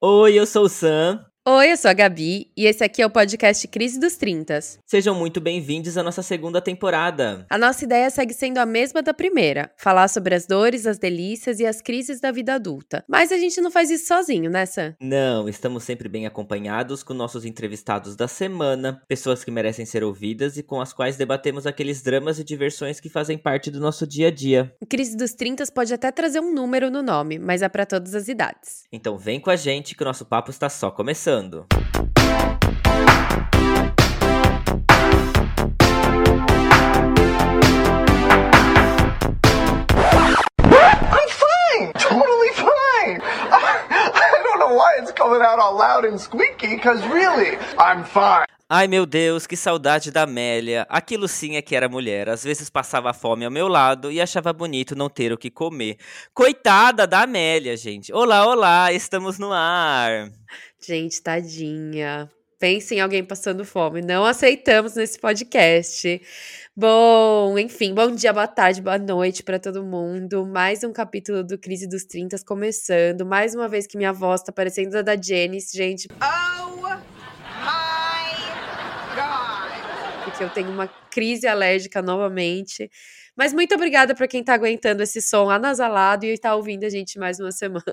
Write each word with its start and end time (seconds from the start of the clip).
Oi, 0.00 0.34
eu 0.38 0.46
sou 0.46 0.64
o 0.64 0.68
Sam. 0.68 1.27
Oi, 1.50 1.72
eu 1.72 1.78
sou 1.78 1.90
a 1.90 1.94
Gabi 1.94 2.52
e 2.54 2.66
esse 2.66 2.84
aqui 2.84 3.00
é 3.00 3.06
o 3.06 3.10
podcast 3.10 3.66
Crise 3.68 3.98
dos 3.98 4.18
Trintas. 4.18 4.78
Sejam 4.84 5.14
muito 5.14 5.40
bem-vindos 5.40 5.96
à 5.96 6.02
nossa 6.02 6.22
segunda 6.22 6.60
temporada. 6.60 7.46
A 7.48 7.56
nossa 7.56 7.84
ideia 7.86 8.10
segue 8.10 8.34
sendo 8.34 8.58
a 8.58 8.66
mesma 8.66 9.00
da 9.00 9.14
primeira: 9.14 9.70
falar 9.78 10.08
sobre 10.08 10.34
as 10.34 10.46
dores, 10.46 10.86
as 10.86 10.98
delícias 10.98 11.58
e 11.58 11.64
as 11.64 11.80
crises 11.80 12.20
da 12.20 12.30
vida 12.30 12.52
adulta. 12.52 13.02
Mas 13.08 13.32
a 13.32 13.38
gente 13.38 13.62
não 13.62 13.70
faz 13.70 13.90
isso 13.90 14.08
sozinho, 14.08 14.50
né, 14.50 14.66
Sam? 14.66 14.94
Não, 15.00 15.48
estamos 15.48 15.84
sempre 15.84 16.06
bem 16.06 16.26
acompanhados 16.26 17.02
com 17.02 17.14
nossos 17.14 17.46
entrevistados 17.46 18.14
da 18.14 18.28
semana, 18.28 19.00
pessoas 19.08 19.42
que 19.42 19.50
merecem 19.50 19.86
ser 19.86 20.04
ouvidas 20.04 20.58
e 20.58 20.62
com 20.62 20.82
as 20.82 20.92
quais 20.92 21.16
debatemos 21.16 21.66
aqueles 21.66 22.02
dramas 22.02 22.38
e 22.38 22.44
diversões 22.44 23.00
que 23.00 23.08
fazem 23.08 23.38
parte 23.38 23.70
do 23.70 23.80
nosso 23.80 24.06
dia 24.06 24.28
a 24.28 24.30
dia. 24.30 24.70
Crise 24.86 25.16
dos 25.16 25.32
Trintas 25.32 25.70
pode 25.70 25.94
até 25.94 26.12
trazer 26.12 26.40
um 26.40 26.52
número 26.52 26.90
no 26.90 27.02
nome, 27.02 27.38
mas 27.38 27.62
é 27.62 27.70
para 27.70 27.86
todas 27.86 28.14
as 28.14 28.28
idades. 28.28 28.84
Então 28.92 29.16
vem 29.16 29.40
com 29.40 29.48
a 29.48 29.56
gente 29.56 29.94
que 29.94 30.02
o 30.02 30.06
nosso 30.06 30.26
papo 30.26 30.50
está 30.50 30.68
só 30.68 30.90
começando. 30.90 31.37
I'm 31.38 31.50
fine, 41.30 41.92
totally 41.94 42.50
fine. 42.54 43.20
I 43.22 44.40
don't 44.42 44.58
know 44.58 44.74
why 44.74 44.96
it's 44.98 45.12
coming 45.12 45.40
out 45.40 45.60
all 45.60 45.76
loud 45.78 46.04
and 46.04 46.20
squeaky, 46.20 46.74
because 46.74 47.06
really, 47.06 47.56
I'm 47.78 48.02
fine. 48.02 48.46
Ai 48.70 48.86
meu 48.86 49.06
Deus, 49.06 49.46
que 49.46 49.56
saudade 49.56 50.10
da 50.10 50.24
Amélia. 50.24 50.86
Aquilo 50.90 51.26
sim 51.26 51.56
é 51.56 51.62
que 51.62 51.74
era 51.74 51.88
mulher. 51.88 52.28
Às 52.28 52.44
vezes 52.44 52.68
passava 52.68 53.14
fome 53.14 53.46
ao 53.46 53.50
meu 53.50 53.66
lado 53.66 54.12
e 54.12 54.20
achava 54.20 54.52
bonito 54.52 54.94
não 54.94 55.08
ter 55.08 55.32
o 55.32 55.38
que 55.38 55.50
comer. 55.50 55.96
Coitada 56.34 57.06
da 57.06 57.22
Amélia, 57.22 57.74
gente. 57.78 58.12
Olá, 58.12 58.46
olá, 58.46 58.92
estamos 58.92 59.38
no 59.38 59.54
ar. 59.54 60.28
Gente, 60.80 61.20
tadinha. 61.20 62.30
Pense 62.58 62.94
em 62.94 63.00
alguém 63.00 63.24
passando 63.24 63.64
fome. 63.64 64.00
Não 64.00 64.24
aceitamos 64.24 64.94
nesse 64.94 65.18
podcast. 65.18 66.20
Bom, 66.74 67.58
enfim, 67.58 67.92
bom 67.92 68.12
dia, 68.12 68.32
boa 68.32 68.46
tarde, 68.46 68.80
boa 68.80 68.98
noite 68.98 69.42
para 69.42 69.58
todo 69.58 69.82
mundo. 69.82 70.46
Mais 70.46 70.84
um 70.84 70.92
capítulo 70.92 71.42
do 71.42 71.58
Crise 71.58 71.88
dos 71.88 72.04
30 72.04 72.36
começando. 72.44 73.26
Mais 73.26 73.54
uma 73.54 73.68
vez 73.68 73.86
que 73.86 73.96
minha 73.96 74.12
voz 74.12 74.42
tá 74.42 74.52
parecendo 74.52 74.96
a 74.96 75.02
da 75.02 75.20
Janice, 75.20 75.76
gente. 75.76 76.08
Oh 76.20 76.76
my 76.76 76.98
God. 79.14 80.24
Porque 80.24 80.44
eu 80.44 80.50
tenho 80.50 80.70
uma 80.70 80.86
crise 81.10 81.46
alérgica 81.46 82.00
novamente. 82.00 82.88
Mas 83.36 83.52
muito 83.52 83.72
obrigada 83.72 84.16
para 84.16 84.26
quem 84.26 84.42
tá 84.42 84.54
aguentando 84.54 85.00
esse 85.00 85.22
som 85.22 85.48
anasalado 85.48 86.26
e 86.26 86.36
tá 86.36 86.56
ouvindo 86.56 86.84
a 86.84 86.88
gente 86.88 87.20
mais 87.20 87.38
uma 87.38 87.50
semana. 87.52 87.84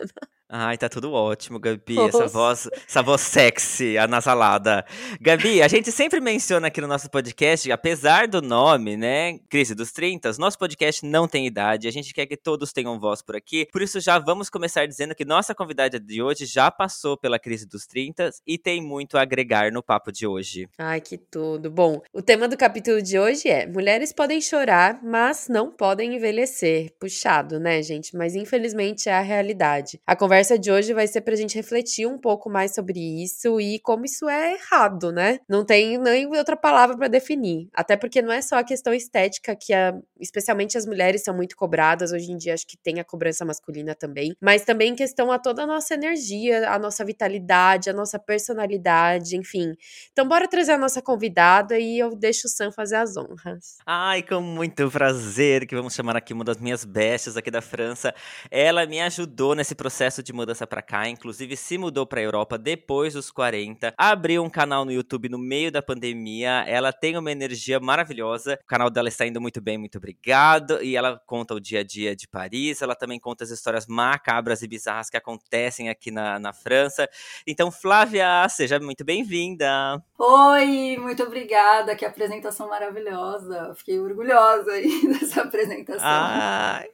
Ai, 0.48 0.78
tá 0.78 0.88
tudo 0.88 1.12
ótimo, 1.12 1.60
Gabi. 1.60 1.98
Essa 2.08 2.28
voz, 2.28 2.70
essa 2.88 3.02
voz 3.02 3.22
sexy, 3.22 3.98
anasalada. 3.98 4.86
Gabi, 5.20 5.60
a 5.64 5.68
gente 5.68 5.92
sempre 5.92 6.22
menciona 6.22 6.68
aqui 6.68 6.80
no 6.80 6.88
nosso 6.88 7.10
podcast, 7.10 7.72
apesar 7.72 8.28
do 8.28 8.44
nome, 8.44 8.96
né? 8.96 9.40
Crise 9.50 9.74
dos 9.74 9.92
30, 9.92 10.34
nosso 10.38 10.58
podcast 10.60 11.04
não 11.04 11.28
tem 11.28 11.48
idade. 11.48 11.88
A 11.88 11.92
gente 11.92 12.14
quer 12.14 12.28
que 12.28 12.38
todos 12.38 12.72
tenham 12.72 13.00
voz 13.00 13.24
por 13.24 13.36
aqui. 13.36 13.68
Por 13.72 13.82
isso, 13.82 14.00
já 14.00 14.20
vamos 14.20 14.48
começar 14.48 14.86
dizendo 14.86 15.16
que 15.16 15.26
nossa 15.26 15.56
convidada 15.56 16.00
de 16.00 16.22
hoje 16.22 16.46
já 16.46 16.70
passou 16.70 17.18
pela 17.18 17.40
crise 17.40 17.68
dos 17.68 17.88
30 17.88 18.30
e 18.46 18.60
tem 18.60 18.84
muito 18.84 19.18
a 19.18 19.24
agregar 19.24 19.72
no 19.72 19.82
papo 19.82 20.12
de 20.12 20.28
hoje. 20.28 20.70
Ai, 20.78 21.02
que 21.02 21.18
tudo. 21.18 21.72
Bom, 21.72 22.02
o 22.14 22.22
tema 22.22 22.48
do 22.48 22.56
capítulo 22.56 23.02
de 23.02 23.18
hoje 23.18 23.50
é: 23.50 23.66
Mulheres 23.66 24.14
podem 24.14 24.40
chorar, 24.40 25.00
mas 25.04 25.48
não 25.50 25.72
podem 25.72 26.16
envelhecer. 26.16 26.94
Puxado, 27.00 27.60
né, 27.60 27.82
gente? 27.82 28.16
Mas 28.16 28.36
infelizmente 28.36 29.10
é 29.10 29.14
a 29.14 29.22
realidade. 29.22 30.00
A 30.06 30.16
conversa 30.16 30.35
conversa 30.36 30.60
de 30.60 30.70
hoje 30.70 30.94
vai 30.94 31.08
ser 31.08 31.22
pra 31.22 31.34
gente 31.34 31.56
refletir 31.56 32.06
um 32.06 32.18
pouco 32.18 32.50
mais 32.50 32.76
sobre 32.76 33.00
isso 33.24 33.58
e 33.62 33.80
como 33.80 34.04
isso 34.04 34.28
é 34.28 34.56
errado, 34.56 35.10
né? 35.10 35.40
Não 35.48 35.64
tem 35.64 35.98
nem 35.98 36.28
outra 36.28 36.58
palavra 36.58 36.98
para 36.98 37.08
definir. 37.08 37.70
Até 37.74 37.96
porque 37.96 38.22
não 38.22 38.34
é 38.34 38.42
só 38.42 38.58
a 38.58 38.64
questão 38.64 38.94
estética 38.94 39.56
que 39.56 39.74
a, 39.74 39.94
especialmente 40.20 40.78
as 40.78 40.86
mulheres 40.86 41.24
são 41.24 41.34
muito 41.34 41.56
cobradas 41.56 42.12
hoje 42.12 42.34
em 42.34 42.38
dia, 42.38 42.54
acho 42.54 42.68
que 42.68 42.76
tem 42.76 43.00
a 43.00 43.04
cobrança 43.06 43.46
masculina 43.46 43.96
também, 43.96 44.36
mas 44.42 44.66
também 44.66 44.94
questão 44.94 45.32
a 45.32 45.40
toda 45.40 45.64
a 45.64 45.68
nossa 45.68 45.94
energia, 45.94 46.70
a 46.70 46.78
nossa 46.78 47.06
vitalidade, 47.06 47.90
a 47.90 47.94
nossa 47.94 48.20
personalidade, 48.20 49.38
enfim. 49.38 49.72
Então 50.12 50.28
bora 50.28 50.50
trazer 50.50 50.74
a 50.74 50.78
nossa 50.78 51.02
convidada 51.02 51.80
e 51.80 51.98
eu 51.98 52.14
deixo 52.14 52.48
o 52.48 52.50
Sam 52.50 52.74
fazer 52.74 52.98
as 52.98 53.16
honras. 53.16 53.78
Ai, 53.86 54.22
com 54.22 54.42
muito 54.42 54.92
prazer 54.92 55.66
que 55.66 55.76
vamos 55.78 55.94
chamar 55.94 56.18
aqui 56.18 56.34
uma 56.34 56.44
das 56.44 56.58
minhas 56.58 56.84
bestas 56.84 57.38
aqui 57.38 57.50
da 57.50 57.62
França. 57.62 58.14
Ela 58.52 58.86
me 58.86 59.00
ajudou 59.00 59.56
nesse 59.56 59.74
processo 59.74 60.25
de 60.26 60.34
mudança 60.34 60.66
para 60.66 60.82
cá, 60.82 61.08
inclusive 61.08 61.56
se 61.56 61.78
mudou 61.78 62.06
para 62.06 62.22
Europa 62.22 62.58
depois 62.58 63.14
dos 63.14 63.32
40, 63.32 63.94
abriu 63.98 64.44
um 64.44 64.50
canal 64.50 64.84
no 64.84 64.92
YouTube 64.92 65.30
no 65.30 65.38
meio 65.38 65.72
da 65.72 65.82
pandemia. 65.82 66.66
Ela 66.68 66.92
tem 66.92 67.18
uma 67.18 67.32
energia 67.32 67.80
maravilhosa. 67.80 68.60
O 68.64 68.68
canal 68.68 68.90
dela 68.90 69.08
está 69.08 69.26
indo 69.26 69.40
muito 69.40 69.62
bem, 69.62 69.78
muito 69.78 69.98
obrigado. 69.98 70.82
E 70.82 70.96
ela 70.96 71.22
conta 71.26 71.54
o 71.54 71.60
dia 71.60 71.82
a 71.82 71.84
dia 71.84 72.16
de 72.16 72.28
Paris, 72.28 72.82
ela 72.82 72.96
também 72.96 73.20
conta 73.20 73.44
as 73.44 73.52
histórias 73.52 73.86
macabras 73.88 74.62
e 74.62 74.68
bizarras 74.68 75.10
que 75.10 75.18
acontecem 75.18 75.90
aqui 75.90 76.10
na, 76.10 76.40
na 76.40 76.52
França. 76.52 77.08
Então, 77.46 77.72
Flávia, 77.72 78.48
seja 78.50 78.80
muito 78.80 79.06
bem-vinda. 79.06 80.02
Oi, 80.18 80.98
muito 80.98 81.22
obrigada, 81.24 81.96
que 81.96 82.04
apresentação 82.04 82.68
maravilhosa. 82.68 83.74
Fiquei 83.76 84.00
orgulhosa 84.00 84.72
aí 84.72 85.08
dessa 85.20 85.42
apresentação. 85.44 86.02
Ai. 86.04 86.90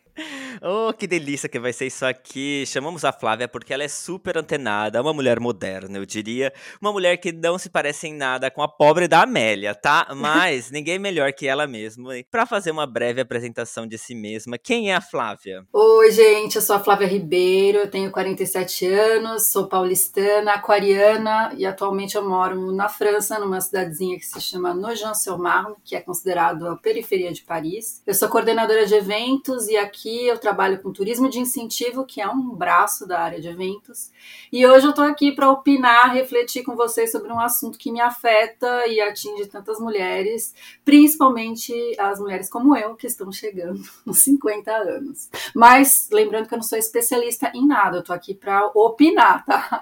Oh, 0.61 0.93
que 0.93 1.07
delícia 1.07 1.49
que 1.49 1.59
vai 1.59 1.73
ser 1.73 1.87
isso 1.87 2.05
aqui. 2.05 2.65
Chamamos 2.67 3.03
a 3.03 3.11
Flávia 3.11 3.47
porque 3.47 3.73
ela 3.73 3.83
é 3.83 3.87
super 3.87 4.37
antenada, 4.37 5.01
uma 5.01 5.13
mulher 5.13 5.39
moderna, 5.39 5.97
eu 5.97 6.05
diria. 6.05 6.53
Uma 6.79 6.91
mulher 6.91 7.17
que 7.17 7.31
não 7.31 7.57
se 7.57 7.69
parece 7.69 8.07
em 8.07 8.13
nada 8.13 8.51
com 8.51 8.61
a 8.61 8.67
pobre 8.67 9.07
da 9.07 9.23
Amélia, 9.23 9.73
tá? 9.73 10.07
Mas 10.15 10.69
ninguém 10.71 10.99
melhor 10.99 11.31
que 11.33 11.47
ela 11.47 11.65
mesma. 11.65 12.11
Para 12.29 12.45
fazer 12.45 12.71
uma 12.71 12.85
breve 12.85 13.21
apresentação 13.21 13.87
de 13.87 13.97
si 13.97 14.13
mesma, 14.13 14.57
quem 14.57 14.91
é 14.91 14.95
a 14.95 15.01
Flávia? 15.01 15.65
Oi, 15.73 16.11
gente, 16.11 16.57
eu 16.57 16.61
sou 16.61 16.75
a 16.75 16.79
Flávia 16.79 17.07
Ribeiro, 17.07 17.79
eu 17.79 17.89
tenho 17.89 18.11
47 18.11 18.85
anos, 18.85 19.47
sou 19.47 19.67
paulistana, 19.67 20.53
aquariana 20.53 21.53
e 21.57 21.65
atualmente 21.65 22.15
eu 22.15 22.27
moro 22.27 22.71
na 22.71 22.89
França, 22.89 23.39
numa 23.39 23.61
cidadezinha 23.61 24.17
que 24.17 24.25
se 24.25 24.39
chama 24.41 24.73
Nogent-sur-Marne, 24.73 25.75
que 25.83 25.95
é 25.95 26.01
considerado 26.01 26.67
a 26.67 26.75
periferia 26.75 27.31
de 27.31 27.43
Paris. 27.43 28.01
Eu 28.05 28.13
sou 28.13 28.29
coordenadora 28.29 28.85
de 28.85 28.93
eventos 28.93 29.67
e 29.67 29.77
aqui 29.77 30.00
aqui 30.01 30.27
eu 30.27 30.37
trabalho 30.37 30.81
com 30.81 30.91
turismo 30.91 31.29
de 31.29 31.39
incentivo, 31.39 32.05
que 32.05 32.19
é 32.19 32.27
um 32.27 32.49
braço 32.55 33.07
da 33.07 33.19
área 33.19 33.39
de 33.39 33.47
eventos. 33.47 34.09
E 34.51 34.65
hoje 34.65 34.87
eu 34.87 34.89
estou 34.89 35.05
aqui 35.05 35.31
para 35.31 35.51
opinar, 35.51 36.11
refletir 36.13 36.63
com 36.63 36.75
vocês 36.75 37.11
sobre 37.11 37.31
um 37.31 37.39
assunto 37.39 37.77
que 37.77 37.91
me 37.91 38.01
afeta 38.01 38.87
e 38.87 38.99
atinge 38.99 39.45
tantas 39.45 39.79
mulheres, 39.79 40.53
principalmente 40.83 41.73
as 41.99 42.19
mulheres 42.19 42.49
como 42.49 42.75
eu, 42.75 42.95
que 42.95 43.05
estão 43.05 43.31
chegando 43.31 43.81
nos 44.05 44.19
50 44.19 44.71
anos. 44.71 45.29
Mas 45.53 46.09
lembrando 46.11 46.47
que 46.47 46.53
eu 46.53 46.57
não 46.57 46.63
sou 46.63 46.77
especialista 46.77 47.51
em 47.53 47.67
nada, 47.67 47.97
eu 47.97 48.01
estou 48.01 48.15
aqui 48.15 48.33
para 48.33 48.71
opinar, 48.73 49.45
tá? 49.45 49.81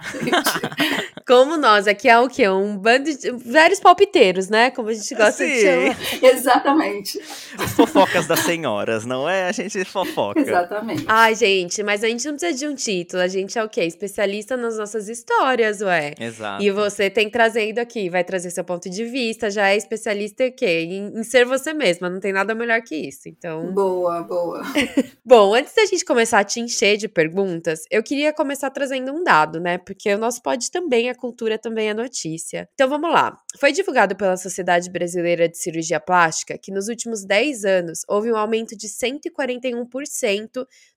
como 1.25 1.55
nós, 1.55 1.87
aqui 1.87 2.09
é 2.09 2.19
o 2.19 2.27
quê? 2.27 2.49
Um 2.49 2.77
bando 2.77 3.15
de 3.15 3.31
vários 3.31 3.79
palpiteiros, 3.79 4.49
né? 4.49 4.69
Como 4.71 4.89
a 4.89 4.93
gente 4.93 5.15
gosta 5.15 5.45
Sim. 5.45 5.51
de 5.51 5.61
chamar. 5.61 5.97
Exatamente. 6.21 7.19
As 7.57 7.71
fofocas 7.71 8.27
das 8.27 8.39
senhoras, 8.41 9.05
não 9.05 9.29
é? 9.29 9.47
A 9.47 9.51
gente 9.51 9.85
fofoca. 9.85 10.08
Exatamente. 10.37 11.05
Ai, 11.07 11.35
gente, 11.35 11.81
mas 11.83 12.03
a 12.03 12.07
gente 12.07 12.25
não 12.25 12.35
precisa 12.35 12.57
de 12.57 12.67
um 12.67 12.75
título. 12.75 13.21
A 13.21 13.27
gente 13.27 13.57
é 13.57 13.63
o 13.63 13.69
quê? 13.69 13.83
Especialista 13.83 14.55
nas 14.55 14.77
nossas 14.77 15.07
histórias, 15.07 15.81
ué. 15.81 16.13
Exato. 16.19 16.63
E 16.63 16.71
você 16.71 17.09
tem 17.09 17.29
trazendo 17.29 17.79
aqui, 17.79 18.09
vai 18.09 18.23
trazer 18.23 18.49
seu 18.51 18.63
ponto 18.63 18.89
de 18.89 19.05
vista, 19.05 19.49
já 19.49 19.69
é 19.69 19.77
especialista 19.77 20.45
em 20.45 20.51
quê? 20.51 20.87
Em, 20.89 21.19
em 21.19 21.23
ser 21.23 21.45
você 21.45 21.73
mesma, 21.73 22.09
não 22.09 22.19
tem 22.19 22.33
nada 22.33 22.53
melhor 22.55 22.81
que 22.81 22.95
isso. 22.95 23.27
Então. 23.27 23.71
Boa, 23.73 24.23
boa. 24.23 24.61
Bom, 25.23 25.53
antes 25.53 25.73
da 25.73 25.85
gente 25.85 26.03
começar 26.03 26.39
a 26.39 26.43
te 26.43 26.59
encher 26.59 26.97
de 26.97 27.07
perguntas, 27.07 27.83
eu 27.91 28.01
queria 28.01 28.33
começar 28.33 28.69
trazendo 28.69 29.11
um 29.11 29.23
dado, 29.23 29.59
né? 29.59 29.77
Porque 29.77 30.13
o 30.13 30.17
nosso 30.17 30.41
pod 30.41 30.69
também 30.71 31.09
é 31.09 31.13
cultura, 31.13 31.57
também 31.57 31.89
é 31.89 31.93
notícia. 31.93 32.67
Então 32.73 32.89
vamos 32.89 33.11
lá. 33.11 33.37
Foi 33.59 33.71
divulgado 33.71 34.15
pela 34.15 34.37
Sociedade 34.37 34.89
Brasileira 34.89 35.47
de 35.47 35.57
Cirurgia 35.57 35.99
Plástica 35.99 36.57
que 36.57 36.71
nos 36.71 36.87
últimos 36.87 37.25
10 37.25 37.65
anos 37.65 38.01
houve 38.07 38.31
um 38.31 38.37
aumento 38.37 38.75
de 38.75 38.87
141% 38.87 39.98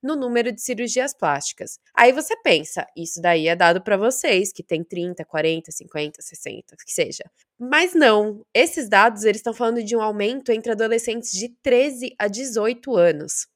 no 0.02 0.16
número 0.16 0.52
de 0.52 0.60
cirurgias 0.60 1.14
plásticas. 1.14 1.78
Aí 1.94 2.12
você 2.12 2.36
pensa, 2.42 2.86
isso 2.96 3.20
daí 3.20 3.48
é 3.48 3.56
dado 3.56 3.82
para 3.82 3.96
vocês 3.96 4.52
que 4.52 4.62
tem 4.62 4.84
30, 4.84 5.24
40, 5.24 5.72
50, 5.72 6.22
60, 6.22 6.76
que 6.84 6.92
seja. 6.92 7.24
Mas 7.58 7.94
não, 7.94 8.44
esses 8.54 8.88
dados 8.88 9.24
eles 9.24 9.38
estão 9.38 9.54
falando 9.54 9.82
de 9.82 9.96
um 9.96 10.02
aumento 10.02 10.50
entre 10.52 10.72
adolescentes 10.72 11.32
de 11.32 11.48
13 11.62 12.14
a 12.18 12.28
18 12.28 12.96
anos. 12.96 13.46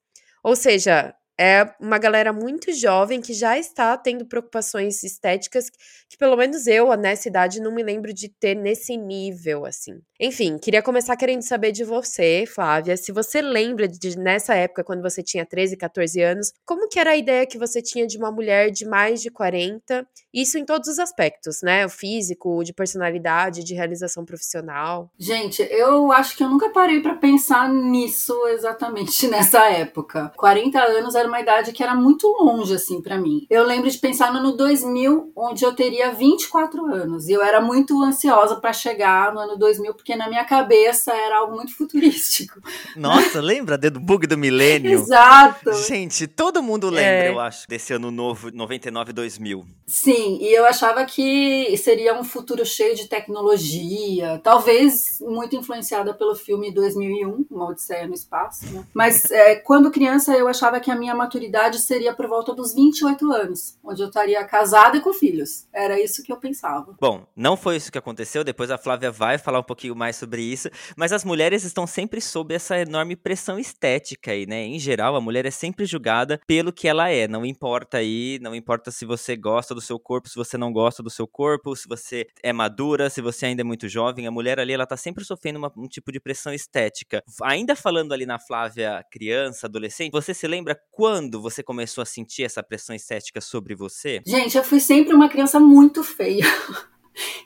Ou 0.42 0.54
seja, 0.54 1.14
é 1.38 1.70
uma 1.78 1.98
galera 1.98 2.32
muito 2.32 2.72
jovem 2.72 3.20
que 3.20 3.34
já 3.34 3.58
está 3.58 3.96
tendo 3.96 4.26
preocupações 4.26 5.02
estéticas 5.02 5.68
que, 6.08 6.16
pelo 6.16 6.36
menos 6.36 6.66
eu, 6.66 6.94
nessa 6.96 7.28
idade, 7.28 7.60
não 7.60 7.74
me 7.74 7.82
lembro 7.82 8.12
de 8.12 8.28
ter 8.28 8.54
nesse 8.54 8.96
nível, 8.96 9.66
assim. 9.66 10.00
Enfim, 10.18 10.56
queria 10.56 10.82
começar 10.82 11.14
querendo 11.16 11.42
saber 11.42 11.72
de 11.72 11.84
você, 11.84 12.44
Flávia, 12.46 12.96
se 12.96 13.12
você 13.12 13.42
lembra 13.42 13.86
de 13.86 14.18
nessa 14.18 14.54
época, 14.54 14.82
quando 14.82 15.02
você 15.02 15.22
tinha 15.22 15.44
13, 15.44 15.76
14 15.76 16.22
anos, 16.22 16.52
como 16.64 16.88
que 16.88 16.98
era 16.98 17.10
a 17.10 17.16
ideia 17.16 17.46
que 17.46 17.58
você 17.58 17.82
tinha 17.82 18.06
de 18.06 18.16
uma 18.16 18.32
mulher 18.32 18.70
de 18.70 18.86
mais 18.86 19.20
de 19.20 19.30
40? 19.30 20.06
Isso 20.32 20.58
em 20.58 20.64
todos 20.64 20.88
os 20.88 20.98
aspectos, 20.98 21.60
né? 21.62 21.84
O 21.84 21.90
físico, 21.90 22.64
de 22.64 22.72
personalidade, 22.72 23.62
de 23.62 23.74
realização 23.74 24.24
profissional. 24.24 25.10
Gente, 25.18 25.62
eu 25.70 26.10
acho 26.12 26.34
que 26.34 26.42
eu 26.42 26.48
nunca 26.48 26.70
parei 26.70 27.00
para 27.00 27.14
pensar 27.14 27.68
nisso 27.68 28.34
exatamente 28.48 29.28
nessa 29.28 29.66
época. 29.70 30.32
40 30.36 30.78
anos 30.78 31.14
era 31.14 31.28
uma 31.28 31.40
idade 31.40 31.72
que 31.72 31.82
era 31.82 31.94
muito 31.94 32.26
longe, 32.40 32.74
assim, 32.74 33.02
para 33.02 33.18
mim. 33.18 33.46
Eu 33.50 33.64
lembro 33.64 33.90
de 33.90 33.98
pensar 33.98 34.32
no 34.32 34.38
ano 34.38 34.56
2000, 34.56 35.32
onde 35.36 35.62
eu 35.62 35.74
teria 35.74 36.10
24 36.12 36.86
anos. 36.86 37.28
E 37.28 37.32
eu 37.32 37.42
era 37.42 37.60
muito 37.60 38.02
ansiosa 38.02 38.56
para 38.56 38.72
chegar 38.72 39.34
no 39.34 39.40
ano 39.40 39.58
2000, 39.58 39.94
porque 40.06 40.14
na 40.14 40.28
minha 40.28 40.44
cabeça 40.44 41.12
era 41.12 41.38
algo 41.38 41.56
muito 41.56 41.74
futurístico. 41.74 42.60
Nossa, 42.94 43.40
lembra 43.40 43.76
do 43.76 43.98
bug 43.98 44.24
do 44.28 44.38
milênio? 44.38 44.92
Exato. 44.92 45.72
Gente, 45.72 46.28
todo 46.28 46.62
mundo 46.62 46.88
lembra, 46.88 47.24
é. 47.24 47.30
eu 47.30 47.40
acho, 47.40 47.66
desse 47.66 47.92
ano 47.92 48.12
novo, 48.12 48.52
99 48.52 49.12
2000. 49.12 49.66
Sim, 49.84 50.38
e 50.40 50.56
eu 50.56 50.64
achava 50.64 51.04
que 51.04 51.76
seria 51.76 52.14
um 52.16 52.22
futuro 52.22 52.64
cheio 52.64 52.94
de 52.94 53.08
tecnologia, 53.08 54.40
talvez 54.44 55.18
muito 55.20 55.56
influenciada 55.56 56.14
pelo 56.14 56.36
filme 56.36 56.72
2001, 56.72 57.46
Uma 57.50 57.70
Odisseia 57.70 58.06
no 58.06 58.14
Espaço, 58.14 58.64
né? 58.72 58.84
Mas 58.94 59.24
é, 59.32 59.56
quando 59.56 59.90
criança 59.90 60.32
eu 60.36 60.46
achava 60.46 60.78
que 60.78 60.90
a 60.90 60.94
minha 60.94 61.16
maturidade 61.16 61.80
seria 61.80 62.14
por 62.14 62.28
volta 62.28 62.54
dos 62.54 62.72
28 62.72 63.32
anos, 63.32 63.76
onde 63.82 64.02
eu 64.02 64.06
estaria 64.06 64.44
casada 64.44 64.98
e 64.98 65.00
com 65.00 65.12
filhos. 65.12 65.66
Era 65.72 66.00
isso 66.00 66.22
que 66.22 66.32
eu 66.32 66.36
pensava. 66.36 66.94
Bom, 67.00 67.26
não 67.34 67.56
foi 67.56 67.74
isso 67.74 67.90
que 67.90 67.98
aconteceu, 67.98 68.44
depois 68.44 68.70
a 68.70 68.78
Flávia 68.78 69.10
vai 69.10 69.36
falar 69.36 69.58
um 69.58 69.64
pouquinho 69.64 69.95
mais 69.96 70.16
sobre 70.16 70.42
isso, 70.42 70.68
mas 70.96 71.12
as 71.12 71.24
mulheres 71.24 71.64
estão 71.64 71.86
sempre 71.86 72.20
sob 72.20 72.54
essa 72.54 72.78
enorme 72.78 73.16
pressão 73.16 73.58
estética 73.58 74.32
aí, 74.32 74.46
né? 74.46 74.64
Em 74.64 74.78
geral, 74.78 75.16
a 75.16 75.20
mulher 75.20 75.46
é 75.46 75.50
sempre 75.50 75.84
julgada 75.84 76.40
pelo 76.46 76.72
que 76.72 76.86
ela 76.86 77.08
é, 77.08 77.26
não 77.26 77.44
importa 77.44 77.98
aí, 77.98 78.38
não 78.40 78.54
importa 78.54 78.90
se 78.90 79.04
você 79.04 79.36
gosta 79.36 79.74
do 79.74 79.80
seu 79.80 79.98
corpo, 79.98 80.28
se 80.28 80.36
você 80.36 80.56
não 80.58 80.72
gosta 80.72 81.02
do 81.02 81.10
seu 81.10 81.26
corpo, 81.26 81.74
se 81.74 81.88
você 81.88 82.26
é 82.42 82.52
madura, 82.52 83.10
se 83.10 83.20
você 83.20 83.46
ainda 83.46 83.62
é 83.62 83.64
muito 83.64 83.88
jovem, 83.88 84.26
a 84.26 84.30
mulher 84.30 84.58
ali, 84.58 84.72
ela 84.72 84.86
tá 84.86 84.96
sempre 84.96 85.24
sofrendo 85.24 85.58
uma, 85.58 85.72
um 85.76 85.88
tipo 85.88 86.12
de 86.12 86.20
pressão 86.20 86.52
estética. 86.52 87.22
Ainda 87.42 87.74
falando 87.74 88.12
ali 88.12 88.26
na 88.26 88.38
Flávia 88.38 89.04
criança, 89.10 89.66
adolescente, 89.66 90.12
você 90.12 90.34
se 90.34 90.46
lembra 90.46 90.78
quando 90.90 91.40
você 91.40 91.62
começou 91.62 92.02
a 92.02 92.06
sentir 92.06 92.44
essa 92.44 92.62
pressão 92.62 92.94
estética 92.94 93.40
sobre 93.40 93.74
você? 93.74 94.20
Gente, 94.26 94.56
eu 94.56 94.64
fui 94.64 94.80
sempre 94.80 95.14
uma 95.14 95.28
criança 95.28 95.58
muito 95.60 96.02
feia. 96.02 96.44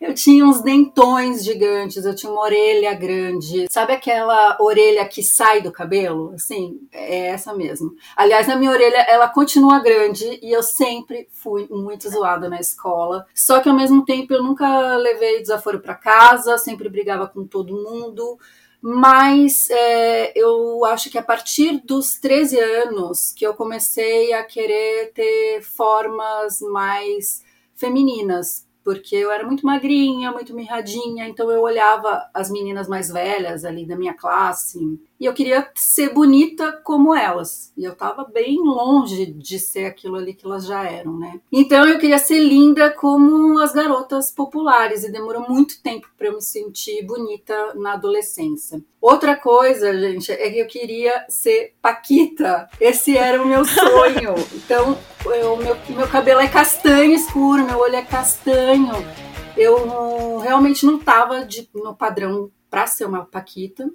Eu 0.01 0.15
tinha 0.15 0.45
uns 0.45 0.61
dentões 0.63 1.45
gigantes, 1.45 2.05
eu 2.05 2.15
tinha 2.15 2.33
uma 2.33 2.43
orelha 2.43 2.95
grande. 2.95 3.67
Sabe 3.71 3.93
aquela 3.93 4.57
orelha 4.61 5.07
que 5.07 5.23
sai 5.23 5.61
do 5.61 5.71
cabelo? 5.71 6.33
Assim, 6.35 6.81
é 6.93 7.29
essa 7.29 7.55
mesmo. 7.55 7.95
Aliás, 8.17 8.47
na 8.47 8.57
minha 8.57 8.71
orelha, 8.71 8.99
ela 9.09 9.29
continua 9.29 9.81
grande 9.81 10.39
e 10.43 10.51
eu 10.51 10.63
sempre 10.63 11.29
fui 11.31 11.67
muito 11.71 12.09
zoada 12.09 12.49
na 12.49 12.61
escola. 12.61 13.27
Só 13.35 13.61
que 13.61 13.69
ao 13.69 13.77
mesmo 13.77 14.05
tempo 14.05 14.33
eu 14.33 14.43
nunca 14.43 14.97
levei 14.97 15.41
desaforo 15.41 15.81
para 15.81 15.95
casa, 15.95 16.59
sempre 16.59 16.89
brigava 16.89 17.29
com 17.29 17.47
todo 17.47 17.83
mundo. 17.83 18.39
Mas 18.83 19.69
é, 19.71 20.33
eu 20.35 20.85
acho 20.87 21.11
que 21.11 21.19
a 21.19 21.23
partir 21.23 21.83
dos 21.85 22.19
13 22.19 22.59
anos 22.59 23.33
que 23.35 23.47
eu 23.47 23.53
comecei 23.53 24.33
a 24.33 24.43
querer 24.43 25.13
ter 25.13 25.61
formas 25.63 26.61
mais 26.63 27.45
femininas 27.75 28.70
porque 28.91 29.15
eu 29.15 29.31
era 29.31 29.47
muito 29.47 29.65
magrinha, 29.65 30.33
muito 30.33 30.53
mirradinha, 30.53 31.29
então 31.29 31.49
eu 31.49 31.61
olhava 31.61 32.29
as 32.35 32.51
meninas 32.51 32.89
mais 32.89 33.09
velhas 33.09 33.65
ali 33.65 33.87
da 33.87 33.97
minha 33.97 34.15
classe 34.15 35.01
e 35.21 35.27
eu 35.27 35.35
queria 35.35 35.71
ser 35.75 36.15
bonita 36.15 36.73
como 36.83 37.15
elas. 37.15 37.75
E 37.77 37.85
eu 37.85 37.95
tava 37.95 38.25
bem 38.25 38.57
longe 38.57 39.27
de 39.27 39.59
ser 39.59 39.85
aquilo 39.85 40.17
ali 40.17 40.33
que 40.33 40.47
elas 40.47 40.65
já 40.65 40.83
eram, 40.85 41.19
né? 41.19 41.39
Então 41.53 41.87
eu 41.87 41.99
queria 41.99 42.19
ser 42.19 42.39
linda 42.39 42.91
como 42.91 43.59
as 43.59 43.75
garotas 43.75 44.31
populares 44.31 45.05
e 45.05 45.13
demorou 45.13 45.47
muito 45.47 45.83
tempo 45.83 46.09
para 46.17 46.29
eu 46.29 46.37
me 46.37 46.43
sentir 46.43 47.05
bonita 47.05 47.75
na 47.75 47.93
adolescência. 47.93 48.83
Outra 48.99 49.37
coisa, 49.37 49.93
gente, 49.99 50.33
é 50.33 50.51
que 50.51 50.59
eu 50.59 50.67
queria 50.67 51.27
ser 51.29 51.75
Paquita. 51.83 52.71
Esse 52.81 53.19
era 53.19 53.43
o 53.43 53.47
meu 53.47 53.65
sonho. 53.65 54.35
Então, 54.71 54.97
o 55.25 55.57
meu, 55.57 55.77
meu 55.89 56.07
cabelo 56.07 56.41
é 56.41 56.47
castanho 56.47 57.13
escuro, 57.13 57.65
meu 57.65 57.79
olho 57.79 57.97
é 57.97 58.03
castanho. 58.03 58.93
Eu 59.57 60.39
realmente 60.39 60.87
não 60.87 60.99
tava 60.99 61.45
de, 61.45 61.69
no 61.75 61.95
padrão 61.95 62.51
para 62.71 62.87
ser 62.87 63.05
uma 63.05 63.25
Paquita 63.25 63.91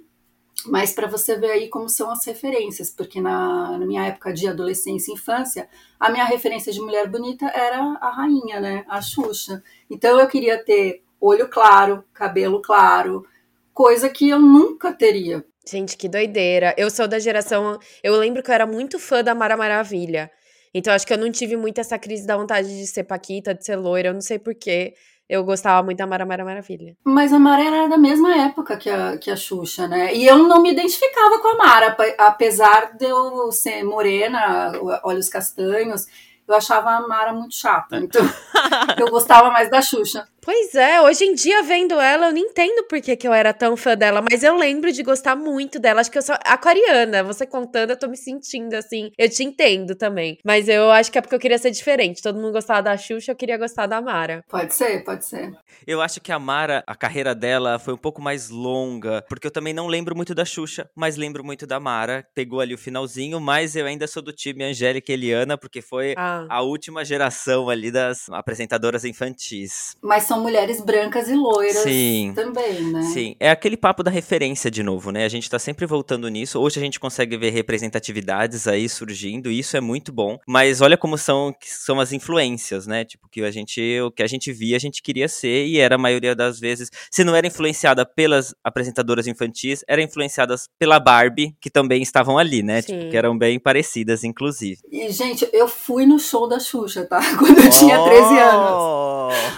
mas 0.64 0.92
para 0.92 1.06
você 1.06 1.36
ver 1.36 1.50
aí 1.50 1.68
como 1.68 1.88
são 1.88 2.10
as 2.10 2.24
referências, 2.24 2.90
porque 2.90 3.20
na, 3.20 3.78
na, 3.78 3.86
minha 3.86 4.06
época 4.06 4.32
de 4.32 4.48
adolescência 4.48 5.10
e 5.10 5.14
infância, 5.14 5.68
a 6.00 6.10
minha 6.10 6.24
referência 6.24 6.72
de 6.72 6.80
mulher 6.80 7.08
bonita 7.08 7.46
era 7.46 7.80
a 8.00 8.10
rainha, 8.10 8.60
né? 8.60 8.84
A 8.88 9.00
Xuxa. 9.00 9.62
Então 9.90 10.18
eu 10.18 10.26
queria 10.26 10.62
ter 10.62 11.02
olho 11.20 11.48
claro, 11.48 12.04
cabelo 12.12 12.60
claro, 12.62 13.26
coisa 13.72 14.08
que 14.08 14.28
eu 14.28 14.40
nunca 14.40 14.92
teria. 14.92 15.44
Gente, 15.68 15.96
que 15.96 16.08
doideira. 16.08 16.74
Eu 16.78 16.88
sou 16.90 17.08
da 17.08 17.18
geração. 17.18 17.78
Eu 18.02 18.16
lembro 18.16 18.42
que 18.42 18.50
eu 18.50 18.54
era 18.54 18.66
muito 18.66 18.98
fã 18.98 19.22
da 19.22 19.34
Mara 19.34 19.56
Maravilha. 19.56 20.30
Então 20.72 20.92
acho 20.92 21.06
que 21.06 21.12
eu 21.12 21.18
não 21.18 21.30
tive 21.30 21.56
muito 21.56 21.80
essa 21.80 21.98
crise 21.98 22.26
da 22.26 22.36
vontade 22.36 22.68
de 22.68 22.86
ser 22.86 23.04
Paquita, 23.04 23.54
de 23.54 23.64
ser 23.64 23.76
loira, 23.76 24.10
eu 24.10 24.14
não 24.14 24.20
sei 24.20 24.38
porquê. 24.38 24.94
Eu 25.28 25.42
gostava 25.44 25.82
muito 25.82 25.98
da 25.98 26.06
Mara 26.06 26.24
Mara 26.24 26.44
Maravilha. 26.44 26.96
Mas 27.04 27.32
a 27.32 27.38
Mara 27.38 27.64
era 27.64 27.88
da 27.88 27.98
mesma 27.98 28.36
época 28.36 28.76
que 28.76 28.88
a, 28.88 29.18
que 29.18 29.30
a 29.30 29.36
Xuxa, 29.36 29.88
né? 29.88 30.14
E 30.14 30.26
eu 30.26 30.38
não 30.38 30.62
me 30.62 30.72
identificava 30.72 31.38
com 31.40 31.48
a 31.48 31.56
Mara, 31.56 31.96
apesar 32.18 32.96
de 32.96 33.06
eu 33.06 33.50
ser 33.50 33.82
morena, 33.82 34.72
olhos 35.02 35.28
castanhos 35.28 36.06
eu 36.46 36.54
achava 36.54 36.90
a 36.90 37.06
Mara 37.06 37.32
muito 37.32 37.54
chata. 37.54 37.96
Então, 37.96 38.22
eu 38.98 39.10
gostava 39.10 39.50
mais 39.50 39.68
da 39.68 39.82
Xuxa. 39.82 40.26
Pois 40.46 40.76
é, 40.76 41.02
hoje 41.02 41.24
em 41.24 41.34
dia, 41.34 41.60
vendo 41.64 41.98
ela, 41.98 42.28
eu 42.28 42.32
não 42.32 42.38
entendo 42.38 42.84
por 42.84 43.00
que, 43.00 43.16
que 43.16 43.26
eu 43.26 43.34
era 43.34 43.52
tão 43.52 43.76
fã 43.76 43.96
dela, 43.96 44.22
mas 44.30 44.44
eu 44.44 44.56
lembro 44.56 44.92
de 44.92 45.02
gostar 45.02 45.34
muito 45.34 45.80
dela. 45.80 46.00
Acho 46.00 46.08
que 46.08 46.18
eu 46.18 46.22
sou 46.22 46.36
aquariana. 46.44 47.24
Você 47.24 47.44
contando, 47.44 47.90
eu 47.90 47.98
tô 47.98 48.06
me 48.06 48.16
sentindo 48.16 48.74
assim. 48.74 49.10
Eu 49.18 49.28
te 49.28 49.42
entendo 49.42 49.96
também. 49.96 50.38
Mas 50.44 50.68
eu 50.68 50.88
acho 50.92 51.10
que 51.10 51.18
é 51.18 51.20
porque 51.20 51.34
eu 51.34 51.40
queria 51.40 51.58
ser 51.58 51.72
diferente. 51.72 52.22
Todo 52.22 52.38
mundo 52.38 52.52
gostava 52.52 52.80
da 52.80 52.96
Xuxa, 52.96 53.32
eu 53.32 53.36
queria 53.36 53.58
gostar 53.58 53.88
da 53.88 54.00
Mara. 54.00 54.44
Pode 54.48 54.72
ser, 54.72 55.02
pode 55.02 55.24
ser. 55.24 55.50
Eu 55.84 56.00
acho 56.00 56.20
que 56.20 56.30
a 56.30 56.38
Mara, 56.38 56.84
a 56.86 56.94
carreira 56.94 57.34
dela 57.34 57.80
foi 57.80 57.94
um 57.94 57.98
pouco 57.98 58.22
mais 58.22 58.48
longa, 58.48 59.24
porque 59.28 59.48
eu 59.48 59.50
também 59.50 59.74
não 59.74 59.88
lembro 59.88 60.14
muito 60.14 60.32
da 60.32 60.44
Xuxa, 60.44 60.88
mas 60.94 61.16
lembro 61.16 61.42
muito 61.42 61.66
da 61.66 61.80
Mara. 61.80 62.24
Pegou 62.36 62.60
ali 62.60 62.72
o 62.72 62.78
finalzinho, 62.78 63.40
mas 63.40 63.74
eu 63.74 63.84
ainda 63.84 64.06
sou 64.06 64.22
do 64.22 64.32
time 64.32 64.62
Angélica 64.62 65.10
e 65.10 65.14
Eliana, 65.14 65.58
porque 65.58 65.82
foi 65.82 66.14
ah. 66.16 66.46
a 66.48 66.62
última 66.62 67.04
geração 67.04 67.68
ali 67.68 67.90
das 67.90 68.28
apresentadoras 68.28 69.04
infantis. 69.04 69.96
Mas 70.00 70.22
são 70.22 70.35
são 70.36 70.42
mulheres 70.42 70.82
brancas 70.82 71.28
e 71.28 71.34
loiras 71.34 71.78
Sim. 71.78 72.32
também, 72.34 72.92
né? 72.92 73.02
Sim, 73.02 73.34
é 73.40 73.50
aquele 73.50 73.76
papo 73.76 74.02
da 74.02 74.10
referência 74.10 74.70
de 74.70 74.82
novo, 74.82 75.10
né? 75.10 75.24
A 75.24 75.28
gente 75.28 75.48
tá 75.48 75.58
sempre 75.58 75.86
voltando 75.86 76.28
nisso. 76.28 76.60
Hoje 76.60 76.78
a 76.78 76.82
gente 76.82 77.00
consegue 77.00 77.38
ver 77.38 77.50
representatividades 77.50 78.68
aí 78.68 78.86
surgindo, 78.86 79.50
e 79.50 79.58
isso 79.58 79.76
é 79.76 79.80
muito 79.80 80.12
bom. 80.12 80.38
Mas 80.46 80.82
olha 80.82 80.96
como 80.96 81.16
são, 81.16 81.54
são 81.62 81.98
as 81.98 82.12
influências, 82.12 82.86
né? 82.86 83.04
Tipo, 83.04 83.28
que 83.30 83.42
a 83.42 83.50
gente, 83.50 83.80
o 84.02 84.10
que 84.10 84.22
a 84.22 84.26
gente 84.26 84.52
via, 84.52 84.76
a 84.76 84.80
gente 84.80 85.02
queria 85.02 85.26
ser, 85.26 85.66
e 85.66 85.78
era 85.78 85.94
a 85.94 85.98
maioria 85.98 86.34
das 86.34 86.60
vezes, 86.60 86.90
se 87.10 87.24
não 87.24 87.34
era 87.34 87.46
influenciada 87.46 88.04
pelas 88.04 88.54
apresentadoras 88.62 89.26
infantis, 89.26 89.82
era 89.88 90.02
influenciadas 90.02 90.68
pela 90.78 91.00
Barbie, 91.00 91.56
que 91.60 91.70
também 91.70 92.02
estavam 92.02 92.36
ali, 92.36 92.62
né? 92.62 92.82
Tipo, 92.82 93.08
que 93.08 93.16
eram 93.16 93.38
bem 93.38 93.58
parecidas, 93.58 94.22
inclusive. 94.22 94.80
E, 94.92 95.10
gente, 95.10 95.48
eu 95.50 95.66
fui 95.66 96.04
no 96.04 96.18
show 96.18 96.46
da 96.46 96.60
Xuxa, 96.60 97.06
tá? 97.06 97.20
Quando 97.38 97.58
eu 97.58 97.66
oh! 97.66 97.70
tinha 97.70 98.02
13 98.04 98.38
anos. 98.38 99.06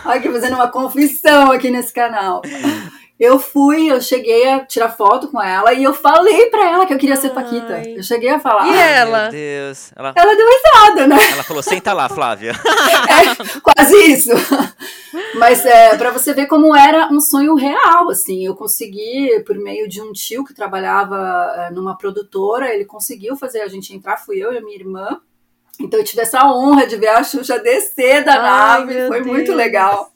Aqui 0.05 0.31
fazendo 0.31 0.55
uma 0.55 0.68
confissão 0.71 1.53
aqui 1.53 1.71
nesse 1.71 1.93
canal. 1.93 2.43
Eu 3.19 3.37
fui, 3.41 3.91
eu 3.91 4.01
cheguei 4.01 4.49
a 4.49 4.65
tirar 4.65 4.91
foto 4.91 5.27
com 5.27 5.43
ela 5.43 5.73
e 5.73 5.83
eu 5.83 5.93
falei 5.93 6.47
pra 6.51 6.71
ela 6.71 6.87
que 6.87 6.95
eu 6.95 6.99
queria 6.99 7.17
ser 7.17 7.31
Paquita. 7.31 7.75
Ai. 7.75 7.95
Eu 7.97 8.03
cheguei 8.05 8.29
a 8.29 8.39
falar. 8.39 8.69
E 8.69 8.79
ela? 8.79 9.23
Meu 9.23 9.33
Deus. 9.33 9.91
Ela... 9.97 10.13
ela 10.15 10.37
deu 10.37 10.47
risada, 10.47 11.07
né? 11.09 11.17
Ela 11.33 11.43
falou, 11.43 11.61
senta 11.61 11.93
lá, 11.93 12.09
Flávia. 12.09 12.53
é, 12.55 13.61
quase 13.61 13.97
isso. 14.13 14.31
Mas 15.35 15.67
é, 15.67 15.97
pra 15.97 16.13
você 16.13 16.33
ver 16.33 16.47
como 16.47 16.77
era 16.77 17.09
um 17.09 17.21
sonho 17.21 17.57
real, 17.57 18.09
assim. 18.09 18.47
Eu 18.47 18.55
consegui, 18.55 19.43
por 19.45 19.57
meio 19.59 19.89
de 19.89 20.01
um 20.01 20.13
tio 20.13 20.45
que 20.45 20.55
trabalhava 20.55 21.17
é, 21.57 21.71
numa 21.73 21.99
produtora, 21.99 22.73
ele 22.73 22.85
conseguiu 22.85 23.37
fazer 23.37 23.63
a 23.63 23.69
gente 23.69 23.93
entrar, 23.93 24.17
fui 24.19 24.39
eu 24.39 24.53
e 24.53 24.59
a 24.59 24.63
minha 24.63 24.79
irmã. 24.79 25.21
Então 25.81 25.99
eu 25.99 26.05
tive 26.05 26.23
essa 26.23 26.45
honra 26.49 26.87
de 26.87 26.95
ver 26.97 27.09
a 27.09 27.25
Xuxa 27.25 27.59
descer 27.59 28.25
da 28.25 28.35
Ai, 28.35 28.41
nave, 28.81 29.07
foi 29.09 29.23
Deus. 29.23 29.27
muito 29.27 29.53
legal. 29.53 30.13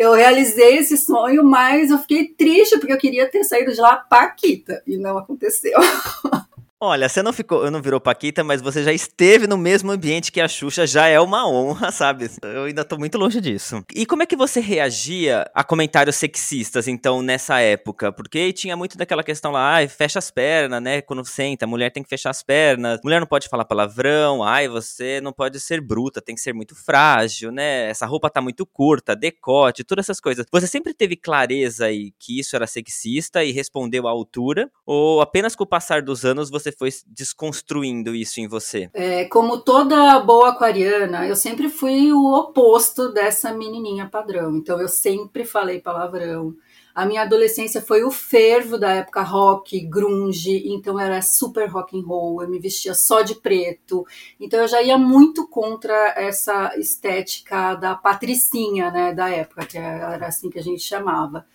Eu 0.00 0.14
realizei 0.14 0.78
esse 0.78 0.96
sonho, 0.96 1.44
mas 1.44 1.90
eu 1.90 1.98
fiquei 1.98 2.28
triste 2.28 2.78
porque 2.78 2.94
eu 2.94 2.96
queria 2.96 3.30
ter 3.30 3.44
saído 3.44 3.70
de 3.70 3.78
lá 3.78 3.96
paquita 3.96 4.82
e 4.86 4.96
não 4.96 5.18
aconteceu. 5.18 5.78
Olha, 6.82 7.10
você 7.10 7.22
não 7.22 7.30
ficou, 7.30 7.70
não 7.70 7.82
virou 7.82 8.00
Paquita, 8.00 8.42
mas 8.42 8.62
você 8.62 8.82
já 8.82 8.90
esteve 8.90 9.46
no 9.46 9.58
mesmo 9.58 9.90
ambiente 9.90 10.32
que 10.32 10.40
a 10.40 10.48
Xuxa, 10.48 10.86
já 10.86 11.06
é 11.08 11.20
uma 11.20 11.46
honra, 11.46 11.92
sabe? 11.92 12.30
Eu 12.42 12.64
ainda 12.64 12.82
tô 12.86 12.96
muito 12.96 13.18
longe 13.18 13.38
disso. 13.38 13.84
E 13.94 14.06
como 14.06 14.22
é 14.22 14.26
que 14.26 14.34
você 14.34 14.60
reagia 14.60 15.44
a 15.54 15.62
comentários 15.62 16.16
sexistas, 16.16 16.88
então, 16.88 17.20
nessa 17.20 17.60
época? 17.60 18.10
Porque 18.10 18.50
tinha 18.54 18.78
muito 18.78 18.96
daquela 18.96 19.22
questão 19.22 19.52
lá, 19.52 19.74
ai, 19.74 19.88
fecha 19.88 20.18
as 20.18 20.30
pernas, 20.30 20.82
né? 20.82 21.02
Quando 21.02 21.22
senta, 21.22 21.66
mulher 21.66 21.90
tem 21.90 22.02
que 22.02 22.08
fechar 22.08 22.30
as 22.30 22.42
pernas, 22.42 22.98
mulher 23.04 23.20
não 23.20 23.26
pode 23.26 23.46
falar 23.50 23.66
palavrão, 23.66 24.42
ai, 24.42 24.66
você 24.66 25.20
não 25.20 25.34
pode 25.34 25.60
ser 25.60 25.82
bruta, 25.82 26.22
tem 26.22 26.34
que 26.34 26.40
ser 26.40 26.54
muito 26.54 26.74
frágil, 26.74 27.52
né? 27.52 27.90
Essa 27.90 28.06
roupa 28.06 28.30
tá 28.30 28.40
muito 28.40 28.64
curta, 28.64 29.14
decote, 29.14 29.84
todas 29.84 30.06
essas 30.06 30.18
coisas. 30.18 30.46
Você 30.50 30.66
sempre 30.66 30.94
teve 30.94 31.14
clareza 31.14 31.84
aí 31.84 32.14
que 32.18 32.40
isso 32.40 32.56
era 32.56 32.66
sexista 32.66 33.44
e 33.44 33.52
respondeu 33.52 34.08
à 34.08 34.10
altura? 34.10 34.70
Ou 34.86 35.20
apenas 35.20 35.54
com 35.54 35.64
o 35.64 35.66
passar 35.66 36.00
dos 36.00 36.24
anos 36.24 36.48
você 36.48 36.69
você 36.70 36.72
foi 36.72 36.90
desconstruindo 37.06 38.14
isso 38.14 38.40
em 38.40 38.48
você? 38.48 38.88
É, 38.94 39.24
como 39.26 39.58
toda 39.58 40.18
boa 40.20 40.50
aquariana, 40.50 41.26
eu 41.26 41.36
sempre 41.36 41.68
fui 41.68 42.12
o 42.12 42.32
oposto 42.32 43.12
dessa 43.12 43.52
menininha 43.52 44.08
padrão. 44.08 44.56
Então 44.56 44.80
eu 44.80 44.88
sempre 44.88 45.44
falei 45.44 45.80
palavrão. 45.80 46.54
A 46.94 47.06
minha 47.06 47.22
adolescência 47.22 47.80
foi 47.80 48.02
o 48.02 48.10
fervo 48.10 48.76
da 48.76 48.92
época 48.92 49.22
rock, 49.22 49.78
grunge, 49.80 50.64
então 50.66 50.98
era 50.98 51.22
super 51.22 51.68
rock 51.68 51.96
and 51.96 52.02
roll, 52.04 52.42
eu 52.42 52.48
me 52.48 52.58
vestia 52.58 52.94
só 52.94 53.22
de 53.22 53.36
preto. 53.36 54.04
Então 54.40 54.60
eu 54.60 54.68
já 54.68 54.82
ia 54.82 54.98
muito 54.98 55.46
contra 55.46 55.94
essa 56.16 56.76
estética 56.76 57.76
da 57.76 57.94
patricinha, 57.94 58.90
né, 58.90 59.14
da 59.14 59.30
época, 59.30 59.64
que 59.66 59.78
era 59.78 60.26
assim 60.26 60.50
que 60.50 60.58
a 60.58 60.62
gente 60.62 60.82
chamava. 60.82 61.46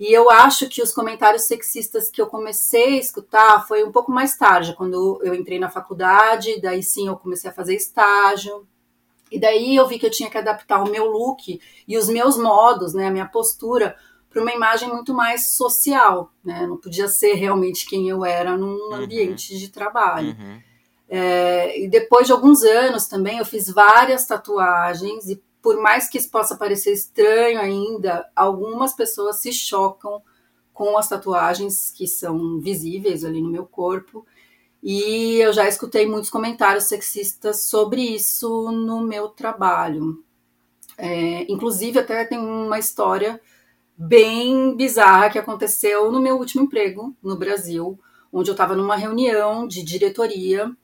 E 0.00 0.10
eu 0.10 0.30
acho 0.30 0.66
que 0.66 0.82
os 0.82 0.94
comentários 0.94 1.42
sexistas 1.42 2.10
que 2.10 2.22
eu 2.22 2.26
comecei 2.26 2.94
a 2.94 3.00
escutar 3.00 3.68
foi 3.68 3.84
um 3.84 3.92
pouco 3.92 4.10
mais 4.10 4.34
tarde, 4.34 4.74
quando 4.74 5.20
eu 5.22 5.34
entrei 5.34 5.58
na 5.58 5.68
faculdade, 5.68 6.58
daí 6.58 6.82
sim 6.82 7.08
eu 7.08 7.16
comecei 7.18 7.50
a 7.50 7.52
fazer 7.52 7.74
estágio. 7.74 8.66
E 9.30 9.38
daí 9.38 9.76
eu 9.76 9.86
vi 9.86 9.98
que 9.98 10.06
eu 10.06 10.10
tinha 10.10 10.30
que 10.30 10.38
adaptar 10.38 10.82
o 10.82 10.90
meu 10.90 11.04
look 11.04 11.60
e 11.86 11.98
os 11.98 12.08
meus 12.08 12.38
modos, 12.38 12.94
né, 12.94 13.08
a 13.08 13.10
minha 13.10 13.26
postura, 13.26 13.94
para 14.30 14.40
uma 14.40 14.54
imagem 14.54 14.88
muito 14.88 15.12
mais 15.12 15.50
social, 15.50 16.32
né? 16.42 16.66
Não 16.66 16.78
podia 16.78 17.08
ser 17.08 17.34
realmente 17.34 17.84
quem 17.84 18.08
eu 18.08 18.24
era 18.24 18.56
num 18.56 18.72
uhum. 18.72 18.94
ambiente 18.94 19.58
de 19.58 19.68
trabalho. 19.68 20.28
Uhum. 20.28 20.60
É, 21.10 21.78
e 21.78 21.88
depois 21.88 22.26
de 22.26 22.32
alguns 22.32 22.62
anos 22.62 23.06
também 23.06 23.38
eu 23.38 23.44
fiz 23.44 23.68
várias 23.68 24.24
tatuagens 24.24 25.28
e 25.28 25.42
por 25.62 25.80
mais 25.80 26.08
que 26.08 26.18
isso 26.18 26.30
possa 26.30 26.56
parecer 26.56 26.92
estranho 26.92 27.60
ainda, 27.60 28.28
algumas 28.34 28.94
pessoas 28.94 29.40
se 29.40 29.52
chocam 29.52 30.22
com 30.72 30.96
as 30.96 31.08
tatuagens 31.08 31.90
que 31.90 32.06
são 32.06 32.58
visíveis 32.60 33.24
ali 33.24 33.42
no 33.42 33.50
meu 33.50 33.66
corpo. 33.66 34.26
E 34.82 35.34
eu 35.34 35.52
já 35.52 35.68
escutei 35.68 36.06
muitos 36.06 36.30
comentários 36.30 36.84
sexistas 36.84 37.64
sobre 37.64 38.00
isso 38.00 38.70
no 38.72 39.02
meu 39.02 39.28
trabalho. 39.28 40.24
É, 40.96 41.50
inclusive, 41.52 41.98
até 41.98 42.24
tem 42.24 42.38
uma 42.38 42.78
história 42.78 43.40
bem 43.96 44.74
bizarra 44.74 45.28
que 45.28 45.38
aconteceu 45.38 46.10
no 46.10 46.20
meu 46.20 46.38
último 46.38 46.64
emprego 46.64 47.14
no 47.22 47.36
Brasil, 47.36 47.98
onde 48.32 48.48
eu 48.50 48.54
estava 48.54 48.74
numa 48.74 48.96
reunião 48.96 49.68
de 49.68 49.82
diretoria 49.82 50.74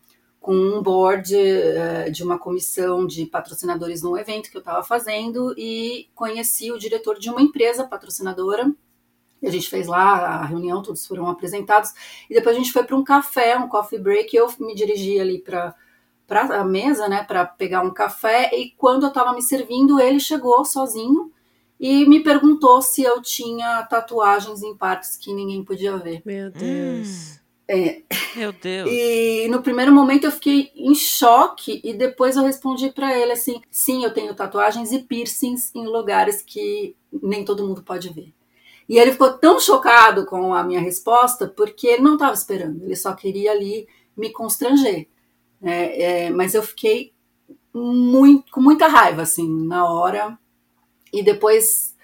com 0.46 0.54
um 0.54 0.80
board 0.80 1.34
uh, 1.34 2.08
de 2.12 2.22
uma 2.22 2.38
comissão 2.38 3.04
de 3.04 3.26
patrocinadores 3.26 4.00
num 4.00 4.16
evento 4.16 4.48
que 4.48 4.56
eu 4.56 4.60
estava 4.60 4.80
fazendo 4.80 5.52
e 5.58 6.08
conheci 6.14 6.70
o 6.70 6.78
diretor 6.78 7.18
de 7.18 7.28
uma 7.28 7.42
empresa 7.42 7.82
patrocinadora. 7.82 8.72
E 9.42 9.48
a 9.48 9.50
gente 9.50 9.68
fez 9.68 9.88
lá 9.88 10.20
a 10.20 10.44
reunião, 10.44 10.82
todos 10.82 11.04
foram 11.04 11.28
apresentados. 11.28 11.90
E 12.30 12.34
depois 12.34 12.54
a 12.54 12.60
gente 12.60 12.72
foi 12.72 12.84
para 12.84 12.94
um 12.94 13.02
café, 13.02 13.58
um 13.58 13.66
coffee 13.66 13.98
break. 13.98 14.36
Eu 14.36 14.48
me 14.60 14.72
dirigi 14.76 15.18
ali 15.18 15.40
para 15.40 15.74
para 16.28 16.60
a 16.60 16.64
mesa, 16.64 17.08
né, 17.08 17.24
para 17.24 17.44
pegar 17.44 17.82
um 17.82 17.92
café. 17.92 18.50
E 18.52 18.70
quando 18.76 19.02
eu 19.02 19.08
estava 19.08 19.32
me 19.32 19.42
servindo, 19.42 19.98
ele 19.98 20.20
chegou 20.20 20.64
sozinho 20.64 21.32
e 21.78 22.06
me 22.06 22.22
perguntou 22.22 22.80
se 22.82 23.02
eu 23.02 23.20
tinha 23.20 23.82
tatuagens 23.84 24.62
em 24.62 24.76
partes 24.76 25.16
que 25.16 25.34
ninguém 25.34 25.64
podia 25.64 25.96
ver. 25.96 26.22
Meu 26.24 26.52
Deus. 26.52 27.32
Hum. 27.32 27.45
É. 27.68 28.02
Meu 28.36 28.52
Deus. 28.52 28.88
E 28.90 29.48
no 29.48 29.60
primeiro 29.60 29.92
momento 29.92 30.24
eu 30.24 30.30
fiquei 30.30 30.70
em 30.76 30.94
choque 30.94 31.80
e 31.82 31.92
depois 31.92 32.36
eu 32.36 32.44
respondi 32.44 32.90
para 32.90 33.18
ele 33.18 33.32
assim: 33.32 33.60
sim, 33.70 34.04
eu 34.04 34.14
tenho 34.14 34.34
tatuagens 34.34 34.92
e 34.92 35.00
piercings 35.00 35.74
em 35.74 35.86
lugares 35.86 36.42
que 36.42 36.94
nem 37.10 37.44
todo 37.44 37.66
mundo 37.66 37.82
pode 37.82 38.08
ver. 38.12 38.32
E 38.88 38.98
ele 38.98 39.12
ficou 39.12 39.32
tão 39.32 39.58
chocado 39.58 40.24
com 40.26 40.54
a 40.54 40.62
minha 40.62 40.80
resposta 40.80 41.48
porque 41.48 41.88
ele 41.88 42.02
não 42.02 42.14
estava 42.14 42.34
esperando, 42.34 42.84
ele 42.84 42.94
só 42.94 43.12
queria 43.14 43.50
ali 43.50 43.88
me 44.16 44.30
constranger. 44.30 45.08
É, 45.60 46.26
é, 46.26 46.30
mas 46.30 46.54
eu 46.54 46.62
fiquei 46.62 47.12
muito, 47.74 48.52
com 48.52 48.60
muita 48.60 48.86
raiva 48.86 49.22
assim 49.22 49.48
na 49.66 49.90
hora 49.90 50.38
e 51.12 51.22
depois 51.22 51.95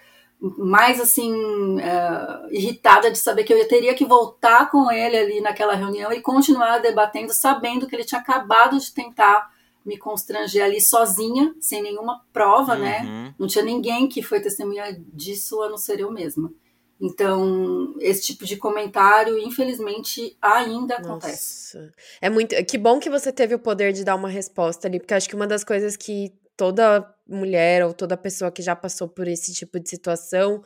mais 0.58 1.00
assim 1.00 1.32
uh, 1.76 2.49
irritada 2.50 3.11
de 3.11 3.18
saber 3.18 3.44
que 3.44 3.52
eu 3.52 3.68
teria 3.68 3.94
que 3.94 4.04
voltar 4.04 4.70
com 4.70 4.90
ele 4.90 5.16
ali 5.16 5.40
naquela 5.40 5.75
reunião 5.75 6.12
e 6.12 6.20
continuar 6.20 6.78
debatendo, 6.78 7.32
sabendo 7.32 7.87
que 7.87 7.94
ele 7.94 8.04
tinha 8.04 8.20
acabado 8.20 8.78
de 8.78 8.92
tentar 8.92 9.52
me 9.84 9.96
constranger 9.96 10.64
ali 10.64 10.80
sozinha, 10.80 11.54
sem 11.61 11.82
nenhuma 11.82 12.25
prova, 12.32 12.76
né? 12.76 13.00
uhum. 13.00 13.04
né? 13.04 13.34
Não 13.38 13.46
tinha 13.46 13.64
ninguém 13.64 14.08
que 14.08 14.22
foi 14.22 14.40
testemunha 14.40 14.96
disso 15.12 15.62
a 15.62 15.68
não 15.68 15.76
ser 15.76 16.00
eu 16.00 16.11
mesma. 16.11 16.52
Então, 17.00 17.96
esse 17.99 18.22
tipo 18.22 18.44
de 18.44 18.56
comentário, 18.56 19.37
infelizmente, 19.38 20.37
ainda 20.40 20.99
Nossa. 20.99 21.11
acontece. 21.11 21.90
É 22.20 22.30
muito. 22.30 22.54
Que 22.64 22.78
bom 22.78 23.00
que 23.00 23.11
você 23.11 23.32
teve 23.32 23.56
o 23.56 23.58
poder 23.58 23.92
de 23.92 24.04
dar 24.04 24.14
uma 24.14 24.28
resposta 24.28 24.87
ali, 24.87 25.00
porque 25.00 25.14
acho 25.14 25.28
que 25.28 25.34
uma 25.34 25.46
das 25.46 25.64
coisas 25.64 25.96
que 25.96 26.32
toda 26.56 27.06
mulher 27.26 27.85
ou 27.85 27.94
toda 27.94 28.16
pessoa 28.16 28.50
que 28.52 28.62
já 28.62 28.76
passou 28.76 29.09
por 29.09 29.28
esse 29.28 29.52
tipo 29.54 29.80
de 29.80 29.88
situação, 29.88 30.62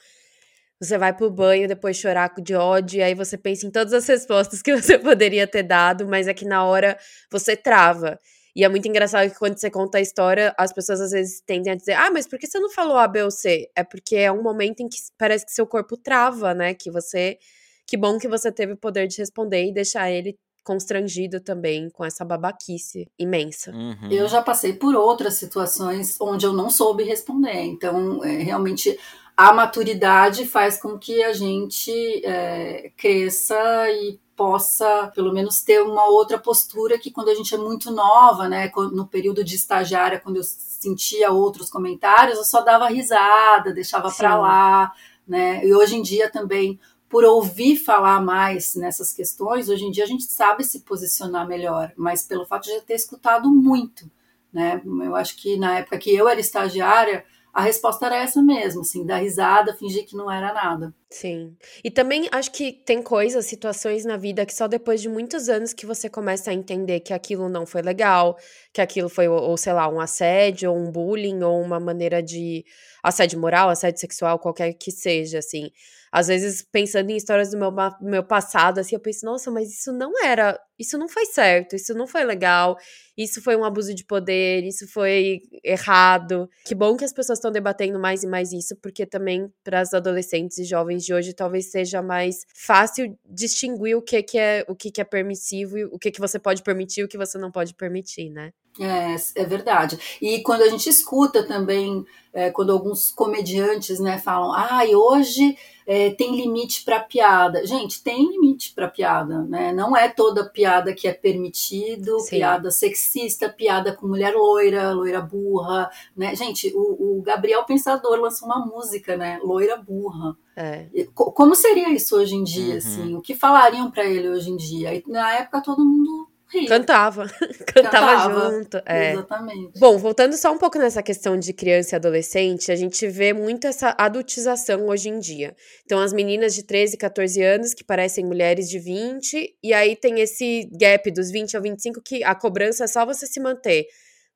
você 0.80 0.98
vai 0.98 1.14
pro 1.16 1.30
banho 1.30 1.68
depois 1.68 1.96
chorar 1.96 2.32
de 2.38 2.54
ódio, 2.54 2.98
e 2.98 3.02
aí 3.02 3.14
você 3.14 3.38
pensa 3.38 3.66
em 3.66 3.70
todas 3.70 3.92
as 3.92 4.06
respostas 4.06 4.62
que 4.62 4.74
você 4.76 4.98
poderia 4.98 5.46
ter 5.46 5.62
dado, 5.62 6.06
mas 6.06 6.28
é 6.28 6.34
que 6.34 6.44
na 6.44 6.64
hora 6.64 6.98
você 7.30 7.56
trava. 7.56 8.18
E 8.54 8.64
é 8.64 8.68
muito 8.68 8.88
engraçado 8.88 9.30
que 9.30 9.38
quando 9.38 9.58
você 9.58 9.70
conta 9.70 9.98
a 9.98 10.00
história, 10.00 10.54
as 10.58 10.72
pessoas 10.72 11.00
às 11.00 11.10
vezes 11.10 11.42
tendem 11.46 11.72
a 11.72 11.76
dizer: 11.76 11.92
Ah, 11.92 12.10
mas 12.10 12.26
por 12.26 12.38
que 12.38 12.46
você 12.46 12.58
não 12.58 12.70
falou 12.70 12.96
A, 12.96 13.06
B 13.06 13.22
ou 13.22 13.30
C? 13.30 13.70
É 13.76 13.84
porque 13.84 14.16
é 14.16 14.32
um 14.32 14.42
momento 14.42 14.80
em 14.80 14.88
que 14.88 14.96
parece 15.18 15.44
que 15.44 15.52
seu 15.52 15.66
corpo 15.66 15.96
trava, 15.96 16.54
né? 16.54 16.72
Que 16.74 16.90
você. 16.90 17.38
Que 17.86 17.96
bom 17.98 18.18
que 18.18 18.26
você 18.28 18.50
teve 18.50 18.72
o 18.72 18.76
poder 18.76 19.06
de 19.06 19.18
responder 19.18 19.66
e 19.66 19.72
deixar 19.74 20.10
ele 20.10 20.38
constrangido 20.66 21.40
também 21.40 21.88
com 21.90 22.04
essa 22.04 22.24
babaquice 22.24 23.06
imensa. 23.16 23.70
Uhum. 23.70 24.10
Eu 24.10 24.26
já 24.26 24.42
passei 24.42 24.72
por 24.72 24.96
outras 24.96 25.34
situações 25.34 26.20
onde 26.20 26.44
eu 26.44 26.52
não 26.52 26.68
soube 26.68 27.04
responder. 27.04 27.62
Então, 27.62 28.24
é, 28.24 28.38
realmente, 28.38 28.98
a 29.36 29.52
maturidade 29.52 30.44
faz 30.44 30.80
com 30.80 30.98
que 30.98 31.22
a 31.22 31.32
gente 31.32 31.92
é, 32.24 32.90
cresça 32.96 33.56
e 33.90 34.18
possa, 34.34 35.10
pelo 35.14 35.32
menos, 35.32 35.62
ter 35.62 35.80
uma 35.80 36.04
outra 36.06 36.36
postura 36.36 36.98
que 36.98 37.12
quando 37.12 37.28
a 37.28 37.34
gente 37.34 37.54
é 37.54 37.58
muito 37.58 37.92
nova, 37.92 38.48
né, 38.48 38.70
no 38.92 39.06
período 39.06 39.44
de 39.44 39.54
estagiária, 39.54 40.20
quando 40.20 40.36
eu 40.36 40.42
sentia 40.42 41.30
outros 41.30 41.70
comentários, 41.70 42.36
eu 42.36 42.44
só 42.44 42.60
dava 42.60 42.88
risada, 42.88 43.72
deixava 43.72 44.10
para 44.10 44.36
lá, 44.36 44.92
né? 45.26 45.64
E 45.64 45.72
hoje 45.72 45.96
em 45.96 46.02
dia 46.02 46.30
também 46.30 46.78
por 47.08 47.24
ouvir 47.24 47.76
falar 47.76 48.20
mais 48.20 48.74
nessas 48.74 49.12
questões, 49.12 49.68
hoje 49.68 49.84
em 49.84 49.90
dia 49.90 50.04
a 50.04 50.08
gente 50.08 50.24
sabe 50.24 50.64
se 50.64 50.80
posicionar 50.80 51.46
melhor, 51.46 51.92
mas 51.96 52.22
pelo 52.22 52.46
fato 52.46 52.64
de 52.64 52.80
ter 52.82 52.94
escutado 52.94 53.48
muito, 53.48 54.10
né? 54.52 54.80
Eu 54.84 55.14
acho 55.14 55.36
que 55.36 55.56
na 55.56 55.78
época 55.78 55.98
que 55.98 56.14
eu 56.14 56.28
era 56.28 56.40
estagiária, 56.40 57.24
a 57.56 57.62
resposta 57.62 58.04
era 58.04 58.16
essa 58.16 58.42
mesmo, 58.42 58.82
assim, 58.82 59.06
dar 59.06 59.16
risada, 59.16 59.74
fingir 59.74 60.04
que 60.04 60.14
não 60.14 60.30
era 60.30 60.52
nada. 60.52 60.92
Sim. 61.08 61.56
E 61.82 61.90
também 61.90 62.28
acho 62.30 62.52
que 62.52 62.70
tem 62.70 63.02
coisas, 63.02 63.46
situações 63.46 64.04
na 64.04 64.18
vida 64.18 64.44
que 64.44 64.54
só 64.54 64.68
depois 64.68 65.00
de 65.00 65.08
muitos 65.08 65.48
anos 65.48 65.72
que 65.72 65.86
você 65.86 66.10
começa 66.10 66.50
a 66.50 66.54
entender 66.54 67.00
que 67.00 67.14
aquilo 67.14 67.48
não 67.48 67.64
foi 67.64 67.80
legal, 67.80 68.36
que 68.74 68.80
aquilo 68.82 69.08
foi, 69.08 69.26
ou 69.26 69.56
sei 69.56 69.72
lá, 69.72 69.88
um 69.88 70.00
assédio, 70.00 70.70
ou 70.70 70.76
um 70.76 70.92
bullying, 70.92 71.42
ou 71.42 71.62
uma 71.62 71.80
maneira 71.80 72.22
de 72.22 72.62
assédio 73.08 73.40
moral, 73.40 73.68
assédio 73.68 74.00
sexual, 74.00 74.38
qualquer 74.38 74.72
que 74.74 74.90
seja, 74.90 75.38
assim 75.38 75.70
às 76.16 76.28
vezes, 76.28 76.66
pensando 76.72 77.10
em 77.10 77.16
histórias 77.16 77.50
do 77.50 77.58
meu, 77.58 77.70
meu 78.00 78.24
passado, 78.24 78.78
assim, 78.78 78.94
eu 78.94 79.00
penso, 79.00 79.26
nossa, 79.26 79.50
mas 79.50 79.70
isso 79.70 79.92
não 79.92 80.12
era, 80.24 80.58
isso 80.78 80.96
não 80.96 81.08
foi 81.08 81.26
certo, 81.26 81.76
isso 81.76 81.92
não 81.92 82.06
foi 82.06 82.24
legal, 82.24 82.76
isso 83.16 83.42
foi 83.42 83.54
um 83.54 83.62
abuso 83.62 83.94
de 83.94 84.02
poder, 84.02 84.64
isso 84.64 84.90
foi 84.90 85.42
errado. 85.62 86.48
Que 86.64 86.74
bom 86.74 86.96
que 86.96 87.04
as 87.04 87.12
pessoas 87.12 87.38
estão 87.38 87.50
debatendo 87.50 87.98
mais 87.98 88.22
e 88.22 88.26
mais 88.26 88.50
isso, 88.50 88.74
porque 88.76 89.04
também 89.04 89.52
para 89.62 89.80
as 89.80 89.92
adolescentes 89.92 90.56
e 90.56 90.64
jovens 90.64 91.04
de 91.04 91.12
hoje 91.12 91.34
talvez 91.34 91.70
seja 91.70 92.00
mais 92.00 92.46
fácil 92.54 93.14
distinguir 93.28 93.94
o 93.94 94.00
que, 94.00 94.22
que 94.22 94.38
é 94.38 94.64
o 94.68 94.74
que, 94.74 94.90
que 94.90 95.02
é 95.02 95.04
permissivo, 95.04 95.76
o 95.92 95.98
que, 95.98 96.10
que 96.10 96.20
você 96.20 96.38
pode 96.38 96.62
permitir 96.62 97.00
e 97.00 97.04
o 97.04 97.08
que 97.08 97.18
você 97.18 97.36
não 97.36 97.50
pode 97.50 97.74
permitir, 97.74 98.30
né? 98.30 98.52
É, 98.80 99.16
é 99.42 99.44
verdade. 99.44 99.98
E 100.20 100.40
quando 100.42 100.62
a 100.62 100.68
gente 100.68 100.88
escuta 100.88 101.42
também, 101.42 102.04
é, 102.32 102.50
quando 102.50 102.72
alguns 102.72 103.10
comediantes 103.10 103.98
né, 103.98 104.18
falam, 104.18 104.52
ai, 104.52 104.92
ah, 104.92 104.98
hoje 104.98 105.56
é, 105.86 106.10
tem 106.10 106.36
limite 106.36 106.84
para 106.84 107.00
piada. 107.00 107.64
Gente, 107.64 108.02
tem 108.02 108.28
limite 108.28 108.74
para 108.74 108.88
piada, 108.88 109.42
né? 109.42 109.72
Não 109.72 109.96
é 109.96 110.08
toda 110.08 110.44
piada 110.44 110.92
que 110.92 111.06
é 111.06 111.12
permitido, 111.12 112.18
Sim. 112.20 112.36
piada 112.36 112.70
sexista, 112.70 113.48
piada 113.48 113.94
com 113.94 114.08
mulher 114.08 114.34
loira, 114.34 114.92
loira 114.92 115.20
burra, 115.20 115.88
né? 116.16 116.34
Gente, 116.34 116.72
o, 116.74 117.18
o 117.18 117.22
Gabriel 117.22 117.64
Pensador 117.64 118.20
lançou 118.20 118.48
uma 118.48 118.66
música, 118.66 119.16
né? 119.16 119.38
Loira 119.42 119.76
burra. 119.76 120.36
É. 120.56 120.86
Como 121.14 121.54
seria 121.54 121.90
isso 121.90 122.16
hoje 122.16 122.34
em 122.34 122.42
dia, 122.42 122.72
uhum. 122.72 122.78
assim? 122.78 123.14
O 123.14 123.20
que 123.20 123.34
falariam 123.34 123.90
para 123.90 124.04
ele 124.04 124.28
hoje 124.28 124.50
em 124.50 124.56
dia? 124.56 124.94
E 124.94 125.04
na 125.06 125.34
época 125.34 125.62
todo 125.62 125.84
mundo 125.84 126.25
Cantava. 126.68 127.26
Cantava, 127.66 127.66
Cantava 127.66 128.50
junto. 128.50 128.82
É. 128.86 129.12
Exatamente. 129.12 129.78
Bom, 129.78 129.98
voltando 129.98 130.36
só 130.36 130.52
um 130.52 130.58
pouco 130.58 130.78
nessa 130.78 131.02
questão 131.02 131.36
de 131.36 131.52
criança 131.52 131.94
e 131.94 131.96
adolescente, 131.96 132.70
a 132.70 132.76
gente 132.76 133.06
vê 133.08 133.32
muito 133.32 133.66
essa 133.66 133.94
adultização 133.98 134.86
hoje 134.88 135.08
em 135.08 135.18
dia. 135.18 135.56
Então, 135.84 135.98
as 136.00 136.12
meninas 136.12 136.54
de 136.54 136.62
13, 136.62 136.96
14 136.96 137.42
anos 137.42 137.74
que 137.74 137.84
parecem 137.84 138.24
mulheres 138.24 138.68
de 138.68 138.78
20, 138.78 139.56
e 139.62 139.72
aí 139.72 139.96
tem 139.96 140.20
esse 140.20 140.68
gap 140.72 141.10
dos 141.10 141.30
20 141.30 141.56
ao 141.56 141.62
25 141.62 142.00
que 142.00 142.22
a 142.22 142.34
cobrança 142.34 142.84
é 142.84 142.86
só 142.86 143.04
você 143.04 143.26
se 143.26 143.40
manter 143.40 143.86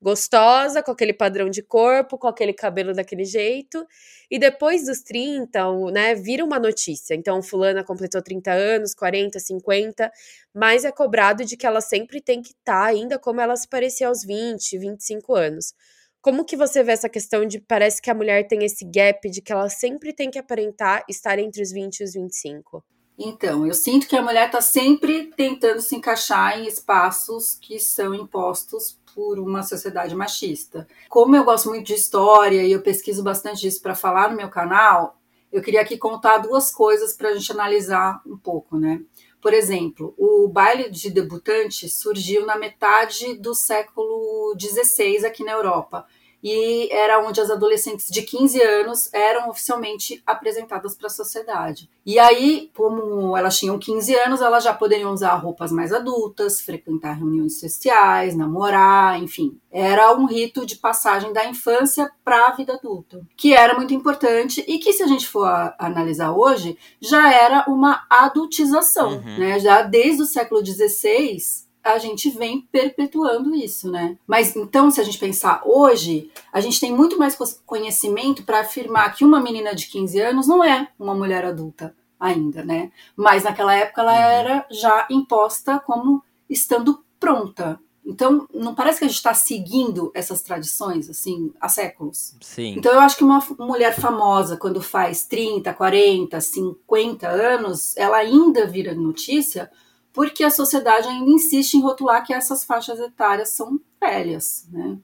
gostosa, 0.00 0.82
com 0.82 0.90
aquele 0.90 1.12
padrão 1.12 1.50
de 1.50 1.62
corpo, 1.62 2.16
com 2.16 2.26
aquele 2.26 2.52
cabelo 2.52 2.94
daquele 2.94 3.24
jeito. 3.24 3.86
E 4.30 4.38
depois 4.38 4.86
dos 4.86 5.02
30, 5.02 5.90
né, 5.92 6.14
vira 6.14 6.44
uma 6.44 6.58
notícia. 6.58 7.14
Então, 7.14 7.42
fulana 7.42 7.84
completou 7.84 8.22
30 8.22 8.52
anos, 8.52 8.94
40, 8.94 9.38
50, 9.38 10.10
mas 10.54 10.84
é 10.84 10.92
cobrado 10.92 11.44
de 11.44 11.56
que 11.56 11.66
ela 11.66 11.80
sempre 11.80 12.20
tem 12.20 12.40
que 12.40 12.50
estar 12.50 12.82
tá 12.82 12.86
ainda 12.86 13.18
como 13.18 13.40
ela 13.40 13.56
se 13.56 13.68
parecia 13.68 14.08
aos 14.08 14.24
20, 14.24 14.78
25 14.78 15.34
anos. 15.34 15.74
Como 16.22 16.44
que 16.44 16.56
você 16.56 16.82
vê 16.82 16.92
essa 16.92 17.08
questão 17.08 17.46
de 17.46 17.60
parece 17.60 18.00
que 18.00 18.10
a 18.10 18.14
mulher 18.14 18.46
tem 18.46 18.62
esse 18.62 18.84
gap 18.84 19.28
de 19.30 19.40
que 19.40 19.52
ela 19.52 19.70
sempre 19.70 20.12
tem 20.12 20.30
que 20.30 20.38
aparentar 20.38 21.02
estar 21.08 21.38
entre 21.38 21.62
os 21.62 21.72
20 21.72 22.00
e 22.00 22.04
os 22.04 22.12
25? 22.12 22.84
Então, 23.22 23.66
eu 23.66 23.74
sinto 23.74 24.06
que 24.08 24.16
a 24.16 24.22
mulher 24.22 24.46
está 24.46 24.62
sempre 24.62 25.30
tentando 25.36 25.80
se 25.82 25.94
encaixar 25.94 26.58
em 26.58 26.66
espaços 26.66 27.54
que 27.60 27.78
são 27.78 28.14
impostos 28.14 28.98
por 29.14 29.38
uma 29.38 29.62
sociedade 29.62 30.14
machista. 30.14 30.86
Como 31.08 31.34
eu 31.36 31.44
gosto 31.44 31.68
muito 31.68 31.86
de 31.86 31.94
história 31.94 32.62
e 32.62 32.72
eu 32.72 32.82
pesquiso 32.82 33.22
bastante 33.22 33.60
disso 33.62 33.82
para 33.82 33.94
falar 33.94 34.30
no 34.30 34.36
meu 34.36 34.48
canal, 34.48 35.18
eu 35.52 35.62
queria 35.62 35.80
aqui 35.80 35.98
contar 35.98 36.38
duas 36.38 36.72
coisas 36.72 37.14
para 37.14 37.30
a 37.30 37.34
gente 37.34 37.50
analisar 37.52 38.20
um 38.26 38.36
pouco, 38.36 38.78
né? 38.78 39.00
Por 39.40 39.54
exemplo, 39.54 40.14
o 40.18 40.46
baile 40.48 40.90
de 40.90 41.10
debutante 41.10 41.88
surgiu 41.88 42.44
na 42.44 42.56
metade 42.56 43.34
do 43.34 43.54
século 43.54 44.54
XVI 44.58 45.24
aqui 45.24 45.42
na 45.42 45.52
Europa 45.52 46.06
e 46.42 46.88
era 46.92 47.20
onde 47.20 47.40
as 47.40 47.50
adolescentes 47.50 48.08
de 48.08 48.22
15 48.22 48.62
anos 48.62 49.12
eram 49.12 49.48
oficialmente 49.50 50.22
apresentadas 50.26 50.94
para 50.94 51.06
a 51.06 51.10
sociedade. 51.10 51.88
E 52.04 52.18
aí, 52.18 52.70
como 52.74 53.36
elas 53.36 53.58
tinham 53.58 53.78
15 53.78 54.14
anos, 54.16 54.40
elas 54.40 54.64
já 54.64 54.72
poderiam 54.72 55.12
usar 55.12 55.34
roupas 55.34 55.70
mais 55.70 55.92
adultas, 55.92 56.60
frequentar 56.60 57.12
reuniões 57.12 57.60
sociais, 57.60 58.34
namorar, 58.34 59.22
enfim. 59.22 59.58
Era 59.70 60.16
um 60.16 60.26
rito 60.26 60.64
de 60.64 60.76
passagem 60.76 61.32
da 61.32 61.46
infância 61.46 62.10
para 62.24 62.46
a 62.46 62.52
vida 62.52 62.74
adulta, 62.74 63.20
que 63.36 63.54
era 63.54 63.74
muito 63.74 63.94
importante 63.94 64.64
e 64.66 64.78
que, 64.78 64.92
se 64.92 65.02
a 65.02 65.06
gente 65.06 65.28
for 65.28 65.46
analisar 65.78 66.32
hoje, 66.32 66.76
já 67.00 67.32
era 67.32 67.64
uma 67.68 68.04
adultização, 68.08 69.12
uhum. 69.12 69.38
né? 69.38 69.60
Já 69.60 69.82
desde 69.82 70.22
o 70.22 70.26
século 70.26 70.64
XVI 70.64 71.69
a 71.82 71.98
gente 71.98 72.30
vem 72.30 72.60
perpetuando 72.72 73.54
isso, 73.54 73.90
né? 73.90 74.16
Mas 74.26 74.54
então, 74.54 74.90
se 74.90 75.00
a 75.00 75.04
gente 75.04 75.18
pensar 75.18 75.62
hoje, 75.64 76.30
a 76.52 76.60
gente 76.60 76.80
tem 76.80 76.92
muito 76.92 77.18
mais 77.18 77.36
conhecimento 77.64 78.44
para 78.44 78.60
afirmar 78.60 79.14
que 79.14 79.24
uma 79.24 79.40
menina 79.40 79.74
de 79.74 79.86
15 79.86 80.20
anos 80.20 80.46
não 80.46 80.62
é 80.62 80.88
uma 80.98 81.14
mulher 81.14 81.44
adulta 81.44 81.94
ainda, 82.18 82.62
né? 82.62 82.92
Mas 83.16 83.44
naquela 83.44 83.74
época 83.74 84.02
ela 84.02 84.12
uhum. 84.12 84.18
era 84.18 84.66
já 84.70 85.06
imposta 85.10 85.80
como 85.80 86.22
estando 86.48 87.02
pronta. 87.18 87.80
Então, 88.04 88.48
não 88.52 88.74
parece 88.74 88.98
que 88.98 89.04
a 89.04 89.08
gente 89.08 89.18
está 89.18 89.34
seguindo 89.34 90.10
essas 90.14 90.42
tradições, 90.42 91.08
assim, 91.08 91.52
há 91.60 91.68
séculos? 91.68 92.34
Sim. 92.40 92.74
Então, 92.76 92.92
eu 92.92 93.00
acho 93.00 93.16
que 93.16 93.22
uma 93.22 93.40
mulher 93.58 93.94
famosa, 93.94 94.56
quando 94.56 94.80
faz 94.80 95.24
30, 95.26 95.72
40, 95.72 96.40
50 96.40 97.28
anos, 97.28 97.96
ela 97.96 98.16
ainda 98.16 98.66
vira 98.66 98.94
notícia 98.94 99.70
porque 100.12 100.42
a 100.44 100.50
sociedade 100.50 101.08
ainda 101.08 101.30
insiste 101.30 101.74
em 101.74 101.82
rotular 101.82 102.24
que 102.24 102.32
essas 102.32 102.64
faixas 102.64 102.98
etárias 102.98 103.50
são 103.50 103.80
velhas, 104.00 104.66
né? 104.70 104.98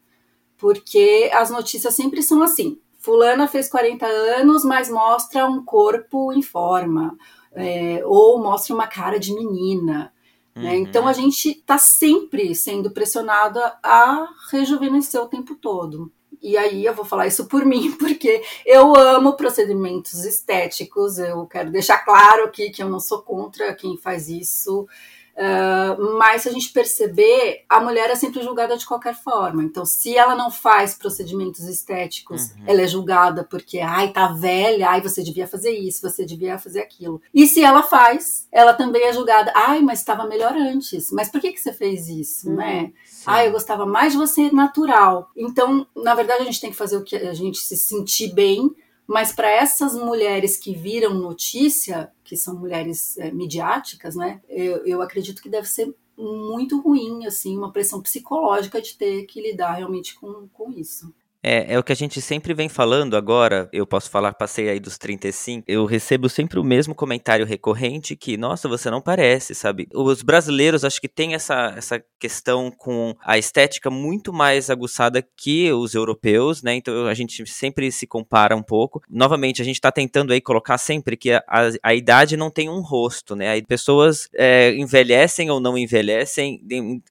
Porque 0.58 1.30
as 1.32 1.50
notícias 1.50 1.94
sempre 1.94 2.22
são 2.22 2.42
assim: 2.42 2.80
Fulana 2.98 3.46
fez 3.46 3.68
40 3.68 4.06
anos, 4.06 4.64
mas 4.64 4.90
mostra 4.90 5.46
um 5.46 5.64
corpo 5.64 6.32
em 6.32 6.42
forma, 6.42 7.16
é, 7.52 8.02
ou 8.04 8.42
mostra 8.42 8.74
uma 8.74 8.86
cara 8.86 9.18
de 9.18 9.34
menina. 9.34 10.12
Né? 10.54 10.70
Uhum. 10.70 10.76
Então 10.76 11.06
a 11.06 11.12
gente 11.12 11.50
está 11.50 11.76
sempre 11.76 12.54
sendo 12.54 12.90
pressionada 12.90 13.78
a 13.82 14.26
rejuvenescer 14.50 15.20
o 15.20 15.28
tempo 15.28 15.54
todo. 15.54 16.10
E 16.46 16.56
aí 16.56 16.84
eu 16.84 16.94
vou 16.94 17.04
falar 17.04 17.26
isso 17.26 17.46
por 17.46 17.64
mim, 17.64 17.90
porque 17.98 18.40
eu 18.64 18.94
amo 18.94 19.36
procedimentos 19.36 20.24
estéticos, 20.24 21.18
eu 21.18 21.44
quero 21.46 21.72
deixar 21.72 21.98
claro 22.04 22.44
aqui 22.44 22.70
que 22.70 22.80
eu 22.80 22.88
não 22.88 23.00
sou 23.00 23.20
contra 23.20 23.74
quem 23.74 23.96
faz 23.96 24.28
isso. 24.28 24.86
Uh, 25.36 26.16
mas 26.18 26.42
se 26.42 26.48
a 26.48 26.52
gente 26.52 26.72
perceber, 26.72 27.64
a 27.68 27.78
mulher 27.78 28.08
é 28.08 28.14
sempre 28.14 28.42
julgada 28.42 28.76
de 28.76 28.86
qualquer 28.86 29.14
forma. 29.14 29.62
Então, 29.62 29.84
se 29.84 30.16
ela 30.16 30.34
não 30.34 30.50
faz 30.50 30.94
procedimentos 30.94 31.64
estéticos, 31.64 32.52
uhum. 32.52 32.64
ela 32.66 32.80
é 32.80 32.86
julgada 32.86 33.44
porque, 33.44 33.78
ai, 33.78 34.12
tá 34.12 34.28
velha, 34.28 34.88
ai, 34.88 35.02
você 35.02 35.22
devia 35.22 35.46
fazer 35.46 35.72
isso, 35.72 36.00
você 36.00 36.24
devia 36.24 36.58
fazer 36.58 36.80
aquilo. 36.80 37.20
E 37.34 37.46
se 37.46 37.62
ela 37.62 37.82
faz, 37.82 38.48
ela 38.50 38.72
também 38.72 39.02
é 39.04 39.12
julgada, 39.12 39.52
ai, 39.54 39.80
mas 39.80 39.98
estava 39.98 40.26
melhor 40.26 40.54
antes. 40.54 41.12
Mas 41.12 41.28
por 41.28 41.40
que, 41.40 41.52
que 41.52 41.60
você 41.60 41.72
fez 41.72 42.08
isso, 42.08 42.48
uhum. 42.48 42.56
né? 42.56 42.92
Ah, 43.26 43.44
eu 43.44 43.52
gostava 43.52 43.84
mais 43.84 44.12
de 44.12 44.18
você 44.18 44.50
natural. 44.50 45.30
Então, 45.36 45.86
na 45.94 46.14
verdade, 46.14 46.42
a 46.42 46.44
gente 46.46 46.60
tem 46.60 46.70
que 46.70 46.76
fazer 46.76 46.96
o 46.96 47.04
que 47.04 47.16
a 47.16 47.34
gente 47.34 47.58
se 47.58 47.76
sentir 47.76 48.32
bem, 48.32 48.74
mas 49.06 49.32
para 49.32 49.50
essas 49.50 49.94
mulheres 49.94 50.56
que 50.56 50.74
viram 50.74 51.14
notícia, 51.14 52.10
que 52.24 52.36
são 52.36 52.58
mulheres 52.58 53.16
é, 53.18 53.30
midiáticas, 53.30 54.16
né? 54.16 54.40
Eu, 54.48 54.84
eu 54.84 55.02
acredito 55.02 55.40
que 55.40 55.48
deve 55.48 55.68
ser 55.68 55.94
muito 56.16 56.80
ruim, 56.80 57.26
assim, 57.26 57.56
uma 57.56 57.72
pressão 57.72 58.00
psicológica 58.00 58.80
de 58.80 58.96
ter 58.96 59.24
que 59.26 59.40
lidar 59.40 59.74
realmente 59.74 60.14
com, 60.18 60.48
com 60.48 60.72
isso. 60.72 61.14
É, 61.48 61.74
é 61.74 61.78
o 61.78 61.84
que 61.84 61.92
a 61.92 61.96
gente 61.96 62.20
sempre 62.20 62.52
vem 62.52 62.68
falando 62.68 63.16
agora. 63.16 63.68
Eu 63.72 63.86
posso 63.86 64.10
falar, 64.10 64.34
passei 64.34 64.68
aí 64.68 64.80
dos 64.80 64.98
35. 64.98 65.64
Eu 65.68 65.86
recebo 65.86 66.28
sempre 66.28 66.58
o 66.58 66.64
mesmo 66.64 66.92
comentário 66.92 67.46
recorrente 67.46 68.16
que, 68.16 68.36
nossa, 68.36 68.68
você 68.68 68.90
não 68.90 69.00
parece, 69.00 69.54
sabe? 69.54 69.86
Os 69.94 70.22
brasileiros 70.22 70.84
acho 70.84 71.00
que 71.00 71.06
têm 71.06 71.34
essa, 71.34 71.72
essa 71.76 72.02
questão 72.18 72.72
com 72.76 73.14
a 73.22 73.38
estética 73.38 73.88
muito 73.88 74.32
mais 74.32 74.70
aguçada 74.70 75.24
que 75.36 75.70
os 75.72 75.94
europeus, 75.94 76.64
né? 76.64 76.74
Então 76.74 77.06
a 77.06 77.14
gente 77.14 77.46
sempre 77.46 77.92
se 77.92 78.08
compara 78.08 78.56
um 78.56 78.62
pouco. 78.62 79.00
Novamente, 79.08 79.62
a 79.62 79.64
gente 79.64 79.80
tá 79.80 79.92
tentando 79.92 80.32
aí 80.32 80.40
colocar 80.40 80.78
sempre 80.78 81.16
que 81.16 81.30
a, 81.30 81.44
a, 81.46 81.70
a 81.80 81.94
idade 81.94 82.36
não 82.36 82.50
tem 82.50 82.68
um 82.68 82.80
rosto, 82.80 83.36
né? 83.36 83.50
Aí 83.50 83.62
pessoas 83.62 84.28
é, 84.34 84.74
envelhecem 84.74 85.48
ou 85.48 85.60
não 85.60 85.78
envelhecem, 85.78 86.60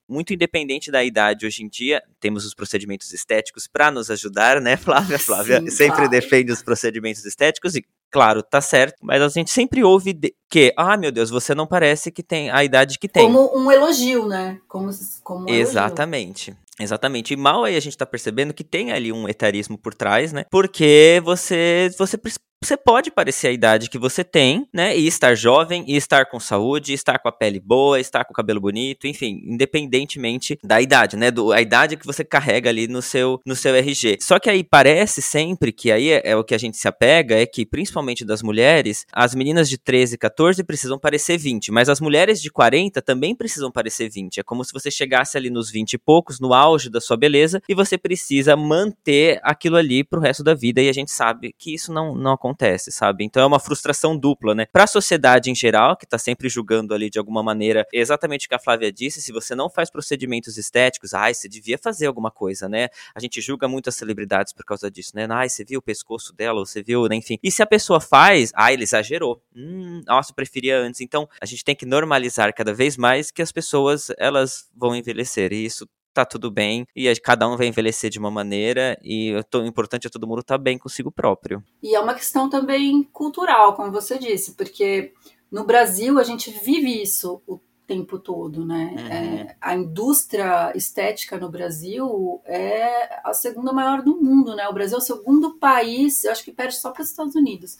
muito 0.10 0.34
independente 0.34 0.92
da 0.92 1.06
idade 1.06 1.46
hoje 1.46 1.64
em 1.64 1.70
dia. 1.70 2.04
Temos 2.20 2.46
os 2.46 2.54
procedimentos 2.54 3.14
estéticos 3.14 3.66
para 3.66 3.90
nos 3.90 4.10
ajudar 4.10 4.25
ajudar, 4.26 4.62
né, 4.62 4.76
Flávia? 4.78 5.20
Flávia 5.20 5.60
Sim, 5.62 5.70
sempre 5.70 5.96
claro. 5.96 6.10
defende 6.10 6.52
os 6.52 6.62
procedimentos 6.62 7.26
estéticos 7.26 7.76
e, 7.76 7.86
claro, 8.12 8.42
tá 8.42 8.62
certo, 8.62 8.98
mas 9.02 9.22
a 9.22 9.30
gente 9.30 9.52
sempre 9.52 9.84
ouve 9.84 10.18
que, 10.50 10.74
ah, 10.78 10.98
meu 10.98 11.12
Deus, 11.12 11.30
você 11.30 11.54
não 11.54 11.68
parece 11.68 12.12
que 12.12 12.24
tem 12.24 12.50
a 12.50 12.64
idade 12.64 13.00
que 13.00 13.08
tem. 13.08 13.24
Como 13.24 13.58
um 13.58 13.72
elogio, 13.72 14.28
né? 14.28 14.60
Como, 14.68 14.90
como 15.24 15.46
um 15.46 15.50
Exatamente. 15.50 16.52
Elogio. 16.52 16.66
Exatamente. 16.78 17.34
E 17.34 17.38
mal 17.38 17.64
aí 17.64 17.78
a 17.78 17.80
gente 17.80 17.98
tá 17.98 18.06
percebendo 18.06 18.54
que 18.54 18.64
tem 18.64 18.92
ali 18.92 19.12
um 19.12 19.30
etarismo 19.30 19.78
por 19.78 19.94
trás, 19.94 20.34
né? 20.34 20.44
Porque 20.52 21.22
você 21.24 21.90
você 21.98 22.18
você 22.66 22.76
pode 22.76 23.12
parecer 23.12 23.50
a 23.50 23.52
idade 23.52 23.90
que 23.90 23.98
você 23.98 24.24
tem, 24.24 24.68
né? 24.74 24.98
E 24.98 25.06
estar 25.06 25.36
jovem, 25.36 25.86
e 25.88 25.96
estar 25.96 26.26
com 26.26 26.40
saúde, 26.40 26.94
estar 26.94 27.20
com 27.20 27.28
a 27.28 27.32
pele 27.32 27.60
boa, 27.60 28.00
estar 28.00 28.26
com 28.26 28.32
o 28.32 28.36
cabelo 28.36 28.60
bonito, 28.60 29.06
enfim, 29.06 29.40
independentemente 29.46 30.58
da 30.64 30.82
idade, 30.82 31.16
né? 31.16 31.30
Do, 31.30 31.52
a 31.52 31.62
idade 31.62 31.96
que 31.96 32.06
você 32.06 32.24
carrega 32.24 32.70
ali 32.70 32.88
no 32.88 33.04
seu, 33.04 33.40
no 33.46 33.56
seu 33.56 33.76
RG. 33.76 34.18
Só 34.20 34.40
que 34.40 34.50
aí 34.50 34.64
parece 34.64 35.22
sempre 35.22 35.72
que 35.72 35.92
aí 35.92 36.10
é, 36.10 36.22
é 36.32 36.36
o 36.36 36.44
que 36.44 36.56
a 36.56 36.58
gente 36.58 36.78
se 36.78 36.88
apega, 36.88 37.40
é 37.40 37.46
que 37.46 37.68
principalmente 37.68 38.26
das 38.26 38.42
mulheres, 38.42 39.06
as 39.14 39.36
meninas 39.36 39.70
de 39.70 39.78
13, 39.78 40.18
14 40.18 40.64
precisam 40.64 40.98
parecer 40.98 41.38
20, 41.38 41.72
mas 41.72 41.88
as 41.88 42.02
mulheres 42.02 42.42
de 42.42 42.50
40 42.50 43.00
também 43.00 43.36
precisam 43.36 43.72
parecer 43.72 44.10
20. 44.10 44.40
É 44.40 44.44
como 44.44 44.64
se 44.66 44.74
você 44.74 44.90
chegasse 44.90 45.38
ali 45.38 45.52
nos 45.52 45.70
20 45.70 45.94
e 45.94 45.98
poucos, 46.00 46.40
no 46.40 46.52
auge 46.52 46.90
da 46.90 47.00
sua 47.00 47.16
beleza, 47.16 47.62
e 47.70 47.76
você 47.76 47.96
precisa 47.96 48.56
manter 48.56 49.40
aquilo 49.44 49.76
ali 49.76 50.04
pro 50.04 50.20
resto 50.20 50.44
da 50.44 50.56
vida, 50.56 50.82
e 50.82 50.90
a 50.90 50.94
gente 50.94 51.12
sabe 51.12 51.54
que 51.56 51.76
isso 51.76 51.94
não, 51.94 52.16
não 52.16 52.32
acontece 52.32 52.45
acontece, 52.46 52.92
sabe? 52.92 53.24
Então 53.24 53.42
é 53.42 53.46
uma 53.46 53.60
frustração 53.60 54.16
dupla, 54.16 54.54
né? 54.54 54.66
Para 54.72 54.84
a 54.84 54.88
sociedade 54.88 55.50
em 55.50 55.56
geral, 55.56 55.98
que 55.98 56.06
tá 56.06 56.18
sempre 56.18 56.48
julgando 56.48 56.94
ali 56.94 57.10
de 57.10 57.18
alguma 57.18 57.42
maneira 57.42 57.86
exatamente 57.92 58.46
o 58.46 58.50
que 58.50 58.56
a 58.56 58.60
Flávia 58.60 58.92
disse, 58.92 59.22
se 59.22 59.32
você 59.32 59.56
não 59.56 59.70
faz 59.70 59.90
procedimentos 59.90 60.58
estéticos, 60.58 61.14
ai, 61.14 61.34
você 61.34 61.50
devia 61.50 61.78
fazer 61.78 62.06
alguma 62.06 62.30
coisa, 62.30 62.70
né? 62.70 62.90
A 63.16 63.20
gente 63.20 63.42
julga 63.42 63.68
muito 63.68 63.90
as 63.90 63.96
celebridades 63.96 64.54
por 64.54 64.64
causa 64.64 64.90
disso, 64.92 65.12
né? 65.16 65.28
Ai, 65.30 65.50
você 65.50 65.66
viu 65.66 65.80
o 65.80 65.82
pescoço 65.82 66.34
dela, 66.34 66.60
você 66.60 66.84
viu, 66.84 67.08
né? 67.08 67.16
enfim. 67.16 67.40
E 67.42 67.50
se 67.52 67.64
a 67.64 67.66
pessoa 67.66 68.00
faz, 68.00 68.52
ai, 68.56 68.74
ele 68.74 68.84
exagerou. 68.84 69.42
Hum, 69.56 70.02
nossa, 70.06 70.32
eu 70.32 70.36
preferia 70.36 70.78
antes. 70.78 71.02
Então, 71.02 71.28
a 71.42 71.46
gente 71.46 71.64
tem 71.64 71.76
que 71.76 71.86
normalizar 71.86 72.54
cada 72.54 72.74
vez 72.74 72.96
mais 72.96 73.32
que 73.32 73.42
as 73.42 73.52
pessoas, 73.52 74.12
elas 74.18 74.70
vão 74.76 74.96
envelhecer. 74.96 75.52
E 75.52 75.66
isso 75.66 75.88
tá 76.16 76.26
tudo 76.26 76.50
bem 76.50 76.86
e 76.96 77.14
cada 77.18 77.48
um 77.48 77.58
vai 77.58 77.68
envelhecer 77.68 78.10
de 78.10 78.18
uma 78.18 78.32
maneira 78.32 78.98
e 79.04 79.34
o 79.34 79.66
importante 79.66 80.08
é 80.08 80.10
todo 80.10 80.28
mundo 80.28 80.40
estar 80.40 80.58
tá 80.58 80.64
bem 80.64 80.78
consigo 80.78 81.12
próprio. 81.12 81.64
E 81.84 81.94
é 81.94 82.00
uma 82.00 82.14
questão 82.14 82.50
também 82.50 83.04
cultural, 83.04 83.76
como 83.76 83.92
você 83.92 84.18
disse, 84.18 84.54
porque 84.54 85.14
no 85.52 85.66
Brasil 85.66 86.18
a 86.18 86.24
gente 86.24 86.50
vive 86.52 87.02
isso 87.02 87.42
o 87.48 87.60
tempo 87.86 88.18
todo, 88.18 88.66
né? 88.66 88.96
Uhum. 88.98 89.08
É, 89.08 89.56
a 89.62 89.76
indústria 89.76 90.72
estética 90.76 91.38
no 91.38 91.50
Brasil 91.50 92.42
é 92.46 93.20
a 93.24 93.34
segunda 93.34 93.72
maior 93.72 94.02
do 94.02 94.20
mundo, 94.20 94.56
né? 94.56 94.68
O 94.68 94.74
Brasil 94.74 94.98
é 94.98 95.00
o 95.00 95.04
segundo 95.04 95.58
país, 95.58 96.24
eu 96.24 96.32
acho 96.32 96.44
que 96.44 96.52
perde 96.52 96.76
só 96.76 96.92
para 96.92 97.04
os 97.04 97.10
Estados 97.10 97.36
Unidos 97.36 97.78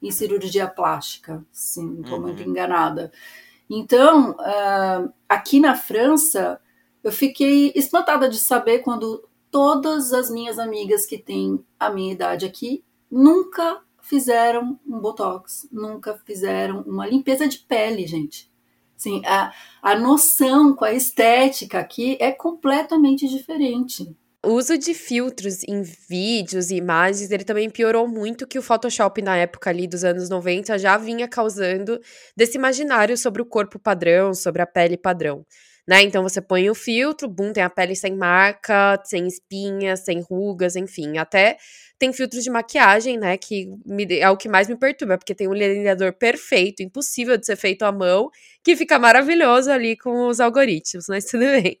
em 0.00 0.12
cirurgia 0.12 0.68
plástica, 0.68 1.44
não 1.76 2.00
estou 2.02 2.18
uhum. 2.18 2.20
muito 2.20 2.42
enganada. 2.42 3.10
Então, 3.68 4.30
uh, 4.30 5.12
aqui 5.28 5.60
na 5.60 5.74
França, 5.74 6.60
eu 7.02 7.12
fiquei 7.12 7.72
espantada 7.74 8.28
de 8.28 8.38
saber 8.38 8.80
quando 8.80 9.28
todas 9.50 10.12
as 10.12 10.30
minhas 10.30 10.58
amigas 10.58 11.06
que 11.06 11.18
têm 11.18 11.64
a 11.78 11.90
minha 11.90 12.12
idade 12.12 12.44
aqui 12.44 12.84
nunca 13.10 13.80
fizeram 14.02 14.78
um 14.86 14.98
botox, 14.98 15.68
nunca 15.70 16.18
fizeram 16.24 16.82
uma 16.82 17.06
limpeza 17.06 17.46
de 17.46 17.58
pele, 17.58 18.06
gente. 18.06 18.50
Sim, 18.96 19.22
a, 19.24 19.52
a 19.80 19.96
noção 19.96 20.74
com 20.74 20.84
a 20.84 20.92
estética 20.92 21.78
aqui 21.78 22.16
é 22.20 22.32
completamente 22.32 23.28
diferente. 23.28 24.16
O 24.44 24.52
uso 24.52 24.78
de 24.78 24.94
filtros 24.94 25.62
em 25.64 25.82
vídeos 25.82 26.70
e 26.70 26.76
imagens, 26.76 27.30
ele 27.30 27.44
também 27.44 27.68
piorou 27.68 28.08
muito 28.08 28.46
que 28.46 28.58
o 28.58 28.62
Photoshop 28.62 29.20
na 29.20 29.36
época 29.36 29.68
ali 29.70 29.86
dos 29.86 30.04
anos 30.04 30.28
90 30.28 30.78
já 30.78 30.96
vinha 30.96 31.28
causando 31.28 32.00
desse 32.36 32.56
imaginário 32.56 33.16
sobre 33.16 33.42
o 33.42 33.46
corpo 33.46 33.78
padrão, 33.78 34.32
sobre 34.32 34.62
a 34.62 34.66
pele 34.66 34.96
padrão 34.96 35.44
né? 35.88 36.02
Então 36.02 36.22
você 36.22 36.40
põe 36.42 36.68
o 36.68 36.74
filtro, 36.74 37.26
bum, 37.28 37.50
tem 37.52 37.62
a 37.62 37.70
pele 37.70 37.96
sem 37.96 38.14
marca, 38.14 39.00
sem 39.06 39.26
espinhas, 39.26 40.00
sem 40.00 40.20
rugas, 40.20 40.76
enfim. 40.76 41.16
Até 41.16 41.56
tem 41.98 42.12
filtros 42.12 42.44
de 42.44 42.50
maquiagem, 42.50 43.16
né? 43.18 43.38
Que 43.38 43.66
me, 43.86 44.06
é 44.18 44.28
o 44.30 44.36
que 44.36 44.48
mais 44.50 44.68
me 44.68 44.76
perturba, 44.78 45.16
porque 45.16 45.34
tem 45.34 45.48
um 45.48 45.54
delineador 45.54 46.12
perfeito, 46.12 46.82
impossível 46.82 47.38
de 47.38 47.46
ser 47.46 47.56
feito 47.56 47.84
à 47.84 47.90
mão, 47.92 48.28
que 48.62 48.76
fica 48.76 48.98
maravilhoso 48.98 49.70
ali 49.70 49.96
com 49.96 50.28
os 50.28 50.40
algoritmos, 50.40 51.06
mas 51.08 51.24
tudo 51.24 51.46
bem. 51.46 51.80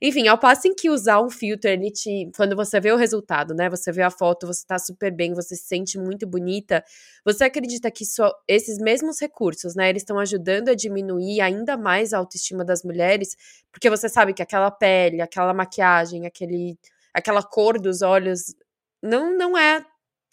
Enfim, 0.00 0.28
ao 0.28 0.38
passo 0.38 0.68
em 0.68 0.74
que 0.74 0.90
usar 0.90 1.20
um 1.20 1.30
filtro, 1.30 1.70
ele 1.70 1.90
te. 1.90 2.30
Quando 2.36 2.56
você 2.56 2.80
vê 2.80 2.92
o 2.92 2.96
resultado, 2.96 3.54
né? 3.54 3.68
Você 3.68 3.92
vê 3.92 4.02
a 4.02 4.10
foto, 4.10 4.46
você 4.46 4.64
tá 4.66 4.78
super 4.78 5.12
bem, 5.12 5.34
você 5.34 5.56
se 5.56 5.64
sente 5.64 5.98
muito 5.98 6.26
bonita. 6.26 6.84
Você 7.24 7.44
acredita 7.44 7.90
que 7.90 8.04
só 8.04 8.32
esses 8.48 8.78
mesmos 8.78 9.20
recursos, 9.20 9.74
né? 9.74 9.88
Eles 9.90 10.02
estão 10.02 10.18
ajudando 10.18 10.70
a 10.70 10.74
diminuir 10.74 11.40
ainda 11.40 11.76
mais 11.76 12.12
a 12.12 12.18
autoestima 12.18 12.64
das 12.64 12.82
mulheres, 12.82 13.36
porque 13.72 13.90
você 13.90 14.08
sabe 14.08 14.34
que 14.34 14.42
aquela 14.42 14.70
pele, 14.70 15.20
aquela 15.20 15.52
maquiagem, 15.54 16.26
aquele, 16.26 16.78
aquela 17.14 17.42
cor 17.42 17.78
dos 17.80 18.02
olhos 18.02 18.54
não, 19.02 19.36
não 19.36 19.56
é 19.56 19.84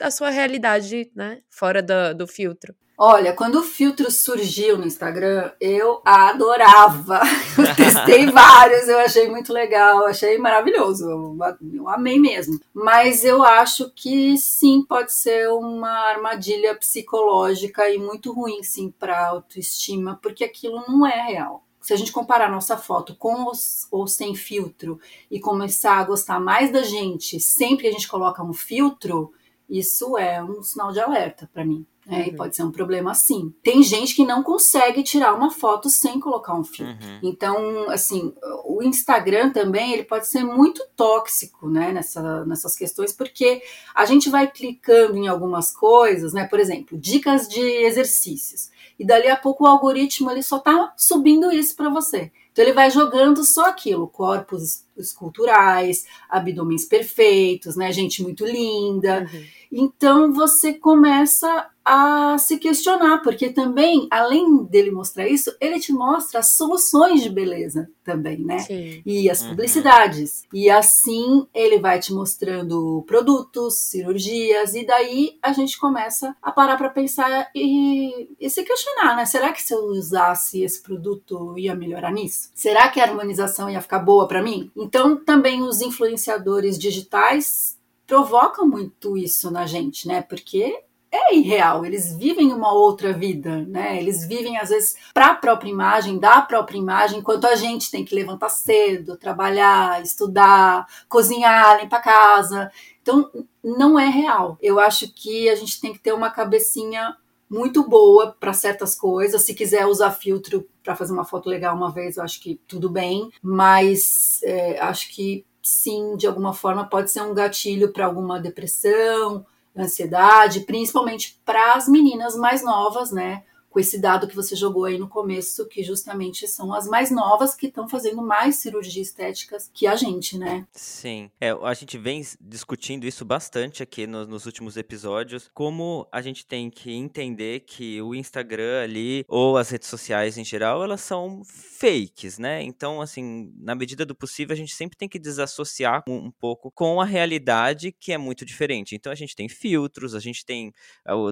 a 0.02 0.12
sua 0.12 0.30
realidade, 0.30 1.12
né? 1.16 1.42
Fora 1.50 1.82
do, 1.82 2.14
do 2.16 2.28
filtro. 2.28 2.76
Olha, 3.00 3.32
quando 3.32 3.60
o 3.60 3.64
filtro 3.64 4.10
surgiu 4.10 4.76
no 4.76 4.88
Instagram, 4.88 5.52
eu 5.62 6.02
adorava. 6.04 7.22
Eu 7.56 7.76
testei 7.76 8.26
vários, 8.26 8.88
eu 8.88 9.00
achei 9.00 9.30
muito 9.30 9.52
legal, 9.52 10.06
achei 10.06 10.38
maravilhoso, 10.38 11.10
eu, 11.10 11.90
amei 11.90 12.20
mesmo. 12.20 12.60
Mas 12.72 13.24
eu 13.24 13.42
acho 13.42 13.92
que 13.96 14.38
sim, 14.38 14.84
pode 14.88 15.12
ser 15.12 15.50
uma 15.50 15.90
armadilha 15.90 16.76
psicológica 16.76 17.90
e 17.90 17.98
muito 17.98 18.32
ruim, 18.32 18.62
sim, 18.62 18.92
para 18.92 19.28
autoestima, 19.28 20.20
porque 20.22 20.44
aquilo 20.44 20.84
não 20.88 21.06
é 21.06 21.30
real. 21.32 21.64
Se 21.82 21.94
a 21.94 21.96
gente 21.96 22.12
comparar 22.12 22.52
nossa 22.52 22.78
foto 22.78 23.16
com 23.16 23.50
os, 23.50 23.88
ou 23.92 24.08
sem 24.08 24.36
filtro 24.36 25.00
e 25.32 25.40
começar 25.40 25.98
a 25.98 26.04
gostar 26.04 26.40
mais 26.40 26.72
da 26.72 26.84
gente 26.84 27.40
sempre 27.40 27.84
que 27.84 27.88
a 27.88 27.92
gente 27.92 28.08
coloca 28.08 28.44
um 28.44 28.54
filtro, 28.54 29.34
isso 29.68 30.18
é 30.18 30.44
um 30.44 30.62
sinal 30.62 30.92
de 30.92 31.00
alerta 31.00 31.50
para 31.52 31.66
mim. 31.66 31.86
É, 32.10 32.16
uhum. 32.16 32.24
E 32.28 32.36
pode 32.36 32.56
ser 32.56 32.64
um 32.64 32.72
problema 32.72 33.14
sim. 33.14 33.54
Tem 33.62 33.84
gente 33.84 34.16
que 34.16 34.26
não 34.26 34.42
consegue 34.42 35.04
tirar 35.04 35.34
uma 35.34 35.52
foto 35.52 35.90
sem 35.90 36.20
colocar 36.20 36.56
um 36.56 36.64
filtro. 36.64 36.96
Uhum. 37.06 37.20
Então, 37.22 37.90
assim, 37.90 38.34
o 38.66 38.82
Instagram 38.82 39.52
também 39.52 39.94
ele 39.94 40.04
pode 40.04 40.28
ser 40.28 40.44
muito 40.44 40.82
tóxico, 40.96 41.70
né, 41.70 41.92
nessa, 41.92 42.46
nessas 42.46 42.76
questões, 42.76 43.12
porque 43.12 43.62
a 43.94 44.06
gente 44.06 44.30
vai 44.30 44.50
clicando 44.50 45.18
em 45.18 45.28
algumas 45.28 45.72
coisas, 45.76 46.34
né? 46.34 46.46
Por 46.46 46.60
exemplo, 46.60 46.98
dicas 46.98 47.48
de 47.48 47.62
exercícios. 47.62 48.70
E 48.98 49.06
dali 49.06 49.28
a 49.28 49.36
pouco 49.36 49.66
o 49.66 49.68
algoritmo 49.68 50.32
ele 50.32 50.42
só 50.42 50.60
tá 50.60 50.94
subindo 50.96 51.52
isso 51.52 51.76
para 51.76 51.90
você. 51.90 52.32
Então 52.52 52.66
ele 52.66 52.74
vai 52.74 52.90
jogando 52.90 53.44
só 53.44 53.66
aquilo, 53.66 54.08
corpos 54.08 54.84
esculturais, 54.98 56.08
abdômenes 56.28 56.86
perfeitos, 56.86 57.76
né, 57.76 57.92
gente 57.92 58.24
muito 58.24 58.44
linda. 58.44 59.30
Uhum. 59.32 59.44
Então 59.72 60.34
você 60.34 60.74
começa 60.74 61.70
a 61.90 62.38
se 62.38 62.58
questionar, 62.58 63.20
porque 63.20 63.50
também, 63.50 64.10
além 64.12 64.66
dele 64.66 64.92
mostrar 64.92 65.26
isso, 65.26 65.56
ele 65.62 65.80
te 65.80 65.94
mostra 65.94 66.42
as 66.42 66.58
soluções 66.58 67.24
de 67.24 67.30
beleza 67.30 67.90
também, 68.04 68.40
né? 68.40 68.60
Sim. 68.60 69.02
E 69.06 69.30
as 69.30 69.42
uhum. 69.42 69.52
publicidades. 69.52 70.44
E 70.52 70.70
assim 70.70 71.48
ele 71.54 71.80
vai 71.80 71.98
te 71.98 72.12
mostrando 72.14 73.06
produtos, 73.08 73.76
cirurgias, 73.76 74.76
e 74.76 74.86
daí 74.86 75.38
a 75.42 75.54
gente 75.54 75.80
começa 75.80 76.36
a 76.42 76.52
parar 76.52 76.76
para 76.76 76.90
pensar 76.90 77.50
e, 77.56 78.36
e, 78.38 78.50
se 78.50 78.64
questionar, 78.64 79.16
né? 79.16 79.26
Será 79.26 79.54
que 79.54 79.64
se 79.64 79.74
eu 79.74 79.86
usasse 79.86 80.62
esse 80.62 80.84
produto 80.84 81.58
ia 81.58 81.74
melhorar 81.74 82.12
nisso? 82.12 82.50
Será 82.54 82.90
que 82.90 83.00
a 83.00 83.06
harmonização 83.06 83.70
ia 83.70 83.82
ficar 83.82 84.00
boa 84.00 84.28
para 84.28 84.44
mim? 84.44 84.70
Então 84.76 85.16
também 85.16 85.64
os 85.64 85.80
influenciadores 85.80 86.78
digitais 86.78 87.78
provocam 88.06 88.68
muito 88.68 89.18
isso 89.18 89.50
na 89.50 89.66
gente, 89.66 90.06
né? 90.06 90.22
Porque 90.22 90.84
é 91.12 91.36
irreal, 91.36 91.86
eles 91.86 92.16
vivem 92.16 92.52
uma 92.54 92.74
outra 92.74 93.14
vida, 93.14 93.66
né? 93.66 93.98
Eles 93.98 94.28
vivem 94.28 94.58
às 94.58 94.70
vezes 94.70 94.96
para 95.14 95.28
a 95.28 95.36
própria 95.36 95.70
imagem, 95.70 96.20
da 96.20 96.42
própria 96.42 96.78
imagem, 96.78 97.20
enquanto 97.20 97.46
a 97.46 97.56
gente 97.56 97.90
tem 97.90 98.04
que 98.04 98.16
levantar 98.16 98.50
cedo, 98.50 99.18
trabalhar, 99.18 100.02
estudar, 100.02 100.86
cozinhar, 101.08 101.82
limpar 101.82 102.02
casa. 102.02 102.72
Então, 103.02 103.32
não 103.64 103.98
é 103.98 104.08
real. 104.08 104.58
Eu 104.62 104.80
acho 104.80 105.14
que 105.14 105.50
a 105.50 105.56
gente 105.56 105.80
tem 105.80 105.94
que 105.94 106.00
ter 106.00 106.12
uma 106.12 106.30
cabecinha 106.30 107.16
muito 107.50 107.88
boa 107.88 108.36
para 108.38 108.52
certas 108.52 108.94
coisas. 108.94 109.42
Se 109.44 109.54
quiser 109.54 109.86
usar 109.86 110.12
filtro 110.12 110.68
para 110.84 110.96
fazer 110.96 111.14
uma 111.14 111.26
foto 111.26 111.50
legal 111.50 111.76
uma 111.76 111.92
vez, 111.92 112.18
eu 112.18 112.24
acho 112.24 112.42
que 112.42 112.60
tudo 112.68 112.90
bem, 112.90 113.32
mas 113.42 114.42
é, 114.44 114.80
acho 114.80 115.14
que 115.14 115.46
sim, 115.64 116.16
de 116.16 116.28
alguma 116.28 116.54
forma 116.54 116.86
pode 116.86 117.12
ser 117.12 117.22
um 117.22 117.34
gatilho 117.34 117.92
para 117.92 118.06
alguma 118.06 118.40
depressão, 118.40 119.46
ansiedade, 119.78 120.62
principalmente 120.62 121.40
para 121.46 121.74
as 121.74 121.88
meninas 121.88 122.36
mais 122.36 122.64
novas, 122.64 123.12
né? 123.12 123.44
Com 123.70 123.80
esse 123.80 124.00
dado 124.00 124.28
que 124.28 124.36
você 124.36 124.56
jogou 124.56 124.86
aí 124.86 124.98
no 124.98 125.08
começo, 125.08 125.68
que 125.68 125.84
justamente 125.84 126.48
são 126.48 126.74
as 126.74 126.88
mais 126.88 127.12
novas 127.12 127.54
que 127.54 127.68
estão 127.68 127.88
fazendo 127.88 128.22
mais 128.22 128.56
cirurgias 128.56 129.08
estéticas 129.08 129.70
que 129.74 129.86
a 129.86 129.96
gente, 129.96 130.38
né? 130.38 130.66
Sim. 130.72 131.30
É, 131.40 131.50
a 131.50 131.74
gente 131.74 131.98
vem 131.98 132.26
discutindo 132.40 133.06
isso 133.06 133.26
bastante 133.26 133.84
aqui 133.84 134.08
no, 134.08 134.26
nos 134.26 134.46
últimos 134.46 134.78
episódios, 134.78 135.50
como 135.54 136.08
a 136.12 136.22
gente 136.22 136.46
tem 136.46 136.70
que 136.70 136.92
entender 136.94 137.62
que 137.62 138.02
o 138.02 138.16
Instagram 138.16 138.84
ali, 138.84 139.26
ou 139.28 139.58
as 139.58 139.70
redes 139.70 139.88
sociais 139.88 140.38
em 140.38 140.46
geral, 140.46 140.84
elas 140.84 141.02
são 141.02 141.42
fakes, 141.46 142.38
né? 142.40 142.62
Então, 142.64 143.02
assim, 143.02 143.52
na 143.60 143.76
medida 143.76 144.06
do 144.06 144.16
possível, 144.16 144.54
a 144.54 144.58
gente 144.58 144.74
sempre 144.74 144.98
tem 144.98 145.08
que 145.08 145.20
desassociar 145.20 146.04
um, 146.08 146.28
um 146.28 146.32
pouco 146.32 146.72
com 146.72 147.00
a 147.02 147.06
realidade 147.06 147.92
que 147.92 148.12
é 148.12 148.18
muito 148.18 148.46
diferente. 148.46 148.96
Então, 148.96 149.12
a 149.12 149.16
gente 149.16 149.36
tem 149.36 149.48
filtros, 149.48 150.16
a 150.16 150.20
gente 150.20 150.46
tem, 150.46 150.74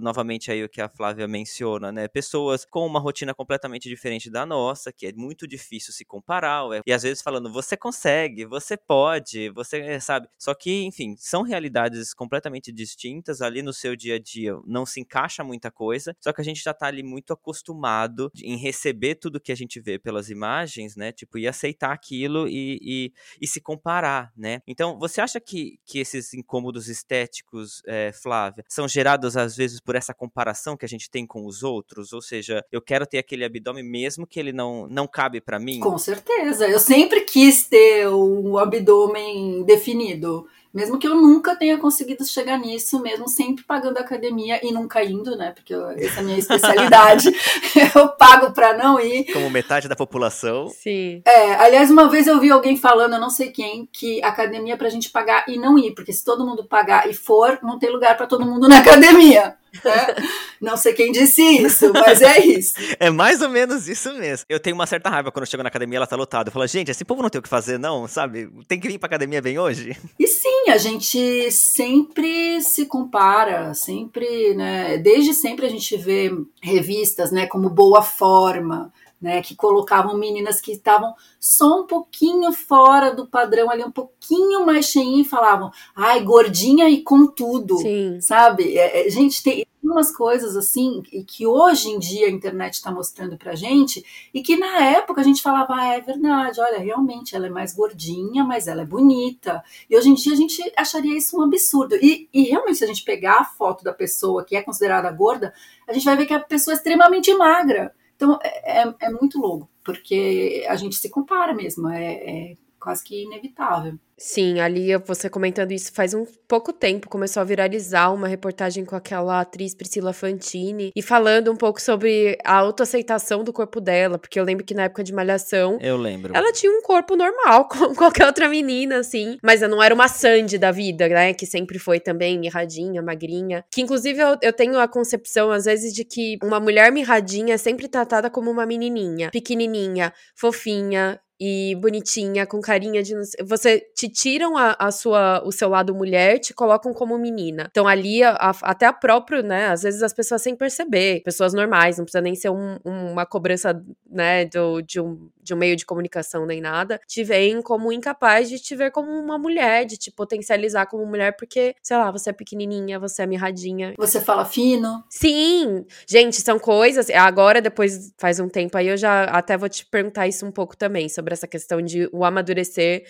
novamente 0.02 0.52
aí 0.52 0.63
o 0.63 0.69
que 0.69 0.82
a 0.82 0.89
Flávia 0.89 1.28
menciona, 1.28 1.91
né? 1.91 2.08
Pessoas 2.25 2.65
com 2.65 2.85
uma 2.85 2.99
rotina 2.99 3.33
completamente 3.35 3.88
diferente 3.88 4.31
da 4.31 4.45
nossa, 4.45 4.91
que 4.91 5.05
é 5.05 5.13
muito 5.13 5.47
difícil 5.47 5.93
se 5.93 6.03
comparar, 6.03 6.63
e 6.85 6.91
às 6.91 7.03
vezes 7.03 7.21
falando, 7.21 7.51
você 7.51 7.77
consegue, 7.77 8.45
você 8.45 8.75
pode, 8.75 9.49
você 9.51 9.99
sabe. 9.99 10.27
Só 10.39 10.55
que, 10.55 10.83
enfim, 10.83 11.15
são 11.17 11.43
realidades 11.43 12.13
completamente 12.13 12.71
distintas 12.71 13.41
ali 13.41 13.61
no 13.61 13.71
seu 13.71 13.95
dia 13.95 14.15
a 14.15 14.19
dia, 14.19 14.57
não 14.65 14.85
se 14.85 14.99
encaixa 14.99 15.43
muita 15.43 15.69
coisa, 15.69 16.15
só 16.19 16.33
que 16.33 16.41
a 16.41 16.43
gente 16.43 16.63
já 16.63 16.73
tá 16.73 16.88
ali 16.88 17.03
muito 17.03 17.31
acostumado 17.31 18.31
em 18.41 18.57
receber 18.57 19.15
tudo 19.15 19.39
que 19.39 19.51
a 19.51 19.55
gente 19.55 19.79
vê 19.79 19.99
pelas 19.99 20.29
imagens, 20.29 20.95
né? 20.95 21.11
Tipo, 21.11 21.38
e 21.38 21.47
aceitar 21.47 21.91
aquilo 21.91 22.47
e, 22.47 22.79
e, 22.81 23.13
e 23.39 23.47
se 23.47 23.61
comparar, 23.61 24.31
né? 24.35 24.61
Então, 24.65 24.97
você 24.97 25.21
acha 25.21 25.39
que, 25.39 25.79
que 25.85 25.99
esses 25.99 26.33
incômodos 26.33 26.88
estéticos, 26.88 27.83
é, 27.85 28.11
Flávia, 28.11 28.63
são 28.67 28.88
gerados 28.88 29.38
às 29.38 29.55
vezes 29.55 29.79
por 29.79 29.95
essa 29.95 30.13
comparação 30.13 30.75
que 30.75 30.85
a 30.85 30.89
gente 30.89 31.09
tem 31.09 31.27
com 31.27 31.45
os 31.45 31.61
outros? 31.61 32.14
Ou 32.15 32.21
seja, 32.21 32.63
eu 32.71 32.82
quero 32.82 33.06
ter 33.06 33.17
aquele 33.17 33.45
abdômen 33.45 33.84
mesmo 33.84 34.25
que 34.25 34.39
ele 34.39 34.51
não, 34.51 34.88
não 34.88 35.08
cabe 35.08 35.39
para 35.39 35.60
mim? 35.60 35.80
Com 35.80 35.97
certeza. 35.97 36.67
Eu 36.67 36.80
sempre 36.80 37.21
quis 37.21 37.67
ter 37.67 38.08
o 38.08 38.58
abdômen 38.58 39.63
definido. 39.63 40.47
Mesmo 40.75 40.99
que 40.99 41.07
eu 41.07 41.15
nunca 41.15 41.55
tenha 41.55 41.77
conseguido 41.77 42.25
chegar 42.25 42.59
nisso, 42.59 43.01
mesmo 43.01 43.29
sempre 43.29 43.63
pagando 43.63 43.97
academia 43.97 44.59
e 44.61 44.73
nunca 44.73 45.01
indo, 45.01 45.38
né? 45.38 45.53
Porque 45.55 45.73
eu, 45.73 45.89
essa 45.91 46.17
é 46.17 46.19
a 46.19 46.23
minha 46.23 46.38
especialidade. 46.38 47.29
eu 47.95 48.09
pago 48.09 48.51
para 48.51 48.73
não 48.73 48.99
ir. 48.99 49.31
Como 49.31 49.49
metade 49.49 49.88
da 49.88 49.95
população. 49.95 50.67
Sim. 50.67 51.21
É, 51.25 51.53
aliás, 51.55 51.89
uma 51.89 52.09
vez 52.09 52.27
eu 52.27 52.39
vi 52.41 52.51
alguém 52.51 52.75
falando, 52.75 53.13
eu 53.13 53.21
não 53.21 53.29
sei 53.29 53.51
quem, 53.51 53.88
que 53.89 54.21
academia 54.21 54.73
é 54.73 54.77
pra 54.77 54.89
gente 54.89 55.09
pagar 55.09 55.45
e 55.47 55.57
não 55.57 55.79
ir, 55.79 55.93
porque 55.95 56.11
se 56.11 56.25
todo 56.25 56.45
mundo 56.45 56.65
pagar 56.65 57.09
e 57.09 57.13
for, 57.13 57.57
não 57.63 57.79
tem 57.79 57.89
lugar 57.89 58.17
para 58.17 58.27
todo 58.27 58.45
mundo 58.45 58.67
na 58.67 58.79
academia. 58.79 59.55
É. 59.83 60.15
Não 60.61 60.77
sei 60.77 60.93
quem 60.93 61.11
disse 61.11 61.41
isso, 61.41 61.91
mas 61.91 62.21
é 62.21 62.39
isso. 62.39 62.75
É 62.97 63.09
mais 63.09 63.41
ou 63.41 63.49
menos 63.49 63.88
isso 63.89 64.13
mesmo. 64.13 64.45
Eu 64.47 64.59
tenho 64.59 64.75
uma 64.75 64.88
certa 64.88 65.09
raiva 65.09 65.31
quando 65.31 65.43
eu 65.43 65.49
chego 65.49 65.63
na 65.63 65.69
academia 65.69 65.97
ela 65.97 66.07
tá 66.07 66.15
lotada. 66.15 66.47
Eu 66.47 66.53
falo, 66.53 66.65
gente, 66.65 66.89
esse 66.89 67.03
povo 67.03 67.21
não 67.21 67.29
tem 67.29 67.39
o 67.39 67.41
que 67.41 67.49
fazer, 67.49 67.77
não, 67.77 68.07
sabe? 68.07 68.49
Tem 68.67 68.79
que 68.79 68.88
vir 68.88 68.97
pra 68.97 69.07
academia 69.07 69.41
bem 69.41 69.59
hoje. 69.59 69.97
E 70.17 70.27
sim, 70.27 70.64
a 70.69 70.78
gente 70.78 71.51
sempre 71.51 72.62
se 72.62 72.86
compara, 72.86 73.73
sempre, 73.73 74.54
né? 74.56 74.97
Desde 74.97 75.34
sempre 75.34 75.65
a 75.65 75.69
gente 75.69 75.95
vê 75.97 76.32
revistas, 76.62 77.32
né, 77.32 77.45
como 77.45 77.69
Boa 77.69 78.01
Forma, 78.01 78.91
né, 79.21 79.41
que 79.41 79.56
colocavam 79.56 80.17
meninas 80.17 80.62
que 80.62 80.71
estavam 80.71 81.13
só 81.39 81.82
um 81.82 81.88
pouquinho 81.88 82.51
fora 82.51 83.13
do 83.13 83.25
padrão 83.25 83.69
ali, 83.71 83.84
um 83.84 83.91
pouquinho 83.91 84.65
mais 84.65 84.86
cheinha 84.86 85.21
e 85.21 85.25
falavam, 85.25 85.71
ai, 85.95 86.21
gordinha 86.21 86.89
e 86.89 87.01
com 87.01 87.25
tudo, 87.28 87.78
Sim. 87.78 88.19
sabe? 88.21 88.78
É, 88.78 89.08
é, 89.08 89.10
gente, 89.10 89.41
tem 89.41 89.65
umas 89.91 90.15
coisas 90.15 90.56
assim 90.56 91.04
e 91.12 91.24
que 91.24 91.45
hoje 91.45 91.89
em 91.89 92.00
dia 92.00 92.28
a 92.28 92.32
internet 92.32 92.74
está 92.74 92.91
mostrando 92.91 93.38
pra 93.38 93.56
gente 93.56 94.04
e 94.34 94.41
que 94.41 94.58
na 94.58 94.84
época 94.84 95.21
a 95.21 95.24
gente 95.24 95.41
falava, 95.41 95.76
ah, 95.76 95.93
é 95.93 96.02
verdade, 96.02 96.60
olha, 96.60 96.80
realmente 96.80 97.36
ela 97.36 97.48
é 97.48 97.50
mais 97.50 97.74
gordinha, 97.74 98.43
mas 98.43 98.67
ela 98.67 98.82
é 98.82 98.86
bonita. 98.86 99.63
E 99.89 99.98
hoje 99.98 100.10
em 100.10 100.13
dia 100.13 100.34
a 100.34 100.36
gente 100.36 100.74
acharia 100.78 101.17
isso 101.17 101.38
um 101.38 101.43
absurdo. 101.43 101.95
E, 101.95 102.30
e 102.34 102.43
realmente, 102.43 102.78
se 102.78 102.84
a 102.84 102.88
gente 102.88 103.04
pegar 103.04 103.39
a 103.39 103.45
foto 103.45 103.84
da 103.84 103.93
pessoa 103.93 104.43
que 104.43 104.56
é 104.56 104.62
considerada 104.62 105.12
gorda, 105.12 105.54
a 105.88 105.93
gente 105.93 106.06
vai 106.06 106.17
ver 106.17 106.26
que 106.26 106.34
a 106.34 106.39
pessoa 106.39 106.74
é 106.74 106.78
extremamente 106.78 107.34
magra. 107.34 107.93
Então 108.15 108.39
é, 108.41 108.82
é, 108.82 108.95
é 109.02 109.10
muito 109.10 109.39
louco, 109.39 109.69
porque 109.84 110.65
a 110.67 110.76
gente 110.76 110.95
se 110.95 111.10
compara 111.10 111.54
mesmo, 111.54 111.89
é, 111.89 112.13
é 112.13 112.56
quase 112.86 113.04
que 113.04 113.24
inevitável. 113.24 113.98
Sim, 114.17 114.62
ali 114.62 114.95
você 114.98 115.30
comentando 115.30 115.74
isso 115.74 115.91
faz 115.91 116.13
um 116.13 116.26
pouco 116.48 116.71
tempo, 116.71 117.10
começou 117.10 117.41
a 117.41 117.43
viralizar 117.43 118.13
uma 118.13 118.28
reportagem 118.28 118.86
com 118.86 118.95
aquela 118.95 119.41
atriz 119.41 119.76
Priscila 119.76 120.13
Fantini 120.13 120.91
e 120.95 121.02
falando 121.02 121.52
um 121.52 121.56
pouco 121.56 121.82
sobre 121.82 122.38
a 122.45 122.54
autoaceitação 122.54 123.43
do 123.43 123.52
corpo 123.52 123.82
dela, 123.82 124.17
porque 124.17 124.39
eu 124.39 124.45
lembro 124.45 124.63
que 124.63 124.74
na 124.74 124.84
época 124.84 125.04
de 125.04 125.13
Malhação. 125.13 125.80
Eu 125.82 125.98
lembro. 125.98 126.32
Ela 126.34 126.54
tinha 126.54 126.71
um 126.71 126.82
corpo 126.82 127.15
normal, 127.15 127.67
como 127.67 127.93
qualquer 127.95 128.26
outra 128.26 128.48
menina, 128.48 129.00
assim. 129.00 129.38
Mas 129.43 129.62
não 129.62 129.84
era 129.84 129.93
uma 129.93 130.08
Sandy 130.08 130.58
da 130.58 130.71
vida, 130.71 131.10
né? 131.10 131.34
Que 131.34 131.45
sempre 131.45 131.78
foi 131.78 132.00
também 132.00 132.39
mirradinha, 132.39 133.02
magrinha. 133.02 133.65
Que 133.69 133.82
inclusive 133.82 134.21
eu, 134.21 134.38
eu 134.41 134.54
tenho 134.54 134.80
a 134.80 134.88
concepção, 134.88 135.52
às 135.52 135.65
vezes, 135.65 135.93
de 135.93 136.06
que 136.06 136.38
uma 136.41 136.60
mulher 136.60 136.89
mirradinha 136.91 137.56
é 137.56 137.58
sempre 137.58 137.88
tratada 137.88 138.30
como 138.30 138.50
uma 138.50 138.65
menininha, 138.65 139.30
pequenininha, 139.32 140.13
fofinha, 140.36 141.19
e 141.39 141.76
bonitinha, 141.76 142.45
com 142.45 142.62
carinha 142.62 143.04
de. 143.04 143.13
Você 143.43 143.80
te 143.95 144.08
tiram 144.08 144.58
a, 144.58 144.76
a, 144.80 144.91
sua, 144.91 145.43
o 145.45 145.52
seu 145.52 145.69
lado 145.69 145.93
mulher, 145.93 146.39
te 146.39 146.54
colocam 146.54 146.93
como 146.93 147.17
menina. 147.17 147.67
Então 147.69 147.88
ali, 147.88 148.24
a, 148.24 148.32
a, 148.32 148.50
até 148.62 148.86
a 148.86 148.93
própria, 148.93 149.41
né? 149.41 149.67
Às 149.67 149.84
vezes 149.84 150.02
as 150.02 150.13
pessoas 150.13 150.41
sem 150.41 150.56
perceber, 150.56 151.21
pessoas 151.24 151.54
normais, 151.54 151.98
não 151.98 152.06
precisa 152.06 152.21
nem 152.21 152.36
ser 152.36 152.50
um, 152.50 152.78
uma 152.86 153.26
cobrança, 153.26 153.84
né, 154.10 154.45
do, 154.45 154.82
de, 154.82 155.02
um, 155.02 155.30
de 155.41 155.54
um 155.54 155.58
meio 155.58 155.76
de 155.76 155.86
comunicação 155.86 156.45
nem 156.45 156.62
nada, 156.62 157.00
te 157.08 157.24
veem 157.24 157.62
como 157.62 157.91
incapaz 157.91 158.50
de 158.50 158.60
te 158.60 158.76
ver 158.76 158.91
como 158.91 159.12
uma 159.12 159.38
mulher, 159.38 159.86
de 159.86 159.98
te 159.98 160.12
potencializar 160.12 160.86
como 160.86 161.06
mulher, 161.06 161.36
porque, 161.36 161.76
sei 161.84 161.98
lá, 161.98 162.12
você 162.12 162.30
é 162.30 162.34
pequenininha, 162.34 163.00
você 163.00 163.24
é 163.24 163.26
mirradinha. 163.26 163.93
Você 163.98 164.21
fala 164.21 164.45
fino. 164.45 165.04
Sim! 165.10 165.86
Gente, 166.08 166.41
são 166.41 166.58
coisas. 166.58 167.10
Agora, 167.10 167.62
depois, 167.62 168.13
faz 168.17 168.39
um 168.39 168.48
tempo 168.48 168.78
aí, 168.78 168.88
eu 168.88 168.98
já 168.98 169.26
até 169.26 169.58
vou 169.58 169.67
te 169.67 169.86
perguntar 169.86 170.28
isso 170.28 170.45
um 170.45 170.52
pouco 170.52 170.78
também, 170.78 171.10
sobre 171.10 171.24
sobre 171.25 171.33
essa 171.33 171.47
questão 171.47 171.81
de 171.81 172.07
o 172.13 172.23
amadurecer 172.23 173.03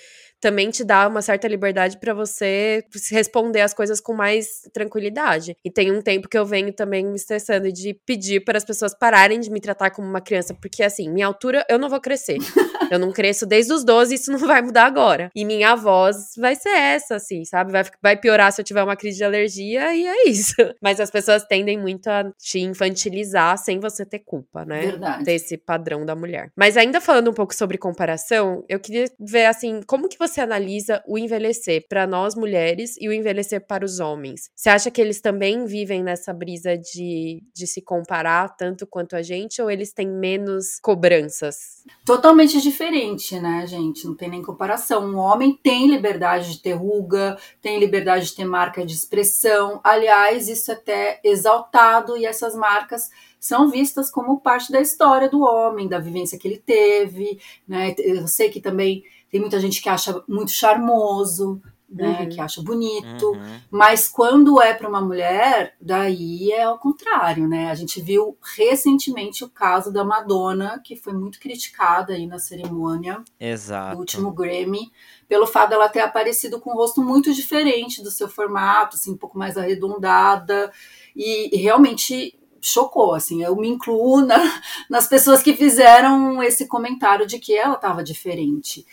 também 0.46 0.70
te 0.70 0.84
dá 0.84 1.08
uma 1.08 1.24
certa 1.24 1.48
liberdade 1.48 1.98
para 1.98 2.14
você 2.14 2.84
responder 3.10 3.62
as 3.62 3.74
coisas 3.74 4.00
com 4.00 4.14
mais 4.14 4.62
tranquilidade. 4.72 5.58
E 5.66 5.72
tem 5.72 5.92
um 5.92 6.04
tempo 6.04 6.30
que 6.30 6.38
eu 6.38 6.46
venho 6.46 6.72
também 6.72 7.04
me 7.04 7.16
estressando 7.16 7.72
de 7.72 7.96
pedir 8.06 8.42
para 8.42 8.56
as 8.56 8.64
pessoas 8.64 8.94
pararem 8.94 9.40
de 9.40 9.50
me 9.50 9.60
tratar 9.60 9.90
como 9.90 10.08
uma 10.08 10.22
criança, 10.22 10.54
porque 10.54 10.84
assim, 10.84 11.10
minha 11.10 11.26
altura 11.26 11.66
eu 11.68 11.80
não 11.80 11.90
vou 11.90 12.00
crescer. 12.00 12.38
eu 12.92 13.00
não 13.00 13.12
cresço 13.12 13.48
desde 13.48 13.74
os 13.74 13.84
12, 13.84 14.14
isso 14.14 14.32
não 14.32 14.38
vai 14.38 14.62
mudar 14.62 14.86
agora. 14.86 15.32
E 15.34 15.44
minha 15.44 15.76
voz 15.76 16.34
vai 16.38 16.56
ser 16.56 16.70
essa, 16.70 17.16
assim, 17.16 17.44
sabe? 17.44 17.72
Vai, 17.72 17.84
vai 18.00 18.16
piorar 18.16 18.52
se 18.52 18.62
eu 18.62 18.66
tiver 18.66 18.84
uma 18.84 18.96
crise 18.96 19.18
de 19.18 19.24
alergia 19.24 19.96
e 19.96 20.06
é 20.06 20.30
isso. 20.30 20.54
Mas 20.80 21.00
as 21.00 21.10
pessoas 21.10 21.44
tendem 21.44 21.76
muito 21.76 22.08
a 22.08 22.32
te 22.38 22.60
infantilizar 22.60 23.58
sem 23.58 23.80
você 23.80 24.06
ter 24.06 24.20
culpa, 24.20 24.64
né? 24.64 24.82
Verdade. 24.82 25.24
Desse 25.24 25.58
padrão 25.58 26.06
da 26.06 26.16
mulher. 26.16 26.52
Mas 26.56 26.78
ainda 26.78 27.02
falando 27.02 27.32
um 27.32 27.34
pouco 27.34 27.56
sobre 27.56 27.80
comparação, 27.80 28.64
eu 28.70 28.80
queria 28.80 29.06
ver 29.20 29.48
assim, 29.48 29.82
como 29.88 30.08
que 30.08 30.20
você 30.20 30.35
analisa 30.42 31.04
o 31.08 31.18
envelhecer 31.18 31.86
para 31.88 32.06
nós 32.08 32.36
mulheres 32.36 32.96
e 33.00 33.08
o 33.08 33.14
envelhecer 33.14 33.66
para 33.66 33.86
os 33.86 34.00
homens? 34.00 34.50
Você 34.56 34.70
acha 34.70 34.92
que 34.92 35.02
eles 35.02 35.22
também 35.22 35.66
vivem 35.66 36.04
nessa 36.04 36.34
brisa 36.34 36.78
de, 36.78 37.42
de 37.54 37.68
se 37.68 37.82
comparar 37.82 38.56
tanto 38.56 38.88
quanto 38.88 39.16
a 39.16 39.22
gente 39.22 39.62
ou 39.62 39.70
eles 39.70 39.94
têm 39.94 40.08
menos 40.08 40.80
cobranças? 40.82 41.84
Totalmente 42.06 42.62
diferente, 42.62 43.40
né, 43.40 43.66
gente? 43.68 44.06
Não 44.06 44.16
tem 44.16 44.30
nem 44.30 44.42
comparação. 44.42 45.06
Um 45.06 45.18
homem 45.18 45.58
tem 45.62 45.88
liberdade 45.88 46.54
de 46.54 46.62
ter 46.62 46.74
ruga, 46.74 47.38
tem 47.62 47.80
liberdade 47.80 48.28
de 48.28 48.36
ter 48.36 48.46
marca 48.46 48.86
de 48.86 48.94
expressão. 48.94 49.80
Aliás, 49.84 50.48
isso 50.48 50.72
é 50.72 50.76
até 50.76 51.20
exaltado 51.24 52.18
e 52.18 52.26
essas 52.26 52.56
marcas 52.56 53.10
são 53.40 53.70
vistas 53.70 54.10
como 54.10 54.40
parte 54.40 54.72
da 54.72 54.82
história 54.82 55.30
do 55.30 55.42
homem, 55.42 55.88
da 55.88 56.00
vivência 56.00 56.38
que 56.38 56.48
ele 56.48 56.58
teve, 56.58 57.40
né? 57.68 57.94
Eu 58.00 58.28
sei 58.28 58.50
que 58.50 58.60
também 58.60 59.04
tem 59.30 59.40
muita 59.40 59.60
gente 59.60 59.82
que 59.82 59.90
acha 59.90 60.24
muito 60.28 60.52
charmoso, 60.52 61.62
né, 61.90 62.22
uhum. 62.22 62.30
que 62.30 62.42
acha 62.42 62.62
bonito, 62.62 63.28
uhum. 63.28 63.60
mas 63.70 64.08
quando 64.08 64.62
é 64.62 64.74
para 64.74 64.90
uma 64.90 65.02
mulher, 65.02 65.76
daí 65.80 66.52
é 66.52 66.64
ao 66.64 66.80
contrário, 66.80 67.48
né? 67.48 67.70
A 67.70 67.76
gente 67.76 68.02
viu 68.02 68.38
recentemente 68.58 69.44
o 69.44 69.50
caso 69.50 69.94
da 69.94 70.04
Madonna, 70.04 70.82
que 70.84 70.96
foi 70.96 71.14
muito 71.14 71.40
criticada 71.40 72.14
aí 72.14 72.26
na 72.26 72.40
cerimônia 72.40 73.24
Exato. 73.40 73.96
do 73.96 74.00
último 74.00 74.32
Grammy, 74.32 74.92
pelo 75.28 75.48
fato 75.48 75.70
dela 75.70 75.88
ter 75.88 76.02
aparecido 76.02 76.60
com 76.60 76.72
um 76.72 76.76
rosto 76.76 77.02
muito 77.02 77.34
diferente 77.34 78.04
do 78.04 78.12
seu 78.12 78.28
formato, 78.28 78.96
assim, 78.96 79.12
um 79.12 79.18
pouco 79.18 79.38
mais 79.38 79.58
arredondada, 79.58 80.72
e, 81.16 81.56
e 81.56 81.62
realmente 81.62 82.38
chocou, 82.60 83.14
assim, 83.14 83.44
eu 83.44 83.56
me 83.56 83.70
incluo 83.70 84.26
na, 84.26 84.38
nas 84.90 85.08
pessoas 85.08 85.44
que 85.44 85.54
fizeram 85.54 86.42
esse 86.42 86.68
comentário 86.68 87.28
de 87.28 87.38
que 87.38 87.56
ela 87.56 87.76
estava 87.76 88.04
diferente. 88.04 88.86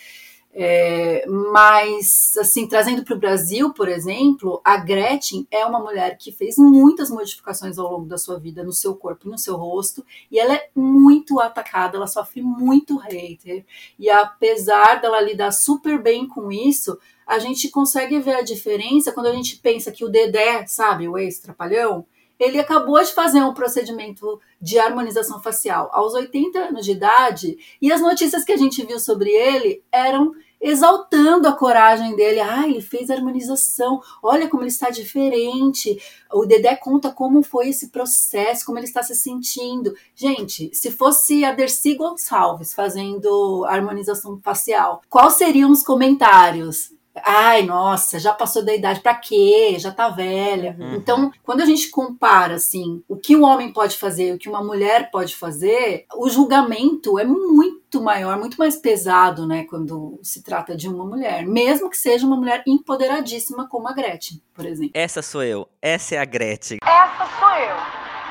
É, 0.54 1.24
mas, 1.26 2.36
assim, 2.38 2.68
trazendo 2.68 3.02
para 3.02 3.14
o 3.14 3.18
Brasil, 3.18 3.72
por 3.72 3.88
exemplo, 3.88 4.60
a 4.62 4.76
Gretchen 4.76 5.46
é 5.50 5.64
uma 5.64 5.80
mulher 5.80 6.18
que 6.18 6.30
fez 6.30 6.58
muitas 6.58 7.08
modificações 7.08 7.78
ao 7.78 7.90
longo 7.90 8.04
da 8.04 8.18
sua 8.18 8.38
vida 8.38 8.62
no 8.62 8.72
seu 8.72 8.94
corpo 8.94 9.26
e 9.26 9.30
no 9.30 9.38
seu 9.38 9.56
rosto, 9.56 10.04
e 10.30 10.38
ela 10.38 10.54
é 10.54 10.68
muito 10.76 11.40
atacada, 11.40 11.96
ela 11.96 12.06
sofre 12.06 12.42
muito 12.42 12.98
hater, 12.98 13.64
e 13.98 14.10
apesar 14.10 15.00
dela 15.00 15.22
lidar 15.22 15.52
super 15.52 16.00
bem 16.02 16.28
com 16.28 16.52
isso, 16.52 16.98
a 17.26 17.38
gente 17.38 17.70
consegue 17.70 18.20
ver 18.20 18.34
a 18.34 18.42
diferença 18.42 19.10
quando 19.12 19.26
a 19.26 19.34
gente 19.34 19.56
pensa 19.56 19.90
que 19.90 20.04
o 20.04 20.10
Dedé, 20.10 20.66
sabe, 20.66 21.08
o 21.08 21.16
ex-trapalhão, 21.16 22.04
ele 22.42 22.58
acabou 22.58 23.02
de 23.02 23.12
fazer 23.12 23.40
um 23.42 23.54
procedimento 23.54 24.40
de 24.60 24.78
harmonização 24.78 25.40
facial 25.40 25.88
aos 25.92 26.12
80 26.14 26.58
anos 26.58 26.84
de 26.84 26.92
idade, 26.92 27.56
e 27.80 27.92
as 27.92 28.00
notícias 28.00 28.44
que 28.44 28.52
a 28.52 28.56
gente 28.56 28.84
viu 28.84 28.98
sobre 28.98 29.30
ele 29.30 29.82
eram 29.92 30.32
exaltando 30.62 31.48
a 31.48 31.52
coragem 31.52 32.14
dele. 32.14 32.40
Ah, 32.40 32.66
ele 32.68 32.80
fez 32.80 33.10
a 33.10 33.14
harmonização, 33.14 34.00
olha 34.22 34.48
como 34.48 34.62
ele 34.62 34.70
está 34.70 34.90
diferente. 34.90 36.00
O 36.32 36.46
Dedé 36.46 36.76
conta 36.76 37.10
como 37.10 37.42
foi 37.42 37.68
esse 37.68 37.88
processo, 37.88 38.64
como 38.64 38.78
ele 38.78 38.86
está 38.86 39.02
se 39.02 39.14
sentindo. 39.16 39.92
Gente, 40.14 40.70
se 40.72 40.90
fosse 40.90 41.44
a 41.44 41.52
Dercy 41.52 41.94
Gonçalves 41.94 42.72
fazendo 42.72 43.64
harmonização 43.66 44.40
facial, 44.40 45.02
quais 45.10 45.34
seriam 45.34 45.70
os 45.70 45.82
comentários? 45.82 46.92
Ai, 47.24 47.62
nossa, 47.62 48.18
já 48.18 48.32
passou 48.32 48.64
da 48.64 48.74
idade, 48.74 49.00
pra 49.00 49.14
quê? 49.14 49.76
Já 49.78 49.90
tá 49.92 50.08
velha. 50.08 50.76
Uhum. 50.78 50.94
Então, 50.94 51.32
quando 51.42 51.60
a 51.60 51.66
gente 51.66 51.90
compara, 51.90 52.54
assim, 52.54 53.02
o 53.08 53.16
que 53.16 53.36
um 53.36 53.44
homem 53.44 53.72
pode 53.72 53.96
fazer 53.98 54.28
e 54.28 54.32
o 54.32 54.38
que 54.38 54.48
uma 54.48 54.62
mulher 54.62 55.10
pode 55.10 55.36
fazer, 55.36 56.06
o 56.14 56.28
julgamento 56.28 57.18
é 57.18 57.24
muito 57.24 58.00
maior, 58.00 58.38
muito 58.38 58.56
mais 58.56 58.76
pesado, 58.76 59.46
né, 59.46 59.64
quando 59.64 60.18
se 60.22 60.42
trata 60.42 60.74
de 60.74 60.88
uma 60.88 61.04
mulher. 61.04 61.46
Mesmo 61.46 61.90
que 61.90 61.96
seja 61.96 62.26
uma 62.26 62.36
mulher 62.36 62.62
empoderadíssima 62.66 63.68
como 63.68 63.88
a 63.88 63.92
Gretchen, 63.92 64.40
por 64.54 64.64
exemplo. 64.64 64.92
Essa 64.94 65.20
sou 65.20 65.42
eu. 65.42 65.68
Essa 65.80 66.14
é 66.14 66.18
a 66.18 66.24
Gretchen. 66.24 66.78
Essa 66.82 67.28
sou 67.38 67.50
eu. 67.50 67.76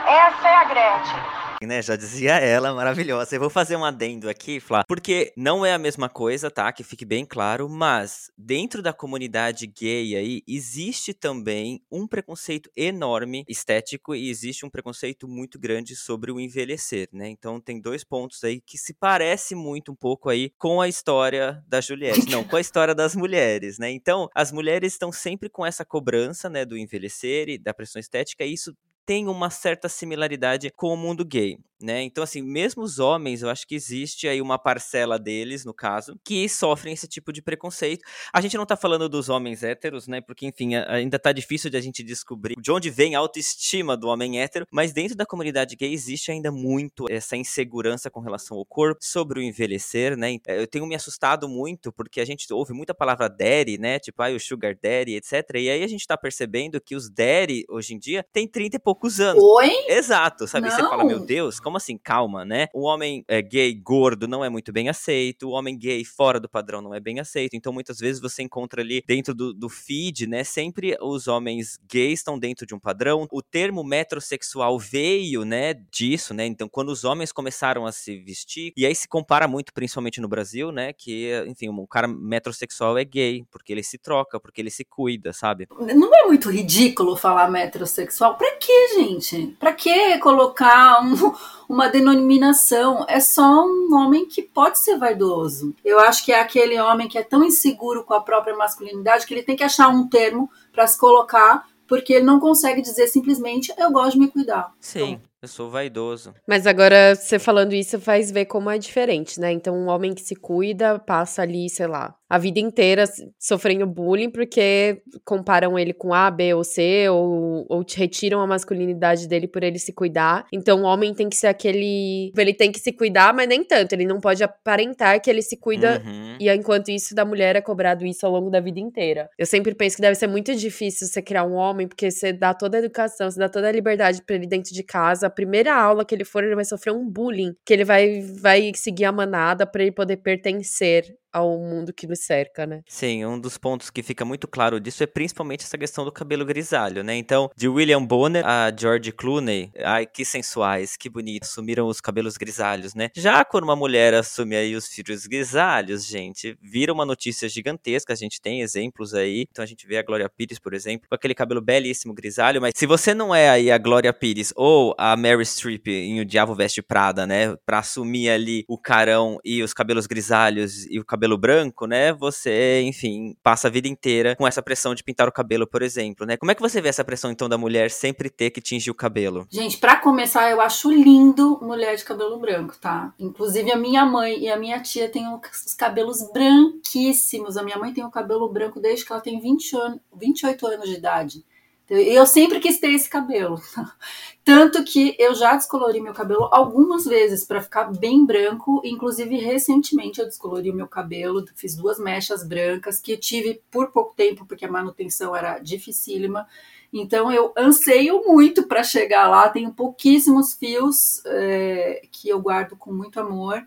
Essa 0.08 0.48
é 0.48 0.56
a 0.56 0.64
Gretchen 0.64 1.41
né? 1.66 1.82
Já 1.82 1.96
dizia 1.96 2.38
ela, 2.40 2.74
maravilhosa. 2.74 3.36
Eu 3.36 3.40
vou 3.40 3.50
fazer 3.50 3.76
um 3.76 3.86
adendo 3.86 4.30
aqui, 4.30 4.60
Flá, 4.60 4.84
porque 4.88 5.34
não 5.36 5.66
é 5.66 5.74
a 5.74 5.78
mesma 5.78 6.10
coisa, 6.10 6.50
tá? 6.50 6.72
Que 6.72 6.84
fique 6.84 7.06
bem 7.06 7.26
claro, 7.26 7.70
mas 7.70 8.32
dentro 8.38 8.82
da 8.82 8.94
comunidade 8.94 9.68
gay 9.68 10.16
aí 10.16 10.44
existe 10.48 11.14
também 11.14 11.82
um 11.92 12.08
preconceito 12.08 12.70
enorme 12.76 13.44
estético 13.48 14.16
e 14.16 14.30
existe 14.30 14.66
um 14.66 14.70
preconceito 14.70 15.28
muito 15.28 15.60
grande 15.60 15.96
sobre 15.96 16.32
o 16.32 16.40
envelhecer, 16.40 17.08
né? 17.12 17.28
Então 17.30 17.60
tem 17.60 17.80
dois 17.80 18.04
pontos 18.04 18.44
aí 18.44 18.62
que 18.62 18.78
se 18.78 18.94
parece 18.94 19.56
muito 19.56 19.92
um 19.92 19.96
pouco 19.96 20.30
aí 20.30 20.52
com 20.58 20.82
a 20.82 20.88
história 20.88 21.64
da 21.68 21.82
Juliette, 21.82 22.30
não, 22.30 22.44
com 22.44 22.56
a 22.56 22.62
história 22.62 22.94
das 22.96 23.16
mulheres, 23.16 23.78
né? 23.78 23.90
Então, 23.92 24.30
as 24.36 24.52
mulheres 24.52 24.94
estão 24.94 25.12
sempre 25.12 25.50
com 25.50 25.66
essa 25.66 25.86
cobrança, 25.86 26.50
né, 26.50 26.66
do 26.66 26.78
envelhecer 26.78 27.50
e 27.50 27.58
da 27.58 27.74
pressão 27.74 28.00
estética, 28.00 28.44
e 28.44 28.54
isso 28.54 28.76
tem 29.06 29.28
uma 29.28 29.50
certa 29.50 29.90
similaridade 29.90 30.70
com 30.72 30.94
o 30.94 30.98
mundo 30.98 31.26
gay 31.26 31.58
né? 31.82 32.04
Então, 32.04 32.24
assim, 32.24 32.42
mesmo 32.42 32.84
os 32.84 33.00
homens, 33.00 33.42
eu 33.42 33.50
acho 33.50 33.68
que 33.68 33.76
existe 33.76 34.28
aí 34.28 34.42
uma 34.42 34.58
parcela 34.58 35.18
deles, 35.18 35.66
no 35.66 35.74
caso, 35.74 36.20
que 36.24 36.48
sofrem 36.48 36.94
esse 36.94 37.08
tipo 37.08 37.34
de 37.34 37.42
preconceito. 37.42 38.04
A 38.34 38.42
gente 38.42 38.58
não 38.58 38.66
tá 38.66 38.76
falando 38.76 39.10
dos 39.10 39.30
homens 39.30 39.64
héteros, 39.64 40.08
né? 40.08 40.22
Porque, 40.22 40.46
enfim, 40.46 40.76
ainda 40.76 41.20
tá 41.20 41.32
difícil 41.32 41.70
de 41.70 41.78
a 41.78 41.82
gente 41.82 42.04
descobrir 42.04 42.56
de 42.60 42.72
onde 42.72 42.90
vem 42.90 43.16
a 43.16 43.20
autoestima 43.20 43.98
do 43.98 44.08
homem 44.08 44.42
hétero, 44.42 44.66
mas 44.72 44.94
dentro 44.94 45.16
da 45.16 45.26
comunidade 45.26 45.76
gay 45.76 45.94
existe 45.94 46.32
ainda 46.32 46.52
muito 46.52 47.06
essa 47.10 47.36
insegurança 47.36 48.10
com 48.10 48.20
relação 48.20 48.58
ao 48.58 48.66
corpo, 48.66 49.00
sobre 49.02 49.40
o 49.40 49.44
envelhecer, 49.44 50.18
né? 50.18 50.38
Eu 50.48 50.68
tenho 50.68 50.86
me 50.86 50.96
assustado 50.96 51.48
muito 51.50 51.92
porque 51.92 52.22
a 52.22 52.26
gente 52.26 52.52
ouve 52.54 52.74
muita 52.74 52.94
palavra 52.94 53.28
daddy, 53.28 53.78
né? 53.78 54.00
Tipo, 54.00 54.24
ah, 54.24 54.32
o 54.32 54.40
sugar 54.40 54.76
daddy, 54.82 55.16
etc. 55.16 55.56
E 55.56 55.70
aí 55.70 55.84
a 55.84 55.88
gente 55.88 56.06
tá 56.06 56.18
percebendo 56.18 56.80
que 56.80 56.96
os 56.96 57.10
daddy, 57.10 57.66
hoje 57.70 57.94
em 57.94 58.00
dia, 58.00 58.26
tem 58.32 58.48
30 58.48 58.78
e 58.78 58.80
poucos 59.02 59.20
anos. 59.20 59.44
Oi? 59.44 59.72
Exato, 59.88 60.48
sabe? 60.48 60.70
Não. 60.70 60.76
Você 60.76 60.82
fala, 60.84 61.04
meu 61.04 61.20
Deus, 61.20 61.60
como 61.60 61.78
assim? 61.78 61.98
Calma, 61.98 62.46
né? 62.46 62.68
O 62.74 62.84
homem 62.84 63.26
é, 63.28 63.42
gay 63.42 63.74
gordo 63.74 64.28
não 64.28 64.46
é 64.46 64.50
muito 64.50 64.72
bem 64.72 64.90
aceito, 64.90 65.50
o 65.50 65.52
homem 65.52 65.78
gay 65.78 66.06
fora 66.06 66.40
do 66.40 66.48
padrão 66.48 66.82
não 66.82 66.94
é 66.94 67.00
bem 67.00 67.20
aceito. 67.20 67.56
Então, 67.56 67.74
muitas 67.74 68.00
vezes 68.00 68.22
você 68.22 68.44
encontra 68.44 68.82
ali 68.82 69.04
dentro 69.08 69.34
do, 69.34 69.54
do 69.54 69.68
feed, 69.68 70.28
né? 70.28 70.44
Sempre 70.44 70.96
os 71.02 71.28
homens 71.28 71.80
gays 71.90 72.20
estão 72.20 72.38
dentro 72.38 72.66
de 72.66 72.76
um 72.76 72.80
padrão. 72.80 73.28
O 73.32 73.42
termo 73.42 73.84
metrosexual 73.84 74.78
veio, 74.78 75.44
né, 75.44 75.74
disso, 75.74 76.34
né? 76.34 76.46
Então, 76.46 76.70
quando 76.70 76.90
os 76.90 77.04
homens 77.04 77.32
começaram 77.32 77.86
a 77.86 77.92
se 77.92 78.18
vestir, 78.20 78.72
e 78.78 78.86
aí 78.86 78.94
se 78.94 79.08
compara 79.08 79.48
muito, 79.48 79.74
principalmente 79.74 80.22
no 80.22 80.28
Brasil, 80.28 80.72
né? 80.72 80.94
Que, 80.94 81.44
enfim, 81.48 81.70
um 81.70 81.88
cara 81.88 82.08
metrosexual 82.08 82.98
é 82.98 83.04
gay, 83.04 83.44
porque 83.50 83.74
ele 83.74 83.84
se 83.84 83.98
troca, 83.98 84.40
porque 84.40 84.62
ele 84.62 84.70
se 84.70 84.86
cuida, 84.86 85.34
sabe? 85.34 85.68
Não 85.80 86.14
é 86.14 86.26
muito 86.28 86.52
ridículo 86.52 87.16
falar 87.16 87.50
metrosexual? 87.50 88.36
Pra 88.36 88.52
quê, 88.58 88.81
gente? 88.90 89.56
Pra 89.60 89.74
que 89.74 90.18
colocar 90.20 91.02
um 91.04 91.34
uma 91.72 91.88
denominação, 91.88 93.06
é 93.08 93.22
só 93.22 93.66
um 93.66 93.96
homem 93.96 94.26
que 94.26 94.42
pode 94.42 94.78
ser 94.78 94.98
vaidoso. 94.98 95.74
Eu 95.86 96.02
acho 96.02 96.26
que 96.26 96.34
é 96.34 96.40
aquele 96.42 96.78
homem 96.78 97.08
que 97.08 97.18
é 97.18 97.24
tão 97.24 97.42
inseguro 97.46 98.04
com 98.04 98.14
a 98.14 98.20
própria 98.20 98.54
masculinidade 98.58 99.26
que 99.26 99.34
ele 99.34 99.42
tem 99.42 99.56
que 99.56 99.64
achar 99.64 99.88
um 99.88 100.06
termo 100.06 100.52
para 100.74 100.86
se 100.86 101.00
colocar, 101.00 101.66
porque 101.88 102.12
ele 102.12 102.26
não 102.26 102.42
consegue 102.42 102.82
dizer 102.82 103.08
simplesmente 103.08 103.74
eu 103.78 103.90
gosto 103.90 104.14
de 104.14 104.20
me 104.20 104.28
cuidar. 104.28 104.74
Sim. 104.82 105.14
Então, 105.14 105.31
eu 105.42 105.48
sou 105.48 105.72
vaidoso. 105.72 106.36
Mas 106.48 106.68
agora, 106.68 107.16
você 107.16 107.40
falando 107.40 107.74
isso, 107.74 108.00
faz 108.00 108.30
ver 108.30 108.46
como 108.46 108.70
é 108.70 108.78
diferente, 108.78 109.40
né? 109.40 109.52
Então, 109.52 109.76
um 109.76 109.88
homem 109.88 110.14
que 110.14 110.22
se 110.22 110.36
cuida 110.36 111.00
passa 111.00 111.42
ali, 111.42 111.68
sei 111.68 111.88
lá, 111.88 112.16
a 112.30 112.38
vida 112.38 112.60
inteira 112.60 113.06
sofrendo 113.40 113.88
bullying 113.88 114.30
porque 114.30 115.02
comparam 115.26 115.78
ele 115.80 115.94
com 115.94 116.14
A, 116.14 116.30
B 116.30 116.54
ou 116.54 116.64
C, 116.64 117.10
ou, 117.10 117.66
ou 117.68 117.84
te 117.84 117.98
retiram 117.98 118.40
a 118.40 118.46
masculinidade 118.46 119.28
dele 119.28 119.48
por 119.48 119.64
ele 119.64 119.80
se 119.80 119.92
cuidar. 119.92 120.46
Então, 120.54 120.84
o 120.84 120.86
homem 120.86 121.12
tem 121.14 121.28
que 121.28 121.36
ser 121.36 121.48
aquele. 121.48 122.32
Ele 122.38 122.54
tem 122.54 122.72
que 122.72 122.80
se 122.80 122.92
cuidar, 122.92 123.34
mas 123.34 123.48
nem 123.48 123.64
tanto. 123.64 123.94
Ele 123.94 124.06
não 124.06 124.20
pode 124.20 124.44
aparentar 124.44 125.20
que 125.20 125.30
ele 125.30 125.42
se 125.42 125.58
cuida. 125.58 126.04
Uhum. 126.06 126.38
E 126.40 126.50
enquanto 126.52 126.90
isso, 126.90 127.16
da 127.16 127.26
mulher 127.26 127.56
é 127.56 127.62
cobrado 127.62 128.06
isso 128.06 128.26
ao 128.28 128.32
longo 128.32 128.52
da 128.52 128.60
vida 128.60 128.80
inteira. 128.80 129.28
Eu 129.40 129.48
sempre 129.48 129.74
penso 129.74 129.96
que 129.96 130.04
deve 130.04 130.16
ser 130.16 130.28
muito 130.28 130.54
difícil 130.56 131.08
você 131.08 131.22
criar 131.22 131.46
um 131.46 131.54
homem, 131.54 131.88
porque 131.88 132.12
você 132.12 132.32
dá 132.32 132.54
toda 132.54 132.78
a 132.78 132.80
educação, 132.80 133.30
você 133.30 133.40
dá 133.40 133.50
toda 133.50 133.68
a 133.68 133.72
liberdade 133.72 134.22
para 134.22 134.36
ele 134.36 134.46
dentro 134.46 134.72
de 134.72 134.84
casa 134.84 135.31
primeira 135.32 135.76
aula 135.76 136.06
que 136.06 136.14
ele 136.16 136.26
for, 136.26 136.44
ele 136.44 136.56
vai 136.56 136.66
sofrer 136.66 136.92
um 136.94 137.08
bullying, 137.10 137.56
que 137.66 137.74
ele 137.74 137.86
vai, 137.86 138.22
vai 138.22 138.72
seguir 138.76 139.06
a 139.06 139.12
manada 139.12 139.66
para 139.66 139.82
ele 139.84 139.92
poder 139.92 140.18
pertencer 140.18 141.16
ao 141.32 141.58
mundo 141.58 141.94
que 141.94 142.08
nos 142.08 142.20
cerca, 142.20 142.66
né? 142.66 142.82
Sim, 142.88 143.26
um 143.26 143.40
dos 143.40 143.58
pontos 143.58 143.90
que 143.90 144.04
fica 144.04 144.26
muito 144.26 144.48
claro 144.48 144.80
disso 144.80 145.04
é 145.04 145.08
principalmente 145.08 145.64
essa 145.64 145.78
questão 145.78 146.04
do 146.04 146.12
cabelo 146.12 146.46
grisalho, 146.46 147.04
né? 147.04 147.16
Então, 147.16 147.50
de 147.56 147.68
William 147.68 148.04
Bonner 148.04 148.46
a 148.46 148.72
George 148.78 149.12
Clooney, 149.12 149.72
ai, 149.84 150.06
que 150.06 150.26
sensuais, 150.26 150.98
que 150.98 151.10
bonitos, 151.10 151.50
assumiram 151.50 151.88
os 151.88 152.02
cabelos 152.02 152.38
grisalhos, 152.38 152.94
né? 152.94 153.10
Já 153.16 153.44
quando 153.46 153.64
uma 153.64 153.76
mulher 153.76 154.14
assume 154.14 154.56
aí 154.56 154.76
os 154.76 154.88
fios 154.88 155.26
grisalhos, 155.26 156.06
gente, 156.06 156.58
vira 156.62 156.92
uma 156.92 157.06
notícia 157.06 157.48
gigantesca, 157.48 158.14
a 158.14 158.16
gente 158.16 158.42
tem 158.42 158.62
exemplos 158.62 159.14
aí, 159.14 159.46
então 159.50 159.64
a 159.64 159.66
gente 159.66 159.88
vê 159.88 159.98
a 159.98 160.04
Glória 160.04 160.30
Pires, 160.30 160.60
por 160.60 160.74
exemplo, 160.74 161.08
com 161.08 161.16
aquele 161.16 161.34
cabelo 161.34 161.62
belíssimo 161.62 162.14
grisalho, 162.14 162.62
mas 162.62 162.74
se 162.76 162.86
você 162.86 163.14
não 163.14 163.34
é 163.34 163.50
aí 163.50 163.72
a 163.72 163.78
Glória 163.78 164.14
Pires 164.14 164.54
ou 164.56 164.96
a 164.98 165.16
Mary 165.16 165.46
Streep 165.46 165.88
em 165.88 166.20
O 166.20 166.26
Diabo 166.26 166.56
Veste 166.56 166.82
Prada, 166.82 167.26
né, 167.26 167.56
pra 167.66 167.80
assumir 167.80 168.30
ali 168.30 168.66
o 168.68 168.78
carão 168.78 169.40
e 169.44 169.62
os 169.64 169.74
cabelos 169.74 170.08
grisalhos 170.08 170.86
e 170.90 171.00
o 171.00 171.06
cabelo 171.06 171.21
cabelo 171.22 171.38
branco, 171.38 171.86
né? 171.86 172.12
Você, 172.14 172.82
enfim, 172.82 173.36
passa 173.44 173.68
a 173.68 173.72
vida 173.72 173.88
inteira 173.88 174.36
com 174.36 174.48
essa 174.48 174.62
pressão 174.62 174.96
de 174.96 175.04
pintar 175.04 175.28
o 175.28 175.32
cabelo, 175.32 175.68
por 175.68 175.84
exemplo, 175.84 176.26
né? 176.26 176.36
Como 176.36 176.52
é 176.52 176.56
que 176.56 176.62
você 176.62 176.82
vê 176.82 176.90
essa 176.90 177.04
pressão, 177.04 177.30
então, 177.30 177.48
da 177.48 177.60
mulher 177.60 177.92
sempre 177.92 178.28
ter 178.28 178.50
que 178.50 178.60
tingir 178.60 178.90
o 178.90 178.96
cabelo? 178.96 179.46
Gente, 179.52 179.78
para 179.78 179.98
começar, 179.98 180.50
eu 180.50 180.60
acho 180.60 180.92
lindo 180.92 181.60
mulher 181.62 181.96
de 181.96 182.04
cabelo 182.04 182.40
branco, 182.40 182.76
tá? 182.82 183.14
Inclusive, 183.20 183.72
a 183.72 183.78
minha 183.78 184.04
mãe 184.04 184.40
e 184.40 184.50
a 184.50 184.58
minha 184.58 184.82
tia 184.82 185.08
têm 185.08 185.28
os 185.32 185.76
cabelos 185.76 186.28
branquíssimos. 186.34 187.56
A 187.56 187.62
minha 187.62 187.78
mãe 187.78 187.94
tem 187.94 188.04
o 188.04 188.10
cabelo 188.10 188.50
branco 188.50 188.80
desde 188.80 189.06
que 189.06 189.12
ela 189.12 189.22
tem 189.22 189.40
20 189.40 189.76
anos, 189.76 190.00
28 190.18 190.66
anos 190.66 190.90
de 190.90 190.96
idade. 190.96 191.46
Eu 191.94 192.26
sempre 192.26 192.62
quis 192.62 192.80
ter 192.80 192.94
esse 192.94 193.10
cabelo. 193.10 193.62
Tanto 194.46 194.82
que 194.86 195.14
eu 195.20 195.36
já 195.36 195.58
descolori 195.58 196.00
meu 196.00 196.14
cabelo 196.14 196.48
algumas 196.50 197.04
vezes 197.04 197.46
para 197.46 197.62
ficar 197.62 197.92
bem 197.92 198.26
branco. 198.26 198.82
Inclusive, 198.86 199.36
recentemente 199.36 200.22
eu 200.22 200.26
descolori 200.26 200.72
o 200.72 200.74
meu 200.74 200.88
cabelo, 200.88 201.46
fiz 201.54 201.76
duas 201.76 202.00
mechas 202.00 202.48
brancas 202.48 203.02
que 203.02 203.18
tive 203.18 203.62
por 203.70 203.92
pouco 203.92 204.14
tempo, 204.16 204.46
porque 204.46 204.64
a 204.64 204.72
manutenção 204.72 205.36
era 205.36 205.60
dificílima. 205.60 206.48
Então 206.94 207.30
eu 207.30 207.54
anseio 207.58 208.24
muito 208.26 208.68
para 208.68 208.84
chegar 208.84 209.28
lá. 209.28 209.50
Tenho 209.50 209.74
pouquíssimos 209.74 210.54
fios 210.54 211.22
é, 211.26 212.04
que 212.10 212.30
eu 212.30 212.40
guardo 212.40 212.78
com 212.78 212.94
muito 212.94 213.20
amor. 213.20 213.62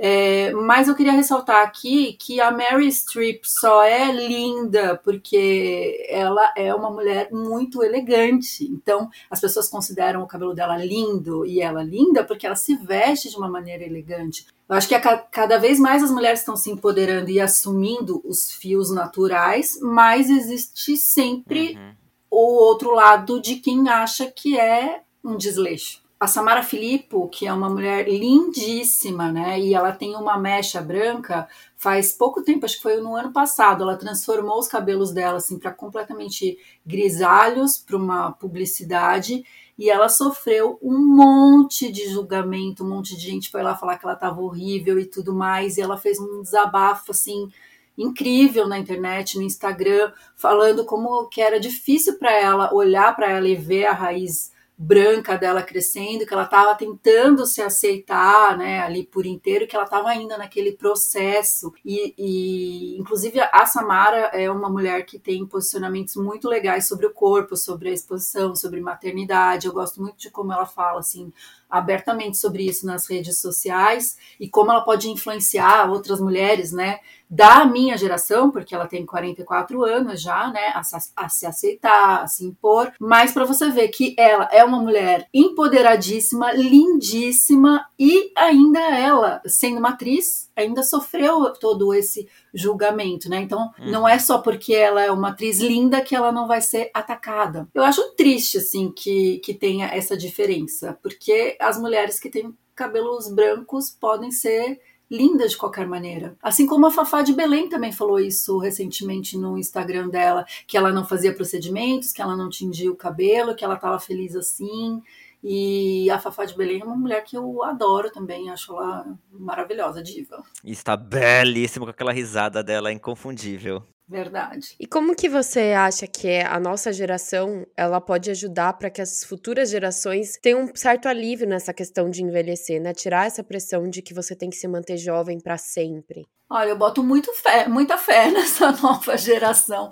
É, 0.00 0.52
mas 0.52 0.86
eu 0.86 0.94
queria 0.94 1.10
ressaltar 1.12 1.66
aqui 1.66 2.12
que 2.12 2.40
a 2.40 2.52
Mary 2.52 2.86
Streep 2.86 3.42
só 3.44 3.82
é 3.82 4.12
linda 4.12 4.96
porque 5.02 6.06
ela 6.08 6.52
é 6.56 6.72
uma 6.72 6.88
mulher 6.88 7.30
muito 7.32 7.82
elegante. 7.82 8.64
Então, 8.64 9.10
as 9.28 9.40
pessoas 9.40 9.68
consideram 9.68 10.22
o 10.22 10.26
cabelo 10.26 10.54
dela 10.54 10.76
lindo 10.76 11.44
e 11.44 11.60
ela 11.60 11.82
linda 11.82 12.22
porque 12.22 12.46
ela 12.46 12.54
se 12.54 12.76
veste 12.76 13.28
de 13.28 13.36
uma 13.36 13.48
maneira 13.48 13.82
elegante. 13.82 14.46
Eu 14.68 14.76
acho 14.76 14.86
que 14.86 14.94
a, 14.94 15.18
cada 15.18 15.58
vez 15.58 15.80
mais 15.80 16.00
as 16.00 16.12
mulheres 16.12 16.40
estão 16.40 16.56
se 16.56 16.70
empoderando 16.70 17.28
e 17.28 17.40
assumindo 17.40 18.22
os 18.24 18.52
fios 18.52 18.92
naturais, 18.92 19.80
mas 19.82 20.30
existe 20.30 20.96
sempre 20.96 21.72
uhum. 21.72 21.94
o 22.30 22.62
outro 22.62 22.92
lado 22.92 23.40
de 23.40 23.56
quem 23.56 23.88
acha 23.88 24.30
que 24.30 24.56
é 24.56 25.00
um 25.24 25.36
desleixo 25.36 26.06
a 26.20 26.26
Samara 26.26 26.64
Filippo, 26.64 27.28
que 27.28 27.46
é 27.46 27.52
uma 27.52 27.70
mulher 27.70 28.08
lindíssima, 28.08 29.30
né? 29.30 29.60
E 29.60 29.72
ela 29.72 29.92
tem 29.92 30.16
uma 30.16 30.36
mecha 30.36 30.80
branca 30.80 31.48
faz 31.76 32.12
pouco 32.12 32.42
tempo, 32.42 32.64
acho 32.64 32.76
que 32.76 32.82
foi 32.82 32.96
no 32.96 33.14
ano 33.14 33.32
passado, 33.32 33.84
ela 33.84 33.96
transformou 33.96 34.58
os 34.58 34.66
cabelos 34.66 35.12
dela 35.12 35.36
assim 35.36 35.56
para 35.58 35.70
completamente 35.70 36.58
grisalhos 36.84 37.78
para 37.78 37.96
uma 37.96 38.32
publicidade 38.32 39.44
e 39.78 39.88
ela 39.88 40.08
sofreu 40.08 40.76
um 40.82 40.98
monte 40.98 41.92
de 41.92 42.08
julgamento, 42.08 42.82
um 42.82 42.88
monte 42.88 43.16
de 43.16 43.22
gente 43.22 43.48
foi 43.48 43.62
lá 43.62 43.76
falar 43.76 43.96
que 43.96 44.04
ela 44.04 44.14
estava 44.14 44.40
horrível 44.40 44.98
e 44.98 45.06
tudo 45.06 45.32
mais, 45.32 45.76
e 45.76 45.80
ela 45.80 45.96
fez 45.96 46.18
um 46.18 46.42
desabafo 46.42 47.12
assim 47.12 47.48
incrível 47.96 48.66
na 48.66 48.76
internet, 48.76 49.36
no 49.36 49.42
Instagram, 49.42 50.12
falando 50.34 50.84
como 50.84 51.28
que 51.28 51.40
era 51.40 51.60
difícil 51.60 52.18
para 52.18 52.32
ela 52.32 52.74
olhar 52.74 53.14
para 53.14 53.30
ela 53.30 53.48
e 53.48 53.54
ver 53.54 53.86
a 53.86 53.92
raiz 53.92 54.50
branca 54.80 55.36
dela 55.36 55.60
crescendo, 55.60 56.24
que 56.24 56.32
ela 56.32 56.44
estava 56.44 56.72
tentando 56.76 57.44
se 57.44 57.60
aceitar, 57.60 58.56
né, 58.56 58.78
ali 58.80 59.04
por 59.04 59.26
inteiro, 59.26 59.66
que 59.66 59.74
ela 59.74 59.84
estava 59.84 60.08
ainda 60.08 60.38
naquele 60.38 60.72
processo. 60.72 61.74
E, 61.84 62.14
e, 62.16 62.96
inclusive, 62.96 63.40
a 63.40 63.66
Samara 63.66 64.30
é 64.32 64.48
uma 64.48 64.70
mulher 64.70 65.04
que 65.04 65.18
tem 65.18 65.44
posicionamentos 65.44 66.14
muito 66.14 66.48
legais 66.48 66.86
sobre 66.86 67.06
o 67.06 67.12
corpo, 67.12 67.56
sobre 67.56 67.88
a 67.88 67.92
exposição, 67.92 68.54
sobre 68.54 68.80
maternidade. 68.80 69.66
Eu 69.66 69.72
gosto 69.72 70.00
muito 70.00 70.16
de 70.16 70.30
como 70.30 70.52
ela 70.52 70.66
fala, 70.66 71.00
assim, 71.00 71.32
abertamente 71.68 72.38
sobre 72.38 72.64
isso 72.64 72.86
nas 72.86 73.08
redes 73.08 73.40
sociais 73.40 74.16
e 74.40 74.48
como 74.48 74.70
ela 74.70 74.80
pode 74.80 75.08
influenciar 75.08 75.90
outras 75.90 76.20
mulheres, 76.20 76.72
né, 76.72 77.00
da 77.30 77.64
minha 77.66 77.96
geração, 77.96 78.50
porque 78.50 78.74
ela 78.74 78.86
tem 78.86 79.04
44 79.04 79.84
anos 79.84 80.20
já, 80.20 80.50
né, 80.50 80.72
a, 80.74 80.80
a 81.16 81.28
se 81.28 81.46
aceitar, 81.46 82.22
a 82.22 82.26
se 82.26 82.44
impor, 82.44 82.92
mas 82.98 83.32
para 83.32 83.44
você 83.44 83.70
ver 83.70 83.88
que 83.88 84.14
ela 84.18 84.48
é 84.50 84.64
uma 84.64 84.80
mulher 84.80 85.28
empoderadíssima, 85.32 86.52
lindíssima 86.52 87.86
e 87.98 88.32
ainda 88.34 88.80
ela, 88.80 89.42
sendo 89.46 89.78
uma 89.78 89.90
atriz, 89.90 90.47
ainda 90.58 90.82
sofreu 90.82 91.52
todo 91.54 91.94
esse 91.94 92.28
julgamento, 92.52 93.28
né? 93.28 93.40
Então, 93.40 93.70
hum. 93.78 93.90
não 93.90 94.08
é 94.08 94.18
só 94.18 94.38
porque 94.38 94.74
ela 94.74 95.02
é 95.02 95.10
uma 95.10 95.28
atriz 95.28 95.60
linda 95.60 96.00
que 96.00 96.14
ela 96.14 96.32
não 96.32 96.46
vai 96.46 96.60
ser 96.60 96.90
atacada. 96.92 97.68
Eu 97.74 97.82
acho 97.82 98.14
triste, 98.16 98.58
assim, 98.58 98.90
que, 98.90 99.38
que 99.38 99.54
tenha 99.54 99.86
essa 99.86 100.16
diferença, 100.16 100.98
porque 101.02 101.56
as 101.60 101.80
mulheres 101.80 102.18
que 102.18 102.30
têm 102.30 102.54
cabelos 102.74 103.28
brancos 103.28 103.90
podem 103.90 104.30
ser 104.30 104.80
linda 105.10 105.48
de 105.48 105.56
qualquer 105.56 105.86
maneira. 105.86 106.36
Assim 106.42 106.66
como 106.66 106.86
a 106.86 106.90
Fafá 106.90 107.22
de 107.22 107.32
Belém 107.32 107.68
também 107.68 107.92
falou 107.92 108.20
isso 108.20 108.58
recentemente 108.58 109.38
no 109.38 109.56
Instagram 109.56 110.08
dela, 110.08 110.44
que 110.66 110.76
ela 110.76 110.92
não 110.92 111.06
fazia 111.06 111.34
procedimentos, 111.34 112.12
que 112.12 112.20
ela 112.20 112.36
não 112.36 112.50
tingia 112.50 112.90
o 112.90 112.96
cabelo, 112.96 113.54
que 113.54 113.64
ela 113.64 113.74
estava 113.74 113.98
feliz 113.98 114.36
assim. 114.36 115.02
E 115.42 116.10
a 116.10 116.18
Fafá 116.18 116.44
de 116.44 116.56
Belém 116.56 116.80
é 116.80 116.84
uma 116.84 116.96
mulher 116.96 117.22
que 117.22 117.36
eu 117.36 117.62
adoro 117.62 118.10
também, 118.10 118.50
acho 118.50 118.72
ela 118.72 119.18
maravilhosa, 119.30 120.02
diva. 120.02 120.42
E 120.64 120.72
está 120.72 120.96
belíssima 120.96 121.86
com 121.86 121.90
aquela 121.90 122.12
risada 122.12 122.62
dela, 122.62 122.92
inconfundível. 122.92 123.82
Verdade. 124.08 124.74
E 124.80 124.86
como 124.86 125.14
que 125.14 125.28
você 125.28 125.74
acha 125.74 126.06
que 126.06 126.40
a 126.40 126.58
nossa 126.58 126.90
geração 126.94 127.66
ela 127.76 128.00
pode 128.00 128.30
ajudar 128.30 128.72
para 128.72 128.88
que 128.88 129.02
as 129.02 129.22
futuras 129.22 129.68
gerações 129.68 130.38
tenham 130.40 130.62
um 130.62 130.74
certo 130.74 131.08
alívio 131.08 131.46
nessa 131.46 131.74
questão 131.74 132.08
de 132.08 132.22
envelhecer, 132.22 132.80
né? 132.80 132.94
Tirar 132.94 133.26
essa 133.26 133.44
pressão 133.44 133.88
de 133.88 134.00
que 134.00 134.14
você 134.14 134.34
tem 134.34 134.48
que 134.48 134.56
se 134.56 134.66
manter 134.66 134.96
jovem 134.96 135.38
para 135.38 135.58
sempre. 135.58 136.26
Olha, 136.50 136.70
eu 136.70 136.78
boto 136.78 137.02
muito 137.02 137.30
fé, 137.34 137.68
muita 137.68 137.98
fé 137.98 138.30
nessa 138.32 138.72
nova 138.72 139.14
geração, 139.18 139.90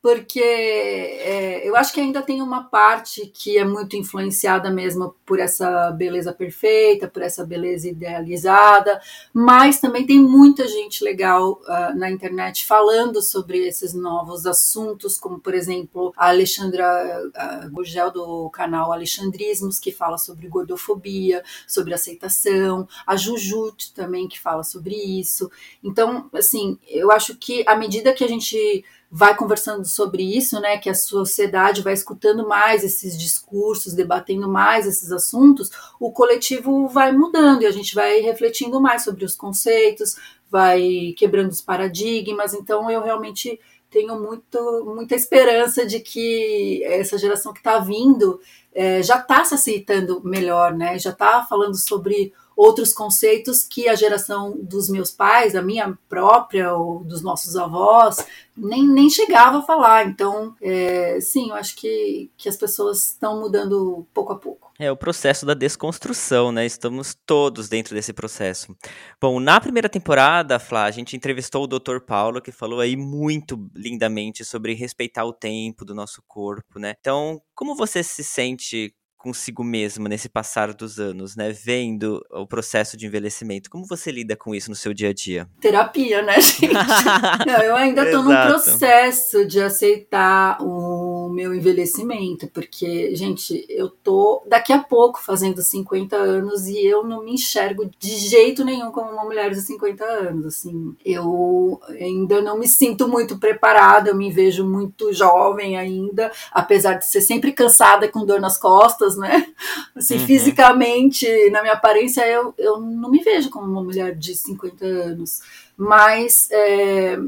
porque 0.00 0.40
é, 0.40 1.68
eu 1.68 1.74
acho 1.74 1.92
que 1.92 2.00
ainda 2.00 2.22
tem 2.22 2.40
uma 2.40 2.64
parte 2.64 3.26
que 3.26 3.58
é 3.58 3.64
muito 3.64 3.96
influenciada 3.96 4.70
mesmo 4.70 5.14
por 5.26 5.40
essa 5.40 5.90
beleza 5.90 6.32
perfeita, 6.32 7.08
por 7.08 7.20
essa 7.20 7.44
beleza 7.44 7.88
idealizada, 7.88 9.00
mas 9.32 9.80
também 9.80 10.06
tem 10.06 10.20
muita 10.20 10.68
gente 10.68 11.02
legal 11.02 11.60
uh, 11.64 11.98
na 11.98 12.10
internet 12.10 12.64
falando 12.64 13.20
sobre 13.20 13.66
esses 13.66 13.92
novos 13.92 14.46
assuntos, 14.46 15.18
como 15.18 15.40
por 15.40 15.52
exemplo 15.52 16.12
a 16.16 16.28
Alexandra 16.28 17.20
uh, 17.26 17.70
Gurgel 17.70 18.12
do 18.12 18.48
canal 18.50 18.92
Alexandrismos, 18.92 19.80
que 19.80 19.90
fala 19.90 20.16
sobre 20.16 20.46
gordofobia, 20.46 21.42
sobre 21.66 21.92
aceitação, 21.92 22.86
a 23.04 23.16
Jujut 23.16 23.92
também 23.94 24.28
que 24.28 24.38
fala 24.38 24.62
sobre 24.62 24.94
isso. 24.94 25.50
Então, 25.82 26.30
assim, 26.32 26.78
eu 26.86 27.10
acho 27.10 27.36
que 27.36 27.64
à 27.66 27.74
medida 27.74 28.12
que 28.12 28.22
a 28.22 28.28
gente 28.28 28.84
vai 29.10 29.34
conversando 29.34 29.86
sobre 29.86 30.22
isso, 30.22 30.60
né, 30.60 30.76
que 30.76 30.90
a 30.90 30.94
sociedade 30.94 31.82
vai 31.82 31.94
escutando 31.94 32.46
mais 32.46 32.84
esses 32.84 33.16
discursos, 33.16 33.94
debatendo 33.94 34.48
mais 34.48 34.86
esses 34.86 35.10
assuntos, 35.10 35.70
o 35.98 36.12
coletivo 36.12 36.86
vai 36.88 37.10
mudando 37.10 37.62
e 37.62 37.66
a 37.66 37.70
gente 37.70 37.94
vai 37.94 38.20
refletindo 38.20 38.80
mais 38.80 39.04
sobre 39.04 39.24
os 39.24 39.34
conceitos, 39.34 40.16
vai 40.50 41.14
quebrando 41.16 41.50
os 41.50 41.62
paradigmas. 41.62 42.52
Então, 42.54 42.90
eu 42.90 43.02
realmente 43.02 43.58
tenho 43.90 44.20
muito, 44.20 44.84
muita 44.84 45.14
esperança 45.14 45.86
de 45.86 46.00
que 46.00 46.82
essa 46.84 47.16
geração 47.16 47.52
que 47.52 47.60
está 47.60 47.78
vindo 47.78 48.40
é, 48.74 49.02
já 49.02 49.18
está 49.18 49.44
se 49.44 49.54
aceitando 49.54 50.22
melhor, 50.22 50.74
né? 50.74 50.98
Já 50.98 51.10
está 51.10 51.44
falando 51.44 51.74
sobre 51.76 52.32
outros 52.58 52.92
conceitos 52.92 53.62
que 53.62 53.88
a 53.88 53.94
geração 53.94 54.58
dos 54.60 54.90
meus 54.90 55.12
pais, 55.12 55.54
a 55.54 55.62
minha 55.62 55.96
própria 56.08 56.74
ou 56.74 57.04
dos 57.04 57.22
nossos 57.22 57.54
avós, 57.54 58.16
nem, 58.56 58.84
nem 58.84 59.08
chegava 59.08 59.58
a 59.58 59.62
falar. 59.62 60.08
Então, 60.08 60.56
é, 60.60 61.20
sim, 61.20 61.50
eu 61.50 61.54
acho 61.54 61.76
que, 61.76 62.28
que 62.36 62.48
as 62.48 62.56
pessoas 62.56 63.10
estão 63.10 63.38
mudando 63.38 64.04
pouco 64.12 64.32
a 64.32 64.36
pouco. 64.36 64.72
É 64.76 64.90
o 64.90 64.96
processo 64.96 65.46
da 65.46 65.54
desconstrução, 65.54 66.50
né? 66.50 66.66
Estamos 66.66 67.16
todos 67.24 67.68
dentro 67.68 67.94
desse 67.94 68.12
processo. 68.12 68.76
Bom, 69.20 69.38
na 69.38 69.60
primeira 69.60 69.88
temporada, 69.88 70.58
Flá, 70.58 70.84
a 70.84 70.90
gente 70.90 71.16
entrevistou 71.16 71.62
o 71.62 71.66
Dr. 71.68 72.00
Paulo, 72.04 72.42
que 72.42 72.50
falou 72.50 72.80
aí 72.80 72.96
muito 72.96 73.70
lindamente 73.72 74.44
sobre 74.44 74.74
respeitar 74.74 75.24
o 75.24 75.32
tempo 75.32 75.84
do 75.84 75.94
nosso 75.94 76.24
corpo, 76.26 76.80
né? 76.80 76.94
Então, 76.98 77.40
como 77.54 77.76
você 77.76 78.02
se 78.02 78.24
sente 78.24 78.92
consigo 79.18 79.64
mesmo 79.64 80.08
nesse 80.08 80.28
passar 80.28 80.72
dos 80.72 80.98
anos, 81.00 81.34
né? 81.34 81.50
Vendo 81.50 82.24
o 82.30 82.46
processo 82.46 82.96
de 82.96 83.06
envelhecimento. 83.06 83.68
Como 83.68 83.84
você 83.84 84.12
lida 84.12 84.36
com 84.36 84.54
isso 84.54 84.70
no 84.70 84.76
seu 84.76 84.94
dia 84.94 85.10
a 85.10 85.12
dia? 85.12 85.48
Terapia, 85.60 86.22
né, 86.22 86.38
gente? 86.40 86.72
Não, 86.72 87.58
eu 87.62 87.76
ainda 87.76 88.04
estou 88.04 88.22
num 88.22 88.46
processo 88.46 89.44
de 89.44 89.60
aceitar 89.60 90.62
o 90.62 91.07
meu 91.30 91.54
envelhecimento, 91.54 92.48
porque, 92.48 93.14
gente, 93.14 93.64
eu 93.68 93.88
tô 93.88 94.42
daqui 94.46 94.72
a 94.72 94.78
pouco 94.78 95.22
fazendo 95.22 95.62
50 95.62 96.16
anos 96.16 96.66
e 96.66 96.84
eu 96.84 97.04
não 97.04 97.24
me 97.24 97.32
enxergo 97.32 97.90
de 97.98 98.16
jeito 98.16 98.64
nenhum 98.64 98.90
como 98.90 99.10
uma 99.10 99.24
mulher 99.24 99.50
de 99.50 99.60
50 99.60 100.04
anos, 100.04 100.46
assim. 100.46 100.94
Eu 101.04 101.80
ainda 101.88 102.40
não 102.40 102.58
me 102.58 102.66
sinto 102.66 103.08
muito 103.08 103.38
preparada, 103.38 104.10
eu 104.10 104.16
me 104.16 104.30
vejo 104.30 104.64
muito 104.64 105.12
jovem 105.12 105.76
ainda, 105.76 106.30
apesar 106.52 106.94
de 106.94 107.06
ser 107.06 107.20
sempre 107.20 107.52
cansada 107.52 108.08
com 108.08 108.24
dor 108.24 108.40
nas 108.40 108.58
costas, 108.58 109.16
né? 109.16 109.46
Assim, 109.94 110.18
uhum. 110.18 110.26
fisicamente, 110.26 111.50
na 111.50 111.60
minha 111.62 111.74
aparência, 111.74 112.26
eu, 112.26 112.54
eu 112.56 112.80
não 112.80 113.10
me 113.10 113.22
vejo 113.22 113.50
como 113.50 113.66
uma 113.66 113.82
mulher 113.82 114.14
de 114.14 114.34
50 114.34 114.84
anos. 114.84 115.40
Mas 115.76 116.48
é, 116.50 117.18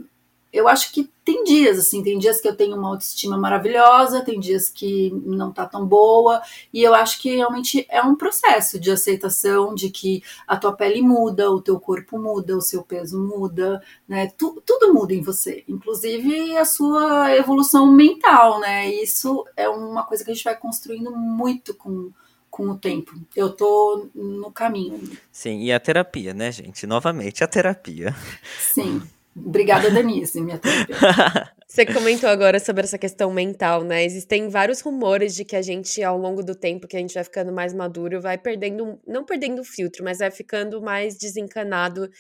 eu 0.53 0.67
acho 0.67 0.93
que 0.93 1.09
tem 1.25 1.45
dias, 1.45 1.79
assim, 1.79 2.03
tem 2.03 2.19
dias 2.19 2.41
que 2.41 2.49
eu 2.49 2.57
tenho 2.57 2.77
uma 2.77 2.89
autoestima 2.89 3.39
maravilhosa, 3.39 4.25
tem 4.25 4.41
dias 4.41 4.69
que 4.69 5.11
não 5.25 5.53
tá 5.53 5.65
tão 5.65 5.87
boa, 5.87 6.43
e 6.73 6.83
eu 6.83 6.93
acho 6.93 7.21
que 7.21 7.37
realmente 7.37 7.87
é 7.89 8.03
um 8.03 8.17
processo 8.17 8.81
de 8.81 8.91
aceitação 8.91 9.75
de 9.75 9.91
que 9.91 10.23
a 10.47 10.57
tua 10.57 10.73
pele 10.73 11.03
muda, 11.03 11.51
o 11.51 11.61
teu 11.61 11.79
corpo 11.79 12.19
muda, 12.19 12.57
o 12.57 12.61
seu 12.61 12.83
peso 12.83 13.23
muda, 13.23 13.81
né? 14.09 14.33
Tu, 14.37 14.61
tudo 14.67 14.93
muda 14.93 15.15
em 15.15 15.23
você, 15.23 15.63
inclusive 15.69 16.57
a 16.57 16.65
sua 16.65 17.37
evolução 17.37 17.87
mental, 17.93 18.59
né? 18.59 18.91
E 18.91 19.05
isso 19.05 19.45
é 19.57 19.69
uma 19.69 20.05
coisa 20.05 20.25
que 20.25 20.31
a 20.31 20.35
gente 20.35 20.45
vai 20.45 20.57
construindo 20.57 21.13
muito 21.13 21.75
com 21.75 22.11
com 22.51 22.69
o 22.69 22.77
tempo. 22.77 23.15
Eu 23.35 23.51
tô 23.51 24.09
no 24.13 24.51
caminho. 24.51 25.01
Sim, 25.31 25.61
e 25.61 25.73
a 25.73 25.79
terapia, 25.79 26.35
né, 26.35 26.51
gente? 26.51 26.85
Novamente, 26.85 27.45
a 27.45 27.47
terapia. 27.47 28.15
Sim. 28.59 29.01
Obrigada, 29.37 29.91
Denise, 29.91 30.41
minha 30.41 30.61
Você 31.67 31.87
comentou 31.87 32.29
agora 32.29 32.59
sobre 32.59 32.83
essa 32.83 32.99
questão 32.99 33.33
mental, 33.33 33.85
né? 33.85 34.05
Existem 34.05 34.49
vários 34.49 34.81
rumores 34.81 35.37
de 35.37 35.45
que 35.45 35.55
a 35.55 35.63
gente, 35.63 36.03
ao 36.03 36.19
longo 36.19 36.43
do 36.43 36.53
tempo 36.53 36.89
que 36.89 36.97
a 36.97 37.01
gente 37.01 37.15
vai 37.15 37.23
ficando 37.23 37.53
mais 37.53 37.73
maduro, 37.73 38.21
vai 38.21 38.37
perdendo, 38.37 38.99
não 39.07 39.25
perdendo 39.25 39.61
o 39.61 39.65
filtro, 39.65 40.03
mas 40.03 40.19
vai 40.19 40.33
ficando 40.33 40.83
mais 40.83 41.17
desencanado 41.17 42.11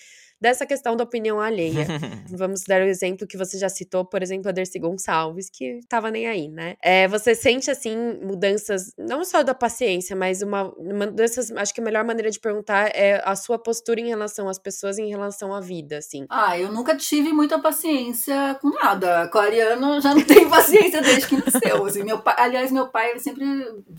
dessa 0.40 0.64
questão 0.64 0.96
da 0.96 1.04
opinião 1.04 1.38
alheia. 1.38 1.86
Vamos 2.30 2.62
dar 2.66 2.80
o 2.80 2.84
exemplo 2.84 3.26
que 3.26 3.36
você 3.36 3.58
já 3.58 3.68
citou, 3.68 4.04
por 4.04 4.22
exemplo, 4.22 4.48
a 4.48 4.52
Dercy 4.52 4.78
Gonçalves, 4.78 5.50
que 5.50 5.80
tava 5.88 6.10
nem 6.10 6.26
aí, 6.26 6.48
né? 6.48 6.76
É, 6.82 7.06
você 7.06 7.34
sente, 7.34 7.70
assim, 7.70 7.96
mudanças, 8.22 8.92
não 8.96 9.24
só 9.24 9.42
da 9.42 9.54
paciência, 9.54 10.16
mas 10.16 10.40
uma, 10.40 10.72
uma 10.78 11.06
dessas, 11.06 11.50
acho 11.50 11.74
que 11.74 11.80
a 11.80 11.84
melhor 11.84 12.04
maneira 12.04 12.30
de 12.30 12.40
perguntar 12.40 12.90
é 12.94 13.20
a 13.24 13.36
sua 13.36 13.58
postura 13.58 14.00
em 14.00 14.08
relação 14.08 14.48
às 14.48 14.58
pessoas, 14.58 14.98
em 14.98 15.10
relação 15.10 15.54
à 15.54 15.60
vida, 15.60 15.98
assim. 15.98 16.24
Ah, 16.30 16.58
eu 16.58 16.72
nunca 16.72 16.96
tive 16.96 17.32
muita 17.32 17.58
paciência 17.58 18.58
com 18.62 18.70
nada. 18.70 19.28
Com 19.28 19.38
a 19.38 19.42
Ariana, 19.42 20.00
já 20.00 20.14
não 20.14 20.22
tenho 20.22 20.48
paciência 20.50 21.02
desde 21.02 21.26
que 21.26 21.36
nasceu. 21.36 21.84
Assim, 21.84 22.02
meu 22.02 22.18
pai, 22.20 22.34
aliás, 22.38 22.72
meu 22.72 22.88
pai, 22.88 23.10
ele 23.10 23.18
sempre 23.18 23.44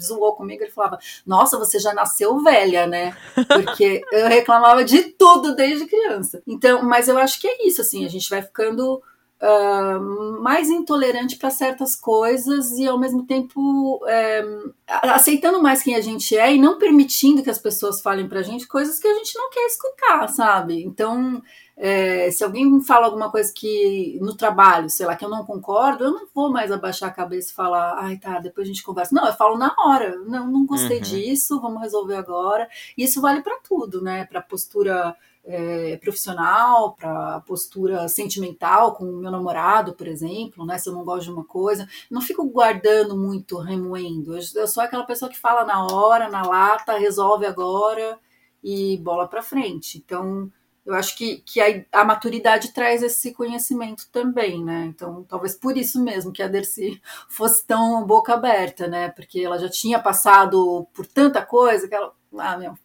zoou 0.02 0.36
comigo, 0.36 0.64
ele 0.64 0.72
falava, 0.72 0.98
nossa, 1.26 1.58
você 1.58 1.78
já 1.78 1.94
nasceu 1.94 2.42
velha, 2.42 2.88
né? 2.88 3.16
Porque 3.48 4.02
eu 4.12 4.28
reclamava 4.28 4.84
de 4.84 5.04
tudo 5.04 5.56
desde 5.56 5.86
criança 5.86 6.31
criança. 6.32 6.44
Então, 6.48 6.84
mas 6.84 7.08
eu 7.08 7.18
acho 7.18 7.40
que 7.42 7.48
é 7.48 7.68
isso, 7.68 7.82
assim, 7.82 8.06
a 8.06 8.10
gente 8.10 8.30
vai 8.30 8.42
ficando 8.42 9.02
uh, 9.42 10.42
mais 10.42 10.70
intolerante 10.70 11.36
para 11.36 11.50
certas 11.50 11.96
coisas 11.96 12.72
e 12.78 12.88
ao 12.88 13.00
mesmo 13.00 13.26
tempo 13.26 14.02
é, 14.08 14.44
aceitando 14.88 15.62
mais 15.62 15.84
quem 15.84 15.96
a 15.96 16.02
gente 16.02 16.38
é 16.38 16.54
e 16.54 16.60
não 16.60 16.78
permitindo 16.78 17.44
que 17.44 17.50
as 17.50 17.60
pessoas 17.60 18.02
falem 18.02 18.28
pra 18.28 18.44
gente 18.44 18.68
coisas 18.68 19.00
que 19.00 19.08
a 19.08 19.14
gente 19.16 19.38
não 19.38 19.50
quer 19.50 19.66
escutar, 19.66 20.28
sabe? 20.30 20.84
Então, 20.84 21.42
é, 21.84 22.30
se 22.30 22.44
alguém 22.44 22.80
fala 22.82 23.08
alguma 23.08 23.32
coisa 23.32 23.52
que 23.56 24.20
no 24.22 24.36
trabalho, 24.36 24.88
sei 24.88 25.06
lá, 25.08 25.16
que 25.16 25.26
eu 25.26 25.30
não 25.30 25.44
concordo, 25.44 26.04
eu 26.04 26.12
não 26.12 26.28
vou 26.34 26.52
mais 26.52 26.72
abaixar 26.72 27.10
a 27.10 27.14
cabeça 27.14 27.52
e 27.52 27.56
falar, 27.56 27.96
ai 27.98 28.18
tá, 28.20 28.40
depois 28.40 28.68
a 28.68 28.72
gente 28.72 28.84
conversa. 28.84 29.16
Não, 29.16 29.26
eu 29.26 29.34
falo 29.34 29.58
na 29.58 29.74
hora, 29.80 30.16
não, 30.20 30.46
não 30.48 30.66
gostei 30.66 30.98
Uhum. 30.98 31.04
disso, 31.04 31.60
vamos 31.60 31.82
resolver 31.82 32.16
agora. 32.16 32.70
E 32.96 33.04
isso 33.04 33.20
vale 33.20 33.42
para 33.42 33.58
tudo, 33.68 34.00
né? 34.02 34.26
Para 34.26 34.42
postura 34.44 35.16
é, 35.44 35.98
profissional, 35.98 36.94
para 36.94 37.40
postura 37.42 38.08
sentimental 38.08 38.94
com 38.94 39.06
o 39.06 39.18
meu 39.18 39.32
namorado, 39.32 39.94
por 39.94 40.08
exemplo, 40.08 40.64
né? 40.68 40.78
Se 40.78 40.88
eu 40.88 40.94
não 40.94 41.04
gosto 41.04 41.24
de 41.24 41.32
uma 41.32 41.44
coisa, 41.46 41.88
não 42.12 42.22
fico 42.22 42.46
guardando 42.46 43.18
muito, 43.18 43.58
remoendo. 43.58 44.38
Eu, 44.38 44.42
eu 44.56 44.68
sou 44.68 44.84
aquela 44.84 45.04
pessoa 45.04 45.32
que 45.32 45.38
fala 45.40 45.66
na 45.66 45.84
hora, 45.88 46.30
na 46.30 46.44
lata, 46.44 46.96
resolve 46.98 47.46
agora 47.48 48.20
e 48.64 48.98
bola 49.00 49.28
para 49.28 49.42
frente. 49.42 49.98
Então, 49.98 50.52
eu 50.86 50.96
acho 50.96 51.16
que, 51.16 51.38
que 51.42 51.62
a, 51.62 51.86
a 52.02 52.04
maturidade 52.04 52.74
traz 52.74 53.04
esse 53.04 53.34
conhecimento 53.34 54.10
também, 54.12 54.64
né? 54.64 54.86
Então, 54.86 55.24
talvez 55.24 55.56
por 55.56 55.78
isso 55.78 56.04
mesmo 56.04 56.32
que 56.32 56.42
a 56.42 56.48
Dercy 56.48 57.02
fosse 57.30 57.66
tão 57.66 58.06
boca 58.06 58.34
aberta, 58.34 58.88
né? 58.88 59.10
Porque 59.10 59.40
ela 59.42 59.60
já 59.60 59.70
tinha 59.70 60.00
passado 60.00 60.88
por 60.94 61.06
tanta 61.06 61.46
coisa 61.46 61.88
que 61.88 61.96
ela. 61.96 62.14
Ah, 62.38 62.58
meu, 62.58 62.76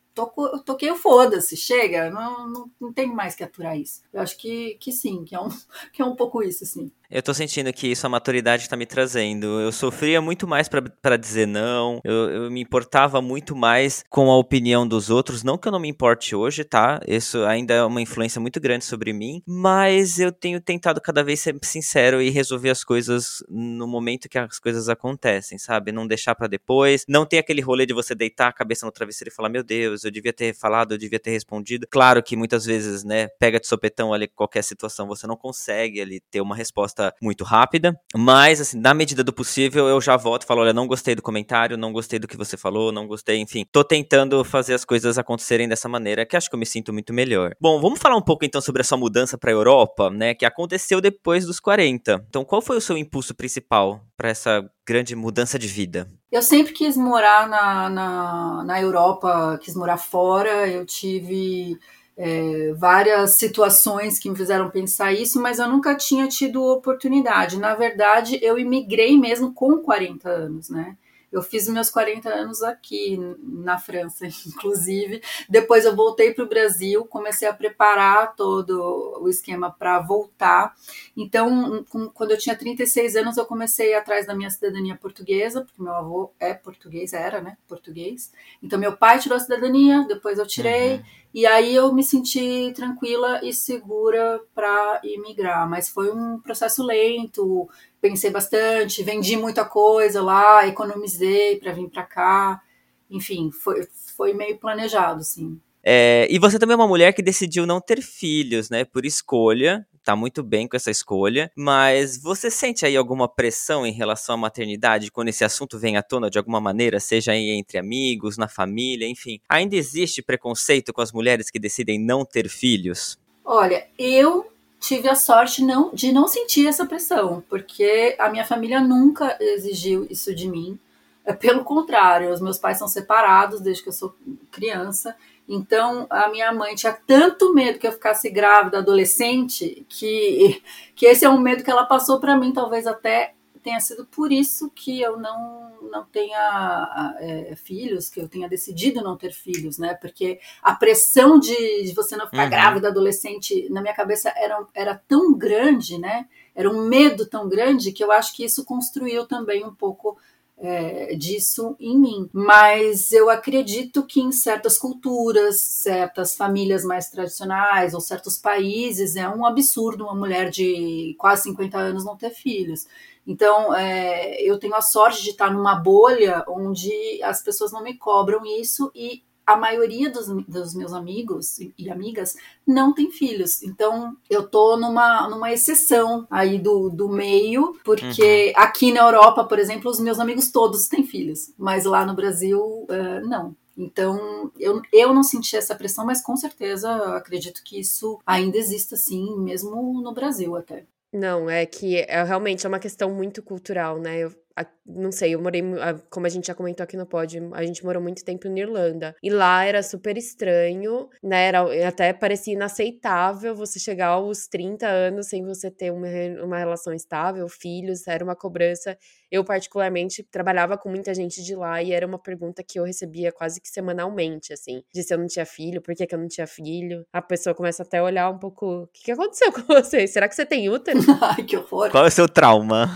toquei 0.65 0.91
o 0.91 0.97
foda-se, 0.97 1.57
chega, 1.57 2.11
não, 2.11 2.49
não, 2.49 2.71
não 2.81 2.93
tem 2.93 3.07
mais 3.07 3.35
que 3.35 3.45
aturar 3.45 3.79
isso. 3.79 4.03
Eu 4.13 4.21
acho 4.23 4.37
que, 4.39 4.75
que 4.81 4.91
sim, 4.91 5.25
que 5.25 5.35
é, 5.35 5.41
um, 5.41 5.49
que 5.93 6.01
é 6.01 6.05
um 6.05 6.17
pouco 6.17 6.43
isso, 6.43 6.65
assim. 6.65 6.91
Eu 7.11 7.23
tô 7.23 7.33
sentindo 7.33 7.73
que 7.73 7.87
isso 7.87 8.07
a 8.07 8.11
maturidade 8.11 8.69
tá 8.69 8.77
me 8.77 8.87
trazendo. 8.87 9.61
Eu 9.61 9.71
sofria 9.71 10.21
muito 10.21 10.47
mais 10.47 10.69
pra 10.69 11.17
dizer 11.17 11.47
não. 11.47 12.01
Eu, 12.05 12.31
eu 12.31 12.51
me 12.51 12.61
importava 12.61 13.23
muito 13.23 13.55
mais 13.55 14.03
com 14.11 14.31
a 14.31 14.37
opinião 14.37 14.87
dos 14.87 15.09
outros. 15.09 15.45
Não 15.45 15.57
que 15.57 15.69
eu 15.69 15.73
não 15.73 15.79
me 15.79 15.89
importe 15.89 16.35
hoje, 16.35 16.65
tá? 16.65 17.01
Isso 17.07 17.45
ainda 17.45 17.75
é 17.75 17.85
uma 17.85 18.01
influência 18.01 18.41
muito 18.41 18.61
grande 18.61 18.85
sobre 18.85 19.13
mim. 19.13 19.41
Mas 19.47 20.19
eu 20.19 20.33
tenho 20.33 20.61
tentado 20.61 21.01
cada 21.01 21.23
vez 21.23 21.41
ser 21.41 21.57
sincero 21.63 22.21
e 22.21 22.29
resolver 22.31 22.71
as 22.71 22.83
coisas 22.83 23.43
no 23.49 23.87
momento 23.87 24.29
que 24.29 24.39
as 24.39 24.59
coisas 24.59 24.89
acontecem, 24.89 25.59
sabe? 25.59 25.93
Não 25.93 26.07
deixar 26.07 26.35
pra 26.35 26.49
depois. 26.49 27.05
Não 27.09 27.25
ter 27.25 27.39
aquele 27.39 27.61
rolê 27.61 27.87
de 27.87 27.95
você 27.95 28.15
deitar 28.15 28.49
a 28.49 28.53
cabeça 28.53 28.85
no 28.85 28.91
travesseiro 28.91 29.31
e 29.31 29.35
falar: 29.35 29.49
Meu 29.49 29.63
Deus, 29.63 30.05
eu 30.05 30.11
devia 30.11 30.33
ter 30.33 30.55
falado, 30.55 30.93
eu 30.93 30.99
devia 30.99 31.21
ter 31.21 31.31
respondido. 31.31 31.87
Claro 31.89 32.23
que 32.23 32.37
muitas 32.37 32.65
vezes, 32.65 33.05
né, 33.05 33.29
pega 33.39 33.61
de 33.61 33.67
sopetão 33.67 34.13
ali 34.13 34.27
qualquer 34.27 34.63
situação, 34.63 35.07
você 35.07 35.27
não 35.27 35.37
consegue 35.37 36.01
ali 36.01 36.21
ter 36.31 36.41
uma 36.41 36.57
resposta 36.57 36.96
muito 37.21 37.45
rápida, 37.45 37.95
mas 38.15 38.61
assim, 38.61 38.79
na 38.79 38.95
medida 38.95 39.23
do 39.23 39.33
possível, 39.33 39.89
eu 39.89 40.01
já 40.01 40.17
volto 40.17 40.43
e 40.43 40.47
falo, 40.47 40.61
olha, 40.63 40.73
não 40.73 40.87
gostei 40.87 41.15
do 41.15 41.23
comentário, 41.23 41.77
não 41.77 41.93
gostei 41.93 42.19
do 42.19 42.29
que 42.29 42.37
você 42.37 42.57
falou, 42.57 42.93
não 42.93 43.07
gostei, 43.07 43.39
enfim. 43.39 43.65
Tô 43.71 43.85
tentando 43.85 44.43
fazer 44.45 44.75
as 44.75 44.85
coisas 44.85 45.19
acontecerem 45.19 45.69
dessa 45.69 45.89
maneira, 45.89 46.27
que 46.27 46.37
acho 46.37 46.49
que 46.49 46.55
eu 46.55 46.59
me 46.59 46.67
sinto 46.67 46.93
muito 46.93 47.13
melhor. 47.13 47.53
Bom, 47.61 47.81
vamos 47.81 47.99
falar 47.99 48.17
um 48.17 48.23
pouco 48.23 48.45
então 48.45 48.61
sobre 48.61 48.83
a 48.83 48.85
sua 48.85 48.99
mudança 48.99 49.37
pra 49.39 49.51
Europa, 49.51 50.11
né, 50.11 50.35
que 50.35 50.45
aconteceu 50.45 51.01
depois 51.01 51.45
dos 51.45 51.61
40. 51.61 52.25
Então, 52.29 52.45
qual 52.45 52.63
foi 52.63 52.77
o 52.77 52.81
seu 52.81 52.97
impulso 52.97 53.35
principal 53.35 54.01
pra 54.17 54.29
essa 54.29 54.65
grande 54.87 55.15
mudança 55.15 55.59
de 55.59 55.67
vida? 55.67 56.09
Eu 56.31 56.43
sempre 56.43 56.73
quis 56.73 56.97
morar 56.97 57.49
na, 57.49 57.89
na, 57.89 58.65
na 58.65 58.81
Europa, 58.81 59.59
quis 59.63 59.75
morar 59.75 59.97
fora, 59.97 60.69
eu 60.69 60.85
tive 60.85 61.79
é, 62.17 62.73
várias 62.75 63.33
situações 63.37 64.19
que 64.19 64.31
me 64.31 64.37
fizeram 64.37 64.71
pensar 64.71 65.13
isso, 65.13 65.41
mas 65.41 65.59
eu 65.59 65.69
nunca 65.69 65.95
tinha 65.95 66.27
tido 66.29 66.63
oportunidade. 66.65 67.59
Na 67.59 67.75
verdade, 67.75 68.39
eu 68.43 68.59
imigrei 68.59 69.19
mesmo 69.19 69.53
com 69.53 69.79
40 69.79 70.29
anos, 70.29 70.71
né? 70.71 70.97
Eu 71.31 71.43
fiz 71.43 71.69
meus 71.69 71.91
40 71.91 72.29
anos 72.31 72.63
aqui 72.63 73.19
na 73.43 73.79
França, 73.79 74.27
inclusive. 74.47 75.21
Depois 75.49 75.85
eu 75.85 75.95
voltei 75.95 76.33
para 76.33 76.45
o 76.45 76.49
Brasil, 76.49 77.05
comecei 77.05 77.47
a 77.49 77.53
preparar 77.53 78.35
todo 78.37 79.19
o 79.21 79.29
esquema 79.29 79.71
para 79.71 79.99
voltar. 80.01 80.75
Então, 81.17 81.85
com- 81.91 82.09
quando 82.09 82.31
eu 82.31 82.39
tinha 82.39 82.57
36 82.57 83.17
anos, 83.17 83.37
eu 83.37 83.45
comecei 83.47 83.95
atrás 83.95 84.27
da 84.27 84.35
minha 84.35 84.51
cidadania 84.51 84.97
portuguesa, 84.97 85.63
porque 85.65 85.83
meu 85.83 85.93
avô 85.95 86.33
é 86.39 86.55
português, 86.55 87.13
era, 87.13 87.41
né? 87.41 87.57
Português. 87.67 88.33
Então, 88.63 88.79
meu 88.79 88.97
pai 88.97 89.19
tirou 89.19 89.37
a 89.37 89.41
cidadania, 89.41 90.05
depois 90.09 90.39
eu 90.39 90.47
tirei. 90.47 90.97
Uhum. 90.97 91.03
E 91.35 91.45
aí 91.47 91.75
eu 91.75 91.93
me 91.93 92.03
senti 92.03 92.73
tranquila 92.75 93.41
e 93.45 93.53
segura 93.53 94.41
para 94.55 95.01
imigrar, 95.05 95.69
mas 95.69 95.87
foi 95.89 96.11
um 96.11 96.39
processo 96.41 96.83
lento. 96.83 97.69
Pensei 98.09 98.31
bastante, 98.31 99.03
vendi 99.03 99.37
muita 99.37 99.65
coisa 99.65 100.23
lá, 100.23 100.65
economizei 100.65 101.57
para 101.57 101.73
vir 101.73 101.89
para 101.89 102.05
cá. 102.05 102.63
Enfim, 103.11 103.51
foi, 103.51 103.85
foi 104.17 104.33
meio 104.33 104.57
planejado, 104.59 105.25
sim. 105.25 105.61
É, 105.83 106.29
e 106.31 106.39
você 106.39 106.57
também 106.57 106.75
é 106.75 106.77
uma 106.77 106.87
mulher 106.87 107.13
que 107.13 107.21
decidiu 107.21 107.67
não 107.67 107.81
ter 107.81 108.01
filhos, 108.01 108.71
né? 108.71 108.85
Por 108.85 109.05
escolha. 109.05 109.85
Tá 110.05 110.15
muito 110.15 110.41
bem 110.45 110.69
com 110.69 110.77
essa 110.77 110.89
escolha. 110.89 111.51
Mas 111.57 112.17
você 112.17 112.49
sente 112.49 112.87
aí 112.87 112.97
alguma 112.97 113.29
pressão 113.29 113.85
em 113.85 113.93
relação 113.93 114.37
à 114.37 114.39
maternidade 114.39 115.11
quando 115.11 115.29
esse 115.29 115.43
assunto 115.43 115.77
vem 115.77 115.97
à 115.97 116.03
tona 116.03 116.31
de 116.31 116.39
alguma 116.39 116.61
maneira, 116.61 117.01
seja 117.01 117.33
aí 117.33 117.51
entre 117.51 117.77
amigos, 117.77 118.39
na 118.39 118.47
família, 118.47 119.09
enfim? 119.09 119.41
Ainda 119.49 119.75
existe 119.75 120.23
preconceito 120.23 120.93
com 120.93 121.01
as 121.01 121.11
mulheres 121.11 121.51
que 121.51 121.59
decidem 121.59 121.99
não 121.99 122.25
ter 122.25 122.49
filhos? 122.49 123.19
Olha, 123.45 123.85
eu 123.99 124.47
tive 124.87 125.09
a 125.09 125.17
sorte 125.17 125.65
não, 125.65 125.93
de 125.93 126.13
não 126.13 126.29
sentir 126.29 126.67
essa 126.69 126.87
pressão, 126.87 127.43
porque 127.49 128.15
a 128.19 128.29
minha 128.29 128.45
família 128.45 128.81
nunca 128.81 129.37
exigiu 129.41 130.07
isso 130.09 130.33
de 130.35 130.49
mim. 130.49 130.79
É, 131.25 131.33
Pelo 131.33 131.65
contrário, 131.65 132.33
os 132.33 132.41
meus 132.41 132.57
pais 132.57 132.79
são 132.79 132.87
separados 132.87 133.61
desde 133.61 133.83
que 133.83 133.89
eu 133.89 133.93
sou 133.93 134.15
criança. 134.53 135.17
Então, 135.49 136.07
a 136.09 136.29
minha 136.29 136.53
mãe 136.53 136.75
tinha 136.77 136.93
tanto 136.93 137.53
medo 137.53 137.79
que 137.79 137.87
eu 137.87 137.93
ficasse 137.93 138.31
grávida 138.31 138.79
adolescente 138.79 139.85
que, 139.89 140.63
que 140.95 141.07
esse 141.07 141.25
é 141.25 141.29
um 141.29 141.39
medo 141.39 141.65
que 141.65 141.71
ela 141.71 141.85
passou 141.85 142.21
para 142.21 142.37
mim, 142.37 142.53
talvez 142.53 142.87
até 142.87 143.35
tenha 143.67 143.81
sido 143.81 144.07
por 144.07 144.31
isso 144.31 144.71
que 144.71 145.01
eu 145.01 145.19
não, 145.19 145.73
não 145.91 146.05
tenha 146.05 147.17
é, 147.19 147.57
filhos, 147.57 148.09
que 148.09 148.21
eu 148.21 148.29
tenha 148.29 148.49
decidido 148.49 149.03
não 149.03 149.17
ter 149.17 149.33
filhos, 149.33 149.77
né? 149.77 149.95
Porque 149.95 150.39
a 150.63 150.73
pressão 150.73 151.37
de, 151.37 151.83
de 151.83 151.93
você 151.93 152.17
não 152.17 152.29
ficar 152.29 152.45
Uhum. 152.45 152.51
grávida 152.51 152.89
adolescente 152.89 153.69
na 153.69 153.83
minha 153.83 153.93
cabeça 153.93 154.33
era, 154.37 154.65
era 154.73 154.95
tão 155.09 155.37
grande, 155.37 155.99
né? 155.99 156.29
Era 156.55 156.71
um 156.71 156.87
medo 156.87 157.27
tão 157.27 157.49
grande 157.49 157.91
que 157.91 158.05
eu 158.05 158.13
acho 158.13 158.37
que 158.37 158.45
isso 158.45 158.65
construiu 158.65 159.27
também 159.27 159.65
um 159.65 159.75
pouco 159.75 160.17
é, 160.59 161.15
disso 161.17 161.77
em 161.81 161.99
mim. 161.99 162.31
Mas 162.33 163.11
eu 163.11 163.29
acredito 163.29 164.07
que 164.07 164.21
em 164.21 164.31
certas 164.31 164.79
culturas, 164.79 165.61
certas 165.61 166.37
famílias 166.37 166.85
mais 166.85 167.09
tradicionais 167.11 167.95
ou 167.95 168.01
certos 168.01 168.39
países 168.39 169.17
é 169.17 169.29
um 169.29 169.45
absurdo 169.45 170.05
uma 170.05 170.15
mulher 170.15 170.51
de 170.51 171.17
quase 171.19 171.43
50 171.45 171.77
anos 171.79 172.05
não 172.05 172.17
ter 172.17 172.31
filhos. 172.31 172.87
Então, 173.27 173.75
é, 173.75 174.41
eu 174.43 174.59
tenho 174.59 174.75
a 174.75 174.81
sorte 174.81 175.23
de 175.23 175.31
estar 175.31 175.53
numa 175.53 175.75
bolha 175.75 176.45
onde 176.47 177.21
as 177.23 177.43
pessoas 177.43 177.73
não 177.73 177.83
me 177.83 177.95
cobram 177.95 178.47
isso 178.47 178.91
e 178.95 179.25
a 179.47 179.57
maioria 179.57 180.11
dos, 180.11 180.27
dos 180.47 180.75
meus 180.75 180.93
amigos 180.93 181.59
e, 181.61 181.73
e 181.79 181.89
amigas 181.89 182.37
não 182.67 182.93
tem 182.93 183.11
filhos. 183.11 183.63
Então, 183.63 184.17
eu 184.29 184.49
tô 184.49 184.77
numa, 184.77 185.29
numa 185.29 185.53
exceção 185.53 186.27
aí 186.29 186.59
do, 186.59 186.91
do 186.91 187.09
meio, 187.09 187.79
porque 187.85 188.53
aqui 188.57 188.93
na 188.93 189.01
Europa, 189.01 189.45
por 189.45 189.59
exemplo, 189.59 189.91
os 189.91 190.01
meus 190.01 190.19
amigos 190.19 190.51
todos 190.51 190.89
têm 190.89 191.05
filhos, 191.05 191.53
mas 191.57 191.85
lá 191.85 192.05
no 192.05 192.15
Brasil, 192.15 192.87
eh, 192.91 193.21
não. 193.21 193.55
Então, 193.77 194.51
eu, 194.59 194.81
eu 194.93 195.15
não 195.15 195.23
senti 195.23 195.55
essa 195.55 195.75
pressão, 195.75 196.05
mas 196.05 196.23
com 196.23 196.35
certeza 196.35 196.91
acredito 197.15 197.63
que 197.63 197.79
isso 197.79 198.19
ainda 198.27 198.57
exista, 198.57 198.97
sim, 198.97 199.37
mesmo 199.39 200.01
no 200.03 200.13
Brasil 200.13 200.57
até. 200.57 200.87
Não, 201.13 201.49
é 201.49 201.65
que 201.67 201.99
é 202.01 202.23
realmente 202.25 202.67
é 202.67 202.69
uma 202.69 202.79
questão 202.79 203.13
muito 203.15 203.43
cultural, 203.43 203.99
né? 204.01 204.19
Eu, 204.21 204.31
a- 204.57 204.67
não 204.85 205.13
sei, 205.13 205.35
eu 205.35 205.41
morei, 205.41 205.63
a- 205.81 205.95
como 206.11 206.27
a 206.27 206.29
gente 206.29 206.47
já 206.49 206.55
comentou 206.55 206.85
aqui 206.85 206.97
no 206.97 207.07
pod, 207.07 207.39
a 207.55 207.65
gente 207.65 207.85
morou 207.85 208.03
muito 208.03 208.25
tempo 208.25 208.49
na 208.49 208.59
Irlanda. 208.59 209.15
E 209.23 209.31
lá 209.31 209.65
era 209.65 209.83
super 209.83 210.17
estranho, 210.19 211.09
né? 211.23 211.47
Era, 211.49 211.89
até 211.89 212.13
parecia 212.13 212.55
inaceitável 212.55 213.55
você 213.55 213.79
chegar 213.79 214.09
aos 214.09 214.47
30 214.49 214.87
anos 214.89 215.29
sem 215.29 215.45
você 215.45 215.71
ter 215.71 215.91
uma, 215.93 216.09
uma 216.45 216.59
relação 216.59 216.93
estável, 216.93 217.49
filhos, 217.49 218.07
era 218.07 218.25
uma 218.25 218.37
cobrança. 218.37 218.97
Eu, 219.31 219.45
particularmente, 219.45 220.23
trabalhava 220.23 220.79
com 220.79 220.89
muita 220.89 221.15
gente 221.15 221.43
de 221.43 221.55
lá 221.55 221.83
e 221.83 221.93
era 221.93 222.07
uma 222.07 222.19
pergunta 222.19 222.63
que 222.63 222.79
eu 222.79 222.85
recebia 222.85 223.33
quase 223.33 223.61
que 223.61 223.69
semanalmente, 223.69 224.53
assim, 224.53 224.83
de 224.93 225.03
se 225.03 225.13
eu 225.13 225.19
não 225.19 225.27
tinha 225.27 225.45
filho, 225.45 225.83
por 225.83 225.95
que, 225.95 226.07
que 226.07 226.15
eu 226.15 226.19
não 226.19 226.29
tinha 226.29 226.47
filho. 226.47 227.05
A 227.13 227.21
pessoa 227.21 227.55
começa 227.55 227.83
até 227.83 227.99
a 227.99 228.05
olhar 228.05 228.31
um 228.31 228.39
pouco: 228.39 228.83
o 228.83 228.87
que, 228.89 229.05
que 229.05 229.13
aconteceu 229.13 229.53
com 229.53 229.63
você? 229.73 230.07
Será 230.07 230.29
que 230.29 230.35
você 230.35 230.47
tem 230.47 230.69
útero? 230.69 230.99
Ai, 231.21 231.43
que 231.43 231.57
horror. 231.57 231.91
Qual 231.91 232.05
é 232.05 232.09
o 232.09 232.11
seu 232.11 232.29
trauma? 232.29 232.89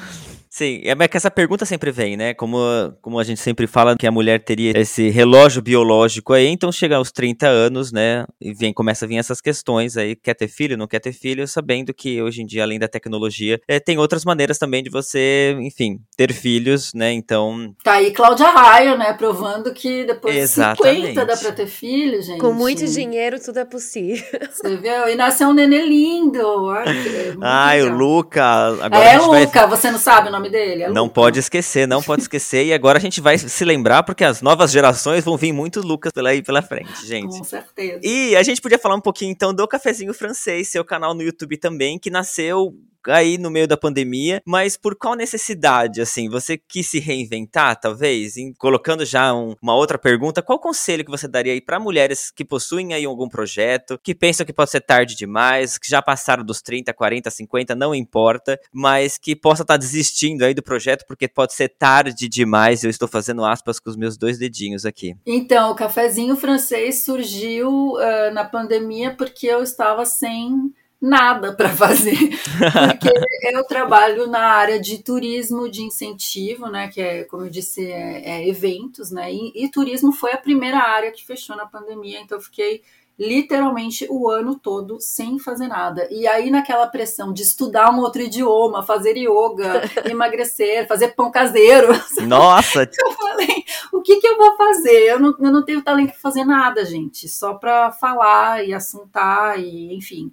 Sim, 0.53 0.83
é 0.85 1.09
que 1.09 1.17
essa 1.17 1.31
pergunta 1.31 1.65
sempre 1.65 1.93
vem, 1.93 2.17
né? 2.17 2.35
Como, 2.35 2.59
como 3.01 3.21
a 3.21 3.25
gente 3.25 3.39
sempre 3.39 3.69
fala 3.69 3.97
que 3.97 4.05
a 4.05 4.11
mulher 4.11 4.43
teria 4.43 4.77
esse 4.77 5.09
relógio 5.09 5.63
biológico 5.63 6.33
aí, 6.33 6.49
então 6.49 6.73
chega 6.73 6.97
aos 6.97 7.13
30 7.13 7.47
anos, 7.47 7.93
né? 7.93 8.25
E 8.41 8.53
vem, 8.53 8.73
começa 8.73 9.05
a 9.05 9.09
vir 9.09 9.19
essas 9.19 9.41
questões 9.41 9.97
aí, 9.97 10.17
quer 10.17 10.35
ter 10.35 10.49
filho, 10.49 10.77
não 10.77 10.89
quer 10.89 10.99
ter 10.99 11.13
filho, 11.13 11.47
sabendo 11.47 11.95
que 11.95 12.21
hoje 12.21 12.43
em 12.43 12.47
dia, 12.47 12.65
além 12.65 12.81
da 12.81 12.89
tecnologia, 12.89 13.61
é, 13.69 13.79
tem 13.79 13.97
outras 13.97 14.25
maneiras 14.25 14.59
também 14.59 14.83
de 14.83 14.91
você, 14.91 15.57
enfim, 15.61 16.01
ter 16.17 16.33
filhos, 16.33 16.93
né? 16.95 17.13
Então. 17.13 17.73
Tá 17.85 17.95
aí 17.95 18.11
Cláudia 18.11 18.49
Raia, 18.49 18.97
né? 18.97 19.13
Provando 19.13 19.73
que 19.73 20.05
depois 20.05 20.35
Exatamente. 20.35 21.01
de 21.01 21.07
50 21.09 21.27
dá 21.27 21.37
pra 21.37 21.53
ter 21.53 21.67
filho, 21.69 22.21
gente. 22.21 22.41
Com 22.41 22.53
muito 22.53 22.85
dinheiro, 22.87 23.39
tudo 23.39 23.61
é 23.61 23.65
possível. 23.65 24.27
Você 24.51 24.77
viu? 24.77 25.09
E 25.09 25.15
nasceu 25.15 25.49
um 25.49 25.53
nenê 25.53 25.87
lindo. 25.87 26.71
Ai, 27.41 27.83
o 27.83 27.95
Luca. 27.95 28.45
Agora 28.83 29.05
é 29.05 29.17
Luca, 29.17 29.67
vai... 29.67 29.79
você 29.79 29.93
não 29.93 29.99
sabe 29.99 30.29
o 30.29 30.33
nome 30.33 30.40
dele? 30.49 30.85
É 30.85 30.91
não 30.91 31.09
pode 31.09 31.39
esquecer, 31.39 31.87
não 31.87 32.03
pode 32.03 32.23
esquecer. 32.23 32.67
e 32.67 32.73
agora 32.73 32.99
a 32.99 33.01
gente 33.01 33.21
vai 33.21 33.37
se 33.37 33.65
lembrar, 33.65 34.03
porque 34.03 34.25
as 34.25 34.41
novas 34.41 34.71
gerações 34.71 35.25
vão 35.25 35.37
vir 35.37 35.53
muito 35.53 35.81
Lucas 35.81 36.13
pela 36.13 36.31
aí 36.31 36.43
pela 36.43 36.63
frente, 36.63 37.07
gente. 37.07 37.39
Com 37.39 37.45
certeza. 37.45 38.01
E 38.03 38.37
a 38.37 38.43
gente 38.43 38.61
podia 38.61 38.79
falar 38.79 38.95
um 38.95 39.01
pouquinho 39.01 39.33
então 39.33 39.53
do 39.53 39.67
Cafezinho 39.67 40.15
Francês, 40.15 40.69
seu 40.69 40.85
canal 40.85 41.15
no 41.15 41.23
YouTube 41.23 41.57
também, 41.57 41.99
que 41.99 42.11
nasceu 42.11 42.75
aí 43.07 43.39
no 43.39 43.51
meio 43.51 43.67
da 43.67 43.77
pandemia, 43.77 44.43
mas 44.45 44.77
por 44.77 44.97
qual 44.97 45.15
necessidade, 45.15 46.01
assim? 46.01 46.29
Você 46.29 46.59
quis 46.59 46.89
se 46.89 46.99
reinventar, 46.99 47.79
talvez? 47.79 48.37
Em, 48.37 48.53
colocando 48.55 49.05
já 49.05 49.33
um, 49.35 49.55
uma 49.63 49.75
outra 49.75 49.99
pergunta, 49.99 50.43
qual 50.43 50.59
conselho 50.59 51.05
que 51.05 51.11
você 51.11 51.27
daria 51.29 51.53
aí 51.53 51.61
para 51.61 51.81
mulheres 51.81 52.31
que 52.31 52.45
possuem 52.45 52.93
aí 52.95 53.05
algum 53.05 53.29
projeto, 53.29 53.99
que 54.03 54.15
pensam 54.15 54.45
que 54.45 54.53
pode 54.53 54.71
ser 54.71 54.81
tarde 54.81 55.17
demais, 55.17 55.79
que 55.79 55.89
já 55.89 56.03
passaram 56.03 56.45
dos 56.45 56.61
30, 56.63 56.93
40, 56.93 57.31
50, 57.31 57.75
não 57.75 57.95
importa, 57.95 58.59
mas 58.73 59.17
que 59.19 59.35
possa 59.35 59.63
estar 59.63 59.75
tá 59.75 59.79
desistindo 59.79 60.45
aí 60.45 60.55
do 60.55 60.63
projeto 60.63 61.05
porque 61.07 61.29
pode 61.29 61.55
ser 61.55 61.69
tarde 61.69 62.29
demais. 62.29 62.85
Eu 62.85 62.91
estou 62.91 63.09
fazendo 63.09 63.45
aspas 63.45 63.79
com 63.79 63.91
os 63.91 63.97
meus 63.97 64.17
dois 64.17 64.39
dedinhos 64.39 64.85
aqui. 64.85 65.15
Então, 65.27 65.71
o 65.71 65.75
cafezinho 65.75 66.37
francês 66.37 67.05
surgiu 67.05 67.93
uh, 67.95 68.33
na 68.33 68.45
pandemia 68.45 69.15
porque 69.17 69.47
eu 69.47 69.63
estava 69.63 70.05
sem 70.05 70.73
nada 71.01 71.55
para 71.55 71.71
fazer, 71.71 72.19
porque 72.19 73.11
eu 73.53 73.65
trabalho 73.65 74.27
na 74.27 74.43
área 74.43 74.79
de 74.79 75.03
turismo 75.03 75.71
de 75.71 75.83
incentivo, 75.83 76.67
né, 76.67 76.89
que 76.89 77.01
é, 77.01 77.25
como 77.25 77.45
eu 77.45 77.51
disse, 77.51 77.91
é, 77.91 78.43
é 78.43 78.49
eventos, 78.49 79.11
né, 79.11 79.33
e, 79.33 79.53
e, 79.55 79.71
turismo 79.71 80.13
foi 80.13 80.33
a 80.33 80.39
primeira 80.39 80.79
área 80.79 81.11
que 81.11 81.25
fechou 81.25 81.57
na 81.57 81.65
pandemia, 81.65 82.21
então 82.21 82.37
eu 82.37 82.43
fiquei 82.43 82.83
literalmente 83.19 84.07
o 84.09 84.31
ano 84.31 84.59
todo 84.59 84.99
sem 84.99 85.39
fazer 85.39 85.69
nada. 85.69 86.09
E 86.11 86.27
aí 86.27 86.51
naquela 86.51 86.87
pressão 86.87 87.35
de 87.35 87.43
estudar 87.43 87.93
um 87.93 88.01
outro 88.01 88.23
idioma, 88.23 88.83
fazer 88.83 89.15
yoga, 89.15 89.83
emagrecer, 90.11 90.89
fazer 90.89 91.09
pão 91.09 91.31
caseiro. 91.31 91.89
Nossa! 92.27 92.89
Eu 92.99 93.13
falei, 93.13 93.63
o 93.93 94.01
que 94.01 94.21
que 94.21 94.27
eu 94.27 94.39
vou 94.39 94.57
fazer? 94.57 95.11
Eu 95.11 95.21
não, 95.21 95.37
eu 95.39 95.53
não 95.53 95.63
tenho 95.63 95.83
talento 95.83 96.13
para 96.13 96.19
fazer 96.19 96.45
nada, 96.45 96.83
gente, 96.87 97.29
só 97.29 97.53
para 97.53 97.93
falar 97.93 98.67
e 98.67 98.73
assuntar 98.73 99.61
e 99.61 99.95
enfim 99.95 100.33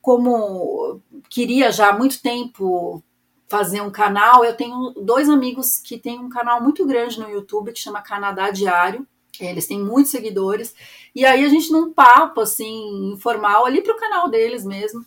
como 0.00 1.00
queria 1.28 1.70
já 1.70 1.90
há 1.90 1.98
muito 1.98 2.20
tempo 2.20 3.02
fazer 3.48 3.82
um 3.82 3.90
canal, 3.90 4.44
eu 4.44 4.56
tenho 4.56 4.92
dois 5.02 5.28
amigos 5.28 5.78
que 5.78 5.98
têm 5.98 6.18
um 6.18 6.28
canal 6.28 6.62
muito 6.62 6.86
grande 6.86 7.20
no 7.20 7.28
YouTube 7.28 7.72
que 7.72 7.78
chama 7.78 8.00
Canadá 8.00 8.50
Diário. 8.50 9.06
Eles 9.38 9.66
têm 9.66 9.78
muitos 9.78 10.10
seguidores. 10.10 10.74
E 11.14 11.24
aí 11.24 11.44
a 11.44 11.48
gente 11.48 11.70
num 11.70 11.92
papo 11.92 12.40
assim 12.40 13.12
informal 13.12 13.66
ali 13.66 13.82
pro 13.82 13.96
canal 13.96 14.30
deles 14.30 14.64
mesmo, 14.64 15.04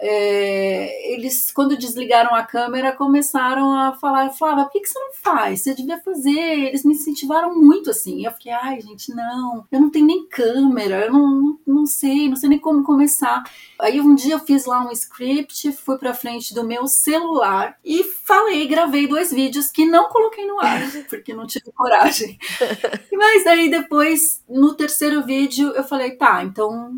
é, 0.00 1.12
eles, 1.12 1.50
quando 1.50 1.76
desligaram 1.76 2.32
a 2.34 2.44
câmera, 2.44 2.92
começaram 2.92 3.74
a 3.74 3.94
falar, 3.94 4.30
Flávia, 4.30 4.64
por 4.64 4.72
que, 4.72 4.80
que 4.80 4.88
você 4.88 4.98
não 4.98 5.12
faz? 5.12 5.62
Você 5.62 5.74
devia 5.74 6.00
fazer. 6.00 6.30
Eles 6.30 6.84
me 6.84 6.94
incentivaram 6.94 7.54
muito, 7.54 7.90
assim. 7.90 8.24
Eu 8.24 8.30
fiquei, 8.32 8.52
ai, 8.52 8.80
gente, 8.80 9.12
não, 9.12 9.66
eu 9.72 9.80
não 9.80 9.90
tenho 9.90 10.06
nem 10.06 10.28
câmera, 10.28 11.06
eu 11.06 11.12
não, 11.12 11.28
não, 11.28 11.60
não 11.66 11.86
sei, 11.86 12.28
não 12.28 12.36
sei 12.36 12.48
nem 12.48 12.60
como 12.60 12.84
começar. 12.84 13.42
Aí 13.80 14.00
um 14.00 14.14
dia 14.14 14.34
eu 14.34 14.38
fiz 14.38 14.66
lá 14.66 14.86
um 14.86 14.92
script, 14.92 15.72
fui 15.72 15.98
pra 15.98 16.14
frente 16.14 16.54
do 16.54 16.64
meu 16.64 16.86
celular 16.86 17.76
e 17.84 18.04
falei, 18.04 18.68
gravei 18.68 19.08
dois 19.08 19.32
vídeos 19.32 19.68
que 19.68 19.84
não 19.84 20.08
coloquei 20.08 20.46
no 20.46 20.60
ar, 20.60 20.80
porque 21.10 21.34
não 21.34 21.46
tive 21.46 21.72
coragem. 21.72 22.38
Mas 23.12 23.46
aí 23.46 23.68
depois, 23.68 24.44
no 24.48 24.74
terceiro 24.74 25.24
vídeo, 25.24 25.72
eu 25.72 25.82
falei, 25.82 26.12
tá, 26.12 26.44
então 26.44 26.96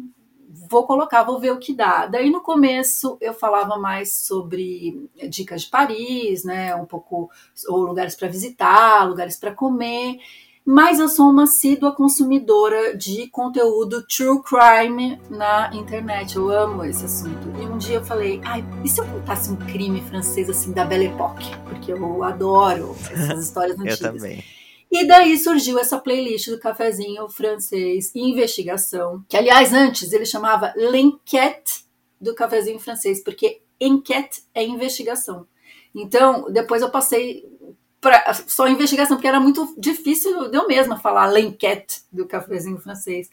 vou 0.71 0.87
colocar, 0.87 1.25
vou 1.25 1.41
ver 1.41 1.51
o 1.51 1.59
que 1.59 1.75
dá. 1.75 2.07
Daí 2.07 2.31
no 2.31 2.41
começo 2.41 3.18
eu 3.21 3.35
falava 3.35 3.77
mais 3.77 4.14
sobre 4.14 5.11
dicas 5.29 5.62
de 5.62 5.68
Paris, 5.68 6.45
né, 6.45 6.75
um 6.77 6.87
pouco 6.87 7.29
ou 7.68 7.79
lugares 7.79 8.14
para 8.14 8.29
visitar, 8.29 9.07
lugares 9.09 9.37
para 9.37 9.53
comer, 9.53 10.18
mas 10.64 11.01
eu 11.01 11.09
sou 11.09 11.31
uma 11.31 11.43
assídua 11.43 11.93
consumidora 11.93 12.97
de 12.97 13.27
conteúdo 13.29 14.07
true 14.07 14.41
crime 14.43 15.21
na 15.29 15.75
internet. 15.75 16.37
Eu 16.37 16.49
amo 16.51 16.85
esse 16.85 17.05
assunto. 17.05 17.49
E 17.61 17.66
um 17.66 17.77
dia 17.77 17.97
eu 17.97 18.05
falei, 18.05 18.41
ai, 18.45 18.64
e 18.85 18.89
se 18.89 19.01
eu 19.01 19.07
contasse 19.07 19.51
um 19.51 19.57
crime 19.57 20.01
francês 20.03 20.49
assim 20.49 20.71
da 20.71 20.85
Belle 20.85 21.07
Époque? 21.07 21.51
Porque 21.64 21.93
eu 21.93 22.23
adoro 22.23 22.95
essas 23.11 23.43
histórias 23.47 23.77
antigas. 23.77 24.01
eu 24.01 24.12
também. 24.12 24.45
E 24.91 25.07
daí 25.07 25.38
surgiu 25.38 25.78
essa 25.78 25.99
playlist 25.99 26.49
do 26.49 26.59
cafezinho 26.59 27.28
francês 27.28 28.11
investigação, 28.14 29.24
que 29.28 29.36
aliás 29.36 29.72
antes 29.72 30.12
ele 30.12 30.26
chamava 30.26 30.74
L'enquête 30.76 31.84
do 32.20 32.34
cafezinho 32.34 32.78
francês, 32.80 33.22
porque 33.22 33.62
enquete 33.80 34.43
é 34.55 34.64
investigação. 34.64 35.47
Então, 35.95 36.51
depois 36.51 36.82
eu 36.82 36.91
passei 36.91 37.45
para 38.01 38.34
só 38.34 38.66
investigação, 38.68 39.16
porque 39.16 39.28
era 39.28 39.41
muito 39.41 39.74
difícil 39.78 40.53
eu 40.53 40.66
mesma 40.66 40.99
falar 40.99 41.26
l'enquête 41.26 42.03
do 42.11 42.26
cafezinho 42.26 42.78
francês. 42.78 43.28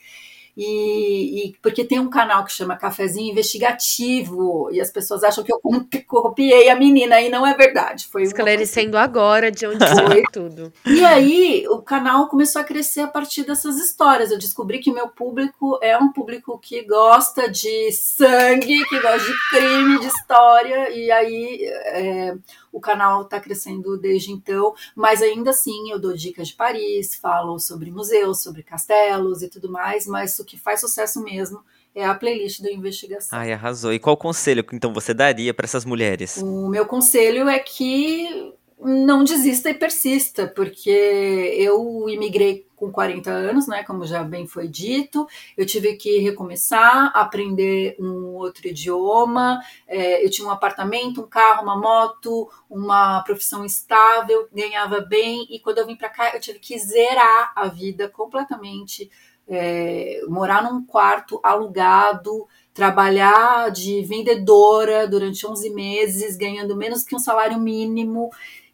E, 0.58 1.50
e, 1.50 1.56
porque 1.62 1.86
tem 1.86 2.00
um 2.00 2.10
canal 2.10 2.44
que 2.44 2.52
chama 2.52 2.76
Cafezinho 2.76 3.32
Investigativo 3.32 4.72
e 4.72 4.82
as 4.82 4.90
pessoas 4.90 5.24
acham 5.24 5.44
que 5.44 5.54
eu 5.54 5.62
copiei 6.08 6.68
a 6.70 6.76
menina 6.76 7.22
e 7.22 7.30
não 7.30 7.46
é 7.46 7.54
verdade. 7.54 8.08
Foi 8.12 8.24
esclarecendo 8.24 8.98
agora 8.98 9.52
de 9.52 9.68
onde 9.68 9.86
foi 9.86 10.24
tudo. 10.34 10.74
E 10.84 11.06
aí 11.06 11.68
o 11.70 11.80
canal 11.80 12.28
começou 12.28 12.60
a 12.60 12.66
crescer 12.66 13.02
a 13.02 13.08
partir 13.08 13.44
dessas 13.44 13.78
histórias. 13.78 14.32
Eu 14.32 14.40
descobri 14.40 14.80
que 14.80 14.92
meu 14.92 15.10
público 15.10 15.78
é 15.80 15.96
um 15.96 16.12
público 16.12 16.58
que 16.58 16.82
gosta 16.82 17.48
de 17.52 17.92
sangue, 17.92 18.84
que 18.86 19.00
gosta 19.00 19.20
de 19.20 19.50
crime, 19.52 20.00
de 20.00 20.08
história 20.08 20.90
e 20.90 21.12
aí 21.12 21.60
é, 21.66 22.36
o 22.72 22.80
canal 22.80 23.24
está 23.24 23.40
crescendo 23.40 23.98
desde 23.98 24.32
então, 24.32 24.74
mas 24.96 25.22
ainda 25.22 25.52
assim 25.52 25.92
eu 25.92 26.00
dou 26.00 26.14
dicas 26.14 26.50
de 26.50 26.56
Paris, 26.56 27.16
falo 27.16 27.60
sobre 27.60 27.92
museus, 27.92 28.42
sobre 28.42 28.64
castelos 28.64 29.42
e 29.42 29.50
tudo 29.50 29.72
mais, 29.72 30.06
mas 30.08 30.38
o 30.40 30.46
que 30.46 30.58
faz 30.58 30.80
sucesso 30.80 31.24
mesmo 31.24 31.64
é 31.96 32.06
a 32.06 32.14
playlist 32.14 32.62
do 32.62 32.70
Investigação. 32.70 33.38
Ai, 33.38 33.52
arrasou. 33.52 33.92
E 33.92 33.98
qual 33.98 34.16
conselho 34.16 34.64
então 34.72 34.94
você 34.94 35.14
daria 35.14 35.54
para 35.54 35.66
essas 35.66 35.84
mulheres? 35.84 36.38
O 36.38 36.70
meu 36.70 36.86
conselho 36.86 37.50
é 37.50 37.58
que 37.58 38.54
não 38.80 39.24
desista 39.24 39.70
e 39.70 39.74
persista, 39.74 40.48
porque 40.48 40.90
eu 40.90 42.08
imigrei 42.08 42.68
com 42.76 42.92
40 42.92 43.32
anos, 43.32 43.68
né, 43.68 43.84
como 43.84 44.06
já 44.06 44.24
bem 44.24 44.46
foi 44.46 44.68
dito, 44.68 45.28
eu 45.58 45.66
tive 45.66 45.96
que 45.96 46.20
recomeçar, 46.20 47.12
aprender 47.16 47.96
um 48.00 48.36
outro 48.36 48.68
idioma, 48.68 49.60
é, 49.88 50.24
eu 50.24 50.30
tinha 50.30 50.48
um 50.48 50.52
apartamento, 50.52 51.22
um 51.22 51.28
carro, 51.28 51.64
uma 51.64 51.76
moto, 51.76 52.48
uma 52.70 53.24
profissão 53.24 53.66
estável, 53.66 54.48
ganhava 54.54 55.02
bem, 55.02 55.48
e 55.50 55.60
quando 55.60 55.80
eu 55.80 55.88
vim 55.88 55.96
para 55.96 56.10
cá 56.10 56.36
eu 56.36 56.40
tive 56.40 56.60
que 56.60 56.78
zerar 56.78 57.52
a 57.56 57.68
vida 57.68 58.08
completamente, 58.08 59.10
é, 59.48 60.22
morar 60.28 60.62
num 60.62 60.86
quarto 60.86 61.40
alugado, 61.42 62.46
trabalhar 62.74 63.72
de 63.72 64.04
vendedora 64.04 65.08
durante 65.08 65.48
11 65.48 65.70
meses, 65.72 66.38
ganhando 66.38 66.76
menos 66.76 67.04
que 67.04 67.16
um 67.16 67.20
salário 67.20 67.60
mínimo, 67.60 68.30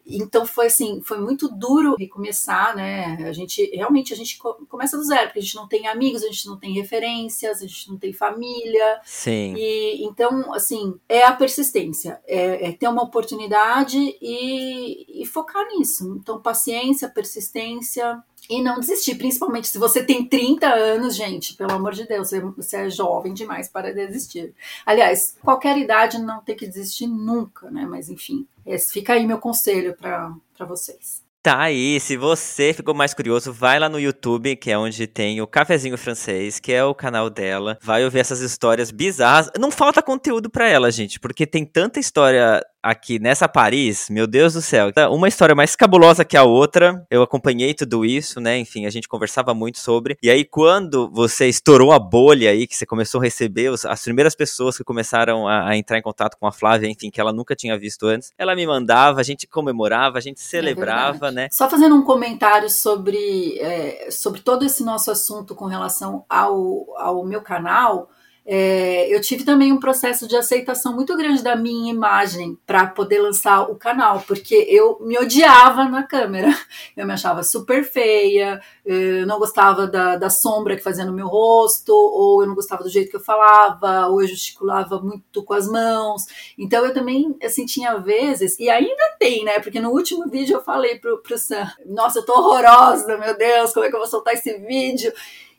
então 0.06 0.45
foi 0.45 0.68
assim, 0.68 1.01
foi 1.01 1.18
muito 1.18 1.47
duro 1.47 1.95
recomeçar, 1.95 2.76
né? 2.76 3.18
A 3.28 3.32
gente 3.32 3.64
realmente 3.74 4.14
a 4.14 4.16
gente 4.16 4.38
começa 4.70 4.97
do 4.97 5.04
zero, 5.04 5.28
porque 5.28 5.39
a 5.39 5.41
gente 5.41 5.56
não 5.56 5.68
tem 5.68 5.88
amigos, 5.88 6.24
a 6.24 6.28
gente 6.28 6.47
não 6.47 6.58
tem 6.58 6.74
referências, 6.74 7.62
a 7.62 7.68
gente 7.68 7.89
não 7.89 7.97
tem 7.97 8.12
família. 8.12 8.99
Sim. 9.04 9.56
E 9.56 10.04
então, 10.04 10.54
assim, 10.54 10.95
é 11.08 11.24
a 11.24 11.34
persistência, 11.34 12.22
é, 12.28 12.70
é 12.70 12.72
ter 12.72 12.88
uma 12.88 13.04
oportunidade 13.04 13.97
e, 14.22 15.22
e 15.22 15.26
focar 15.26 15.66
nisso. 15.70 16.18
Então, 16.20 16.41
paciência, 16.41 17.10
persistência, 17.10 18.22
e 18.50 18.62
não 18.62 18.80
desistir, 18.80 19.16
principalmente 19.16 19.68
se 19.68 19.78
você 19.78 20.04
tem 20.04 20.28
30 20.28 20.68
anos, 20.68 21.16
gente, 21.16 21.56
pelo 21.56 21.72
amor 21.72 21.94
de 21.94 22.06
Deus, 22.06 22.32
você 22.56 22.78
é 22.78 22.89
jovem 22.89 23.34
demais 23.34 23.70
para 23.70 23.94
desistir. 23.94 24.54
Aliás, 24.86 25.36
qualquer 25.41 25.78
idade 25.78 26.18
não 26.20 26.41
tem 26.41 26.56
que 26.56 26.68
desistir 26.68 27.08
nunca, 27.08 27.72
né? 27.72 27.86
Mas 27.86 28.10
enfim, 28.10 28.46
esse 28.66 28.91
fica 28.91 29.14
aí 29.14 29.26
meu 29.26 29.38
conselho 29.38 29.96
para 29.96 30.66
vocês. 30.68 31.24
Tá 31.41 31.60
aí, 31.60 32.00
se 32.00 32.16
você 32.16 32.74
ficou 32.74 32.94
mais 32.94 33.14
curioso, 33.14 33.52
vai 33.52 33.78
lá 33.78 33.89
no 33.89 34.00
YouTube, 34.00 34.56
que 34.56 34.72
é 34.72 34.78
onde 34.78 35.06
tem 35.08 35.41
o 35.41 35.48
Cafezinho 35.48 35.98
Francês, 35.98 36.58
que 36.58 36.72
é 36.72 36.86
o 36.86 36.96
canal 36.96 37.30
dela. 37.30 37.78
Vai 37.82 38.06
ouvir 38.06 38.20
essas 38.20 38.39
histórias 38.39 38.91
bizarras. 38.91 39.52
Não 39.60 39.70
falta 39.70 40.02
conteúdo 40.02 40.50
para 40.50 40.70
ela, 40.70 40.89
gente, 40.89 41.20
porque 41.20 41.46
tem 41.46 41.66
tanta 41.66 42.00
história 42.00 42.66
aqui 42.84 43.17
nessa 43.17 43.47
Paris, 43.47 44.09
meu 44.09 44.27
Deus 44.27 44.53
do 44.53 44.61
céu, 44.61 44.91
tá 44.91 45.09
uma 45.09 45.29
história 45.29 45.55
mais 45.55 45.73
cabulosa 45.73 46.25
que 46.25 46.36
a 46.36 46.43
outra. 46.43 47.05
Eu 47.09 47.23
acompanhei 47.23 47.73
tudo 47.73 48.03
isso, 48.03 48.41
né? 48.41 48.57
Enfim, 48.59 48.86
a 48.86 48.89
gente 48.89 49.07
conversava 49.07 49.53
muito 49.53 49.79
sobre. 49.79 50.17
E 50.21 50.29
aí, 50.29 50.43
quando 50.43 51.09
você 51.09 51.47
estourou 51.47 51.93
a 51.93 51.99
bolha 51.99 52.49
aí, 52.49 52.67
que 52.67 52.75
você 52.75 52.86
começou 52.86 53.21
a 53.21 53.23
receber 53.23 53.69
os, 53.69 53.86
as 53.86 54.03
primeiras 54.03 54.36
pessoas 54.36 54.77
que 54.77 54.84
começaram 54.84 55.47
a, 55.47 55.69
a, 55.69 55.77
entrar 55.77 55.97
em 55.97 56.01
contato 56.01 56.38
com 56.38 56.45
a 56.45 56.51
Flávia, 56.51 56.89
enfim, 56.89 57.09
que 57.09 57.21
ela 57.21 57.31
nunca 57.31 57.55
tinha 57.55 57.77
visto 57.79 58.05
antes, 58.05 58.34
ela 58.38 58.55
me 58.55 58.67
mandava, 58.67 59.21
a 59.21 59.23
gente 59.23 59.47
comemorava, 59.47 60.17
a 60.17 60.21
gente 60.21 60.39
é 60.39 60.43
celebrava, 60.43 61.29
é 61.29 61.31
né? 61.31 61.47
Só 61.51 61.69
fazendo 61.69 61.95
um 61.95 62.03
comentário 62.03 62.69
sobre, 62.69 63.57
é, 63.59 64.09
sobre 64.11 64.41
todo 64.41 64.65
esse 64.65 64.84
nosso 64.84 65.09
assunto 65.09 65.55
com 65.55 65.65
relação 65.65 66.25
ao, 66.27 66.86
ao 66.97 67.25
meu 67.25 67.41
canal 67.41 68.09
é, 68.46 69.14
eu 69.14 69.22
tive 69.22 69.46
também 69.46 69.72
um 69.72 69.80
processo 69.80 70.28
de 70.28 70.36
aceitação 70.36 70.94
muito 70.94 71.16
grande 71.16 71.41
da 71.41 71.56
minha 71.56 71.94
imagem 71.94 72.58
para 72.66 72.88
poder 72.88 73.20
lançar 73.20 73.70
o 73.72 73.76
canal, 73.76 74.22
porque 74.28 74.56
eu 74.70 74.98
me 75.00 75.18
odiava 75.18 75.86
na 75.86 76.04
câmera. 76.04 76.54
Eu 76.96 77.08
me 77.08 77.14
achava 77.14 77.44
super 77.44 77.84
feia, 77.84 78.62
eu 78.86 79.26
não 79.26 79.39
gostava 79.39 79.88
da, 79.88 80.16
da 80.16 80.30
sombra 80.30 80.76
que 80.76 80.84
fazia 80.84 81.06
no 81.06 81.14
meu 81.14 81.28
rosto, 81.28 81.91
ou 81.91 82.41
eu 82.41 82.48
não 82.48 82.54
gostava 82.54 82.84
do 82.84 82.89
jeito 82.89 83.10
que 83.10 83.16
eu 83.16 83.20
falava, 83.20 84.08
ou 84.08 84.22
eu 84.22 84.28
gesticulava 84.28 85.00
muito 85.00 85.44
com 85.44 85.54
as 85.54 85.68
mãos. 85.68 86.26
Então 86.58 86.86
eu 86.86 86.94
também, 86.94 87.36
assim, 87.44 87.66
tinha 87.66 87.98
vezes, 87.98 88.60
e 88.60 88.70
ainda 88.70 89.16
tem, 89.20 89.44
né? 89.44 89.60
Porque 89.60 89.80
no 89.80 89.89
último 89.89 90.30
vídeo 90.30 90.58
eu 90.58 90.64
falei 90.64 91.00
pro, 91.00 91.18
pro 91.20 91.38
Sam: 91.38 91.68
Nossa, 91.86 92.20
eu 92.20 92.26
tô 92.26 92.34
horrorosa, 92.34 93.18
meu 93.18 93.36
Deus, 93.36 93.74
como 93.74 93.86
é 93.86 93.89
que 93.89 93.96
eu 93.96 94.00
vou 94.00 94.08
soltar 94.08 94.34
esse 94.34 94.58
vídeo? 94.60 95.12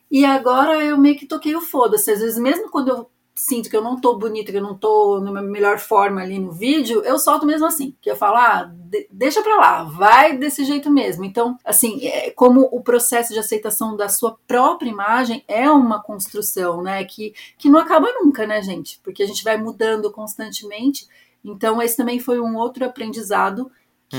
E 0.09 0.25
agora 0.25 0.83
eu 0.83 0.97
meio 0.97 1.17
que 1.17 1.25
toquei 1.25 1.55
o 1.55 1.61
foda-se. 1.61 2.11
Às 2.11 2.19
vezes, 2.19 2.37
mesmo 2.37 2.69
quando 2.69 2.89
eu 2.89 3.09
sinto 3.35 3.69
que 3.69 3.75
eu 3.75 3.81
não 3.81 3.99
tô 3.99 4.17
bonita, 4.17 4.49
que 4.49 4.57
eu 4.57 4.63
não 4.63 4.77
tô 4.77 5.19
na 5.19 5.41
melhor 5.41 5.77
forma 5.77 6.21
ali 6.21 6.39
no 6.39 6.53
vídeo, 6.53 7.03
eu 7.03 7.19
solto 7.19 7.45
mesmo 7.45 7.65
assim. 7.65 7.93
Que 8.01 8.09
eu 8.09 8.15
falo, 8.15 8.37
ah, 8.37 8.63
de 8.63 9.07
deixa 9.11 9.41
pra 9.41 9.57
lá, 9.57 9.83
vai 9.83 10.37
desse 10.37 10.63
jeito 10.63 10.89
mesmo. 10.89 11.25
Então, 11.25 11.57
assim, 11.65 12.07
é, 12.07 12.31
como 12.31 12.61
o 12.71 12.81
processo 12.81 13.33
de 13.33 13.39
aceitação 13.39 13.97
da 13.97 14.07
sua 14.07 14.37
própria 14.47 14.89
imagem 14.89 15.43
é 15.47 15.69
uma 15.69 16.01
construção, 16.01 16.81
né? 16.81 17.03
Que, 17.03 17.33
que 17.57 17.69
não 17.69 17.79
acaba 17.79 18.07
nunca, 18.13 18.47
né, 18.47 18.61
gente? 18.61 18.99
Porque 19.03 19.21
a 19.21 19.27
gente 19.27 19.43
vai 19.43 19.57
mudando 19.57 20.11
constantemente. 20.11 21.05
Então, 21.43 21.81
esse 21.81 21.97
também 21.97 22.19
foi 22.19 22.39
um 22.39 22.55
outro 22.55 22.85
aprendizado 22.85 23.69
que, 24.07 24.17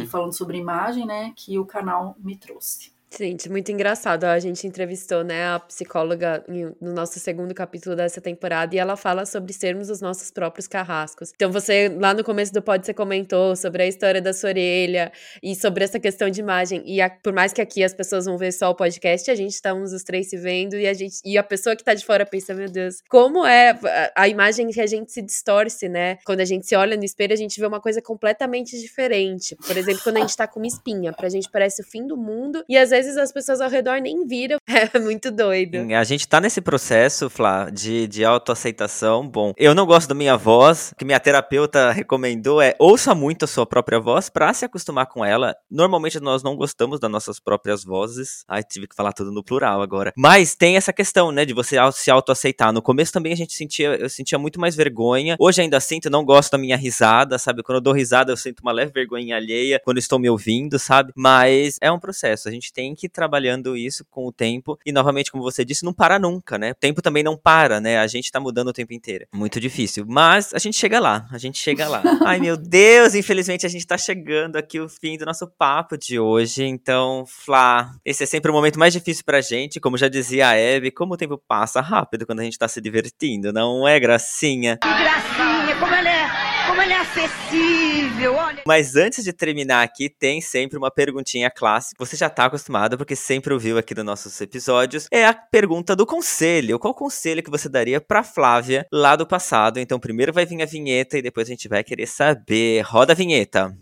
uhum. 0.00 0.06
falando 0.06 0.32
sobre 0.32 0.58
imagem, 0.58 1.06
né, 1.06 1.32
que 1.36 1.58
o 1.58 1.66
canal 1.66 2.16
me 2.18 2.36
trouxe. 2.36 2.92
Gente, 3.16 3.48
muito 3.48 3.70
engraçado. 3.70 4.24
A 4.24 4.38
gente 4.40 4.66
entrevistou, 4.66 5.22
né, 5.22 5.46
a 5.46 5.60
psicóloga 5.60 6.44
no 6.80 6.92
nosso 6.92 7.20
segundo 7.20 7.54
capítulo 7.54 7.94
dessa 7.94 8.20
temporada 8.20 8.74
e 8.74 8.78
ela 8.78 8.96
fala 8.96 9.24
sobre 9.24 9.52
sermos 9.52 9.88
os 9.88 10.00
nossos 10.00 10.30
próprios 10.30 10.66
carrascos. 10.66 11.30
Então, 11.34 11.50
você, 11.50 11.88
lá 11.88 12.12
no 12.12 12.24
começo 12.24 12.52
do 12.52 12.60
pod, 12.60 12.84
você 12.84 12.92
comentou 12.92 13.54
sobre 13.54 13.84
a 13.84 13.86
história 13.86 14.20
da 14.20 14.32
sua 14.32 14.50
orelha 14.50 15.12
e 15.42 15.54
sobre 15.54 15.84
essa 15.84 16.00
questão 16.00 16.28
de 16.28 16.40
imagem. 16.40 16.82
E 16.84 17.00
a, 17.00 17.08
por 17.08 17.32
mais 17.32 17.52
que 17.52 17.60
aqui 17.60 17.84
as 17.84 17.94
pessoas 17.94 18.24
vão 18.24 18.36
ver 18.36 18.52
só 18.52 18.70
o 18.70 18.74
podcast, 18.74 19.30
a 19.30 19.34
gente 19.34 19.52
estamos 19.52 19.92
os 19.92 20.02
três 20.02 20.28
se 20.28 20.36
vendo 20.36 20.76
e 20.76 20.86
a 20.86 20.92
gente 20.92 21.20
e 21.24 21.38
a 21.38 21.42
pessoa 21.42 21.76
que 21.76 21.84
tá 21.84 21.94
de 21.94 22.04
fora 22.04 22.26
pensa, 22.26 22.52
meu 22.52 22.68
Deus, 22.68 22.96
como 23.08 23.46
é 23.46 23.70
a, 23.70 24.22
a 24.22 24.28
imagem 24.28 24.68
que 24.70 24.80
a 24.80 24.86
gente 24.86 25.12
se 25.12 25.22
distorce, 25.22 25.88
né? 25.88 26.18
Quando 26.24 26.40
a 26.40 26.44
gente 26.44 26.66
se 26.66 26.74
olha 26.74 26.96
no 26.96 27.04
espelho, 27.04 27.32
a 27.32 27.36
gente 27.36 27.60
vê 27.60 27.66
uma 27.66 27.80
coisa 27.80 28.02
completamente 28.02 28.78
diferente. 28.80 29.54
Por 29.56 29.76
exemplo, 29.76 30.00
quando 30.02 30.16
a 30.16 30.20
gente 30.20 30.36
tá 30.36 30.48
com 30.48 30.58
uma 30.58 30.66
espinha, 30.66 31.12
pra 31.12 31.28
gente 31.28 31.48
parece 31.48 31.82
o 31.82 31.84
fim 31.84 32.06
do 32.06 32.16
mundo 32.16 32.64
e 32.68 32.76
às 32.76 32.90
vezes 32.90 33.03
vezes 33.04 33.18
as 33.18 33.32
pessoas 33.32 33.60
ao 33.60 33.70
redor 33.70 34.00
nem 34.00 34.26
viram. 34.26 34.58
É 34.94 34.98
muito 34.98 35.30
doido. 35.30 35.78
A 35.96 36.04
gente 36.04 36.28
tá 36.28 36.40
nesse 36.40 36.60
processo, 36.60 37.30
Flá, 37.30 37.70
de, 37.70 38.06
de 38.06 38.24
autoaceitação. 38.24 39.26
Bom, 39.26 39.52
eu 39.56 39.74
não 39.74 39.86
gosto 39.86 40.08
da 40.08 40.14
minha 40.14 40.36
voz, 40.36 40.92
que 40.98 41.04
minha 41.04 41.18
terapeuta 41.18 41.90
recomendou 41.90 42.60
é 42.60 42.74
ouça 42.78 43.14
muito 43.14 43.44
a 43.44 43.48
sua 43.48 43.64
própria 43.64 43.98
voz 43.98 44.28
para 44.28 44.52
se 44.52 44.64
acostumar 44.64 45.06
com 45.06 45.24
ela. 45.24 45.56
Normalmente 45.70 46.20
nós 46.20 46.42
não 46.42 46.54
gostamos 46.54 47.00
das 47.00 47.10
nossas 47.10 47.40
próprias 47.40 47.82
vozes. 47.82 48.44
Ai, 48.46 48.62
tive 48.62 48.86
que 48.86 48.94
falar 48.94 49.12
tudo 49.12 49.32
no 49.32 49.42
plural 49.42 49.80
agora. 49.80 50.12
Mas 50.16 50.54
tem 50.54 50.76
essa 50.76 50.92
questão, 50.92 51.32
né, 51.32 51.44
de 51.44 51.54
você 51.54 51.76
se 51.92 52.10
autoaceitar. 52.10 52.72
No 52.72 52.82
começo 52.82 53.12
também 53.12 53.32
a 53.32 53.36
gente 53.36 53.54
sentia, 53.54 53.96
eu 53.96 54.08
sentia 54.08 54.38
muito 54.38 54.60
mais 54.60 54.76
vergonha. 54.76 55.36
Hoje 55.38 55.62
ainda 55.62 55.80
sinto, 55.80 56.10
não 56.10 56.24
gosto 56.24 56.52
da 56.52 56.58
minha 56.58 56.76
risada, 56.76 57.38
sabe? 57.38 57.62
Quando 57.62 57.76
eu 57.76 57.82
dou 57.82 57.92
risada 57.92 58.32
eu 58.32 58.36
sinto 58.36 58.60
uma 58.60 58.72
leve 58.72 58.92
vergonha 58.92 59.36
alheia 59.36 59.80
quando 59.82 59.98
estou 59.98 60.18
me 60.18 60.28
ouvindo, 60.28 60.78
sabe? 60.78 61.12
Mas 61.16 61.78
é 61.80 61.90
um 61.90 61.98
processo. 61.98 62.48
A 62.48 62.52
gente 62.52 62.72
tem 62.72 62.83
que 62.92 63.08
trabalhando 63.08 63.76
isso 63.76 64.04
com 64.10 64.26
o 64.26 64.32
tempo. 64.32 64.76
E 64.84 64.90
novamente, 64.90 65.30
como 65.30 65.44
você 65.44 65.64
disse, 65.64 65.84
não 65.84 65.92
para 65.92 66.18
nunca, 66.18 66.58
né? 66.58 66.72
O 66.72 66.74
tempo 66.74 67.00
também 67.00 67.22
não 67.22 67.36
para, 67.36 67.80
né? 67.80 67.98
A 67.98 68.06
gente 68.08 68.32
tá 68.32 68.40
mudando 68.40 68.68
o 68.68 68.72
tempo 68.72 68.92
inteiro. 68.92 69.26
Muito 69.32 69.60
difícil. 69.60 70.04
Mas 70.08 70.52
a 70.52 70.58
gente 70.58 70.76
chega 70.76 70.98
lá. 70.98 71.28
A 71.30 71.38
gente 71.38 71.58
chega 71.58 71.86
lá. 71.88 72.02
Ai, 72.26 72.40
meu 72.40 72.56
Deus, 72.56 73.14
infelizmente 73.14 73.64
a 73.64 73.68
gente 73.68 73.86
tá 73.86 73.96
chegando 73.96 74.56
aqui 74.56 74.80
o 74.80 74.88
fim 74.88 75.16
do 75.16 75.24
nosso 75.24 75.46
papo 75.46 75.96
de 75.96 76.18
hoje. 76.18 76.64
Então, 76.64 77.24
Flá, 77.26 77.94
esse 78.04 78.24
é 78.24 78.26
sempre 78.26 78.50
o 78.50 78.54
momento 78.54 78.78
mais 78.78 78.92
difícil 78.92 79.24
pra 79.24 79.40
gente. 79.40 79.78
Como 79.78 79.96
já 79.96 80.08
dizia 80.08 80.48
a 80.48 80.56
Eve, 80.56 80.90
como 80.90 81.14
o 81.14 81.16
tempo 81.16 81.40
passa 81.46 81.80
rápido 81.80 82.26
quando 82.26 82.40
a 82.40 82.44
gente 82.44 82.58
tá 82.58 82.66
se 82.66 82.80
divertindo, 82.80 83.52
não 83.52 83.86
é, 83.86 84.00
gracinha? 84.00 84.78
Que 84.78 84.88
gracinha, 84.88 85.76
como 85.78 85.94
ela 85.94 86.08
é, 86.08 86.53
como 86.66 86.80
ela 86.80 86.92
é 86.92 86.96
acessível, 86.96 88.34
olha. 88.34 88.62
Mas 88.66 88.96
antes 88.96 89.24
de 89.24 89.32
terminar 89.32 89.82
aqui, 89.82 90.08
tem 90.08 90.40
sempre 90.40 90.78
uma 90.78 90.90
perguntinha 90.90 91.50
clássica. 91.50 92.04
Você 92.04 92.16
já 92.16 92.28
tá 92.28 92.46
acostumado, 92.46 92.96
porque 92.96 93.14
sempre 93.16 93.52
ouviu 93.52 93.78
aqui 93.78 93.94
nos 93.94 94.04
nossos 94.04 94.40
episódios. 94.40 95.06
É 95.10 95.26
a 95.26 95.34
pergunta 95.34 95.94
do 95.94 96.06
conselho. 96.06 96.78
Qual 96.78 96.94
conselho 96.94 97.42
que 97.42 97.50
você 97.50 97.68
daria 97.68 98.00
pra 98.00 98.22
Flávia 98.22 98.86
lá 98.92 99.16
do 99.16 99.26
passado? 99.26 99.78
Então, 99.78 99.98
primeiro 99.98 100.32
vai 100.32 100.46
vir 100.46 100.62
a 100.62 100.66
vinheta 100.66 101.18
e 101.18 101.22
depois 101.22 101.48
a 101.48 101.50
gente 101.50 101.68
vai 101.68 101.84
querer 101.84 102.06
saber. 102.06 102.82
Roda 102.82 103.12
a 103.12 103.16
vinheta. 103.16 103.76